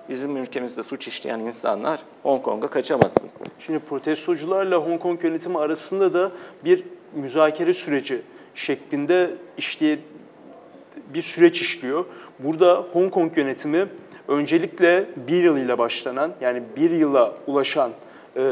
bizim 0.09 0.37
ülkemizde 0.37 0.83
suç 0.83 1.09
işleyen 1.09 1.41
insanlar 1.41 2.03
Hong 2.23 2.43
Kong'a 2.43 2.71
kaçamasın. 2.71 3.31
Şimdi 3.61 3.79
protestocularla 3.79 4.77
Hong 4.77 5.01
Kong 5.01 5.25
yönetimi 5.25 5.59
arasında 5.59 6.15
da 6.15 6.33
bir 6.65 6.85
müzakere 7.15 7.73
süreci 7.73 8.23
şeklinde 8.55 9.31
işleye 9.57 9.99
bir 11.15 11.23
süreç 11.23 11.61
işliyor. 11.61 12.05
Burada 12.39 12.85
Hong 12.93 13.11
Kong 13.13 13.39
yönetimi 13.39 13.87
öncelikle 14.29 15.07
bir 15.17 15.43
yıl 15.43 15.57
ile 15.57 15.79
başlanan 15.79 16.35
yani 16.41 16.63
bir 16.77 16.91
yıla 16.91 17.35
ulaşan 17.47 17.91
e, 18.37 18.43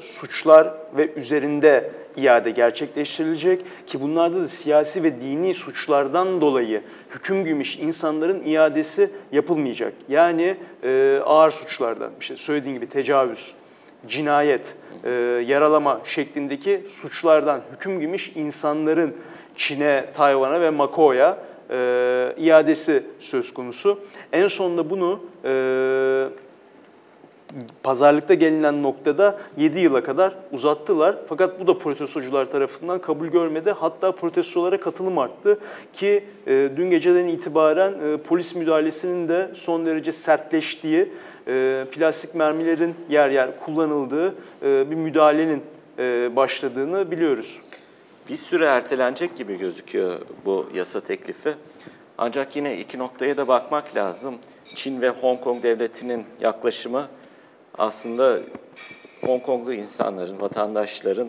suçlar 0.00 0.74
ve 0.96 1.12
üzerinde 1.14 1.90
iade 2.16 2.50
gerçekleştirilecek 2.50 3.64
ki 3.86 4.00
bunlarda 4.00 4.40
da 4.40 4.48
siyasi 4.48 5.02
ve 5.02 5.20
dini 5.20 5.54
suçlardan 5.54 6.40
dolayı 6.40 6.82
hüküm 7.10 7.44
giymiş 7.44 7.78
insanların 7.78 8.42
iadesi 8.46 9.10
yapılmayacak. 9.32 9.92
Yani 10.08 10.56
e, 10.82 11.20
ağır 11.24 11.50
suçlardan, 11.50 12.10
işte 12.20 12.36
söylediğim 12.36 12.76
gibi 12.76 12.88
tecavüz, 12.88 13.54
cinayet, 14.08 14.74
e, 15.04 15.10
yaralama 15.46 16.00
şeklindeki 16.04 16.82
suçlardan 16.88 17.60
hüküm 17.72 17.98
giymiş 18.00 18.32
insanların 18.34 19.16
Çin'e, 19.56 20.04
Tayvan'a 20.16 20.60
ve 20.60 20.70
Macao'ya 20.70 21.38
e, 21.70 22.34
iadesi 22.38 23.02
söz 23.18 23.54
konusu. 23.54 23.98
En 24.32 24.46
sonunda 24.46 24.90
bunu 24.90 25.20
e, 25.44 25.52
pazarlıkta 27.82 28.34
gelinen 28.34 28.82
noktada 28.82 29.38
7 29.56 29.78
yıla 29.78 30.02
kadar 30.02 30.34
uzattılar. 30.52 31.16
Fakat 31.28 31.60
bu 31.60 31.66
da 31.66 31.78
protestocular 31.78 32.44
tarafından 32.44 33.00
kabul 33.00 33.26
görmedi. 33.26 33.70
Hatta 33.70 34.12
protestolara 34.12 34.80
katılım 34.80 35.18
arttı 35.18 35.58
ki 35.92 36.24
e, 36.46 36.70
dün 36.76 36.90
geceden 36.90 37.26
itibaren 37.26 37.92
e, 37.92 38.16
polis 38.16 38.54
müdahalesinin 38.54 39.28
de 39.28 39.50
son 39.54 39.86
derece 39.86 40.12
sertleştiği, 40.12 41.12
e, 41.48 41.84
plastik 41.92 42.34
mermilerin 42.34 42.94
yer 43.08 43.30
yer 43.30 43.60
kullanıldığı 43.60 44.34
e, 44.62 44.90
bir 44.90 44.96
müdahalenin 44.96 45.62
e, 45.98 46.36
başladığını 46.36 47.10
biliyoruz. 47.10 47.60
Bir 48.28 48.36
süre 48.36 48.64
ertelenecek 48.64 49.36
gibi 49.36 49.58
gözüküyor 49.58 50.20
bu 50.44 50.66
yasa 50.74 51.00
teklifi. 51.00 51.54
Ancak 52.18 52.56
yine 52.56 52.78
iki 52.78 52.98
noktaya 52.98 53.36
da 53.36 53.48
bakmak 53.48 53.96
lazım. 53.96 54.34
Çin 54.74 55.00
ve 55.00 55.08
Hong 55.08 55.40
Kong 55.40 55.62
devletinin 55.62 56.24
yaklaşımı 56.40 57.08
aslında 57.78 58.38
Hong 59.20 59.42
Konglu 59.42 59.72
insanların, 59.72 60.40
vatandaşların 60.40 61.28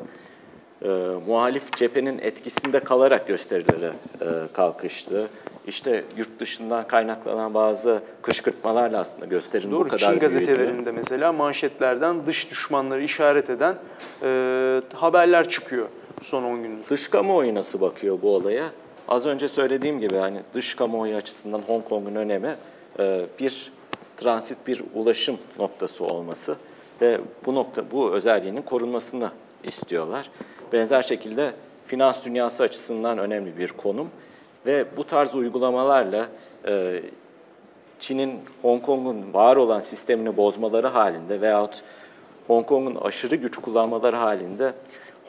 e, 0.81 0.87
muhalif 1.27 1.75
cephenin 1.75 2.19
etkisinde 2.19 2.79
kalarak 2.79 3.27
gösterilere 3.27 3.91
e, 4.21 4.25
kalkıştı. 4.53 5.27
İşte 5.67 6.03
yurt 6.17 6.39
dışından 6.39 6.87
kaynaklanan 6.87 7.53
bazı 7.53 8.03
kışkırtmalarla 8.21 8.99
aslında 8.99 9.25
gösterinin 9.25 9.71
bu 9.71 9.75
Doğru. 9.79 9.89
kadar 9.89 10.11
Çin 10.11 10.19
gazetelerinde 10.19 10.91
mesela 10.91 11.31
manşetlerden 11.33 12.27
dış 12.27 12.51
düşmanları 12.51 13.03
işaret 13.03 13.49
eden 13.49 13.75
e, 14.23 14.81
haberler 14.93 15.49
çıkıyor 15.49 15.87
son 16.21 16.43
10 16.43 16.63
gündür. 16.63 16.89
Dış 16.89 17.07
kamuoyu 17.07 17.55
nasıl 17.55 17.81
bakıyor 17.81 18.21
bu 18.21 18.35
olaya? 18.35 18.69
Az 19.07 19.25
önce 19.25 19.47
söylediğim 19.47 19.99
gibi 19.99 20.17
hani 20.17 20.41
dış 20.53 20.75
kamuoyu 20.75 21.15
açısından 21.15 21.61
Hong 21.61 21.85
Kong'un 21.85 22.15
önemi 22.15 22.55
e, 22.99 23.25
bir 23.39 23.71
transit 24.17 24.67
bir 24.67 24.83
ulaşım 24.95 25.37
noktası 25.59 26.05
olması 26.05 26.55
ve 27.01 27.19
bu 27.45 27.55
nokta 27.55 27.91
bu 27.91 28.11
özelliğinin 28.11 28.61
korunmasını 28.61 29.31
istiyorlar. 29.63 30.29
Benzer 30.73 31.01
şekilde 31.01 31.51
finans 31.85 32.25
dünyası 32.25 32.63
açısından 32.63 33.17
önemli 33.17 33.57
bir 33.57 33.67
konum 33.67 34.09
ve 34.65 34.85
bu 34.97 35.03
tarz 35.03 35.35
uygulamalarla 35.35 36.27
e, 36.67 37.01
Çin'in 37.99 38.39
Hong 38.61 38.83
Kong'un 38.83 39.33
var 39.33 39.55
olan 39.55 39.79
sistemini 39.79 40.37
bozmaları 40.37 40.87
halinde 40.87 41.41
veyahut 41.41 41.83
Hong 42.47 42.65
Kong'un 42.65 42.95
aşırı 42.95 43.35
güç 43.35 43.57
kullanmaları 43.57 44.15
halinde 44.15 44.73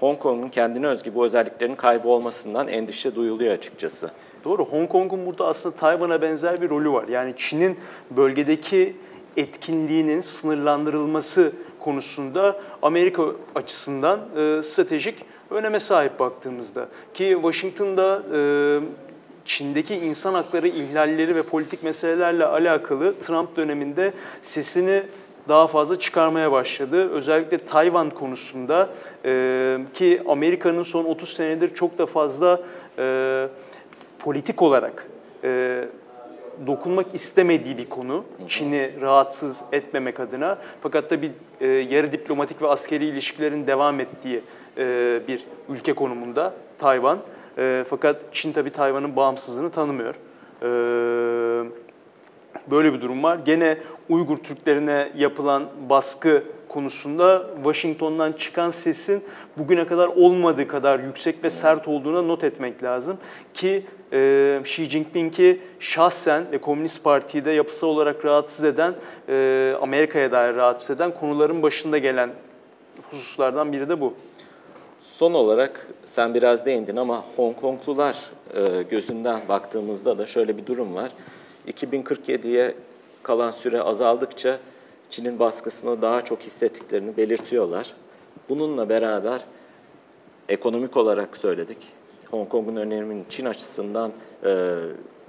Hong 0.00 0.18
Kong'un 0.18 0.48
kendine 0.48 0.86
özgü 0.86 1.14
bu 1.14 1.24
özelliklerin 1.24 1.74
kaybolmasından 1.74 2.68
endişe 2.68 3.14
duyuluyor 3.14 3.52
açıkçası. 3.52 4.10
Doğru. 4.44 4.64
Hong 4.64 4.88
Kong'un 4.88 5.26
burada 5.26 5.46
aslında 5.46 5.76
Tayvan'a 5.76 6.22
benzer 6.22 6.62
bir 6.62 6.70
rolü 6.70 6.92
var. 6.92 7.08
Yani 7.08 7.34
Çin'in 7.36 7.78
bölgedeki 8.10 8.96
etkinliğinin 9.36 10.20
sınırlandırılması 10.20 11.52
konusunda 11.80 12.60
Amerika 12.82 13.22
açısından 13.54 14.20
e, 14.36 14.62
stratejik 14.62 15.14
öneme 15.50 15.80
sahip 15.80 16.18
baktığımızda. 16.18 16.88
Ki 17.14 17.32
Washington'da 17.42 18.22
e, 18.34 18.40
Çin'deki 19.44 19.94
insan 19.94 20.34
hakları 20.34 20.68
ihlalleri 20.68 21.36
ve 21.36 21.42
politik 21.42 21.82
meselelerle 21.82 22.44
alakalı 22.44 23.18
Trump 23.18 23.56
döneminde 23.56 24.12
sesini 24.42 25.02
daha 25.50 25.66
fazla 25.66 25.98
çıkarmaya 25.98 26.52
başladı. 26.52 27.10
Özellikle 27.10 27.58
Tayvan 27.58 28.10
konusunda 28.10 28.90
e, 29.24 29.78
ki 29.94 30.22
Amerika'nın 30.28 30.82
son 30.82 31.04
30 31.04 31.28
senedir 31.28 31.74
çok 31.74 31.98
da 31.98 32.06
fazla 32.06 32.60
e, 32.98 33.48
politik 34.18 34.62
olarak 34.62 35.06
e, 35.44 35.84
dokunmak 36.66 37.14
istemediği 37.14 37.78
bir 37.78 37.88
konu. 37.88 38.24
Çin'i 38.48 39.00
rahatsız 39.00 39.62
etmemek 39.72 40.20
adına. 40.20 40.58
Fakat 40.82 41.10
tabii 41.10 41.32
e, 41.60 41.66
yarı 41.66 42.12
diplomatik 42.12 42.62
ve 42.62 42.68
askeri 42.68 43.04
ilişkilerin 43.04 43.66
devam 43.66 44.00
ettiği 44.00 44.40
e, 44.78 45.20
bir 45.28 45.44
ülke 45.68 45.92
konumunda 45.92 46.54
Tayvan. 46.78 47.18
E, 47.58 47.84
fakat 47.90 48.16
Çin 48.32 48.52
tabii 48.52 48.70
Tayvan'ın 48.70 49.16
bağımsızlığını 49.16 49.70
tanımıyor. 49.70 50.14
E, 50.62 50.68
böyle 52.70 52.94
bir 52.94 53.00
durum 53.00 53.22
var. 53.22 53.38
Gene 53.44 53.78
Uygur 54.10 54.36
Türklerine 54.36 55.12
yapılan 55.16 55.66
baskı 55.88 56.44
konusunda 56.68 57.46
Washington'dan 57.54 58.32
çıkan 58.32 58.70
sesin 58.70 59.24
bugüne 59.58 59.86
kadar 59.86 60.08
olmadığı 60.08 60.68
kadar 60.68 61.00
yüksek 61.00 61.44
ve 61.44 61.50
sert 61.50 61.88
olduğuna 61.88 62.22
not 62.22 62.44
etmek 62.44 62.82
lazım. 62.82 63.18
Ki 63.54 63.86
e, 64.12 64.60
Xi 64.64 64.90
Jinping'i 64.90 65.60
şahsen 65.80 66.52
ve 66.52 66.58
Komünist 66.58 67.04
Parti'yi 67.04 67.44
de 67.44 67.50
yapısal 67.50 67.88
olarak 67.88 68.24
rahatsız 68.24 68.64
eden, 68.64 68.94
e, 69.28 69.74
Amerika'ya 69.82 70.32
dair 70.32 70.54
rahatsız 70.54 70.90
eden 70.90 71.14
konuların 71.14 71.62
başında 71.62 71.98
gelen 71.98 72.30
hususlardan 73.10 73.72
biri 73.72 73.88
de 73.88 74.00
bu. 74.00 74.14
Son 75.00 75.32
olarak 75.32 75.86
sen 76.06 76.34
biraz 76.34 76.66
değindin 76.66 76.96
ama 76.96 77.24
Hong 77.36 77.56
Konglular 77.56 78.30
e, 78.54 78.82
gözünden 78.82 79.40
baktığımızda 79.48 80.18
da 80.18 80.26
şöyle 80.26 80.56
bir 80.56 80.66
durum 80.66 80.94
var. 80.94 81.10
2047'ye 81.68 82.74
kalan 83.22 83.50
süre 83.50 83.82
azaldıkça 83.82 84.58
Çin'in 85.10 85.38
baskısını 85.38 86.02
daha 86.02 86.22
çok 86.22 86.40
hissettiklerini 86.40 87.16
belirtiyorlar. 87.16 87.94
Bununla 88.48 88.88
beraber 88.88 89.44
ekonomik 90.48 90.96
olarak 90.96 91.36
söyledik. 91.36 91.78
Hong 92.30 92.48
Kong'un 92.48 92.76
öneminin 92.76 93.26
Çin 93.28 93.44
açısından 93.44 94.12
e, 94.44 94.74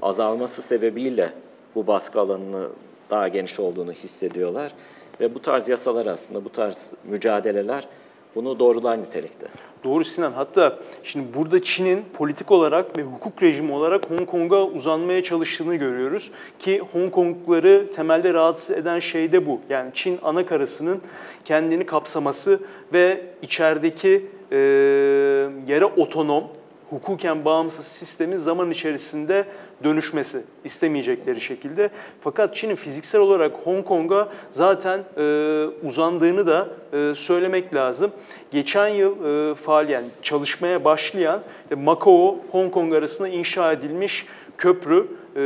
azalması 0.01 0.61
sebebiyle 0.61 1.33
bu 1.75 1.87
baskı 1.87 2.19
alanını 2.19 2.69
daha 3.09 3.27
geniş 3.27 3.59
olduğunu 3.59 3.91
hissediyorlar. 3.91 4.71
Ve 5.19 5.35
bu 5.35 5.41
tarz 5.41 5.69
yasalar 5.69 6.05
aslında, 6.05 6.45
bu 6.45 6.49
tarz 6.49 6.93
mücadeleler 7.03 7.87
bunu 8.35 8.59
doğrular 8.59 9.01
nitelikte. 9.01 9.47
Doğru 9.83 10.03
Sinan. 10.03 10.31
Hatta 10.31 10.79
şimdi 11.03 11.33
burada 11.33 11.63
Çin'in 11.63 12.05
politik 12.13 12.51
olarak 12.51 12.97
ve 12.97 13.01
hukuk 13.03 13.43
rejimi 13.43 13.71
olarak 13.71 14.09
Hong 14.11 14.29
Kong'a 14.29 14.63
uzanmaya 14.63 15.23
çalıştığını 15.23 15.75
görüyoruz. 15.75 16.31
Ki 16.59 16.79
Hong 16.91 17.11
Kongluları 17.11 17.91
temelde 17.91 18.33
rahatsız 18.33 18.77
eden 18.77 18.99
şey 18.99 19.31
de 19.31 19.45
bu. 19.45 19.59
Yani 19.69 19.91
Çin 19.93 20.19
ana 20.23 20.45
karasının 20.45 21.01
kendini 21.45 21.85
kapsaması 21.85 22.59
ve 22.93 23.21
içerideki 23.41 24.25
e, 24.51 24.57
yere 25.67 25.85
otonom, 25.85 26.43
hukuken 26.89 27.45
bağımsız 27.45 27.85
sistemin 27.85 28.37
zaman 28.37 28.71
içerisinde 28.71 29.45
dönüşmesi 29.83 30.41
istemeyecekleri 30.63 31.41
şekilde. 31.41 31.89
Fakat 32.21 32.55
Çin'in 32.55 32.75
fiziksel 32.75 33.21
olarak 33.21 33.51
Hong 33.63 33.85
Kong'a 33.85 34.29
zaten 34.51 34.99
e, 35.17 35.23
uzandığını 35.83 36.47
da 36.47 36.67
e, 36.93 37.15
söylemek 37.15 37.73
lazım. 37.73 38.11
Geçen 38.51 38.87
yıl 38.87 39.51
e, 39.51 39.55
faal 39.55 40.03
çalışmaya 40.21 40.85
başlayan 40.85 41.41
e, 41.71 41.75
Macao 41.75 42.39
Hong 42.51 42.71
Kong 42.73 42.93
arasında 42.93 43.27
inşa 43.27 43.71
edilmiş 43.71 44.25
köprü 44.57 45.07
e, 45.35 45.39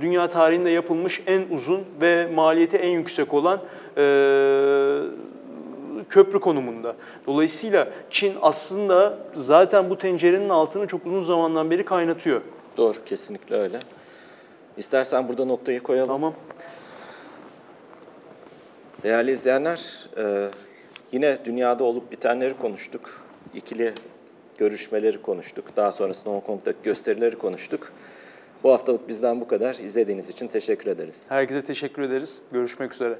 dünya 0.00 0.28
tarihinde 0.28 0.70
yapılmış 0.70 1.22
en 1.26 1.42
uzun 1.50 1.80
ve 2.00 2.28
maliyeti 2.34 2.76
en 2.76 2.90
yüksek 2.90 3.34
olan 3.34 3.60
e, 3.96 4.02
köprü 6.08 6.40
konumunda. 6.40 6.96
Dolayısıyla 7.26 7.88
Çin 8.10 8.34
aslında 8.42 9.18
zaten 9.34 9.90
bu 9.90 9.98
tencerenin 9.98 10.48
altını 10.48 10.86
çok 10.86 11.06
uzun 11.06 11.20
zamandan 11.20 11.70
beri 11.70 11.84
kaynatıyor. 11.84 12.40
Doğru, 12.76 13.04
kesinlikle 13.04 13.56
öyle. 13.56 13.78
İstersen 14.76 15.28
burada 15.28 15.44
noktayı 15.44 15.82
koyalım. 15.82 16.08
Tamam. 16.08 16.34
Değerli 19.02 19.30
izleyenler, 19.30 20.08
e, 20.16 20.48
yine 21.12 21.38
dünyada 21.44 21.84
olup 21.84 22.12
bitenleri 22.12 22.58
konuştuk. 22.58 23.22
İkili 23.54 23.94
görüşmeleri 24.58 25.22
konuştuk. 25.22 25.76
Daha 25.76 25.92
sonrasında 25.92 26.34
Hong 26.34 26.44
Kong'daki 26.44 26.78
gösterileri 26.82 27.38
konuştuk. 27.38 27.92
Bu 28.64 28.72
haftalık 28.72 29.08
bizden 29.08 29.40
bu 29.40 29.48
kadar. 29.48 29.74
İzlediğiniz 29.74 30.28
için 30.28 30.48
teşekkür 30.48 30.90
ederiz. 30.90 31.26
Herkese 31.28 31.62
teşekkür 31.62 32.02
ederiz. 32.02 32.42
Görüşmek 32.52 32.94
üzere. 32.94 33.18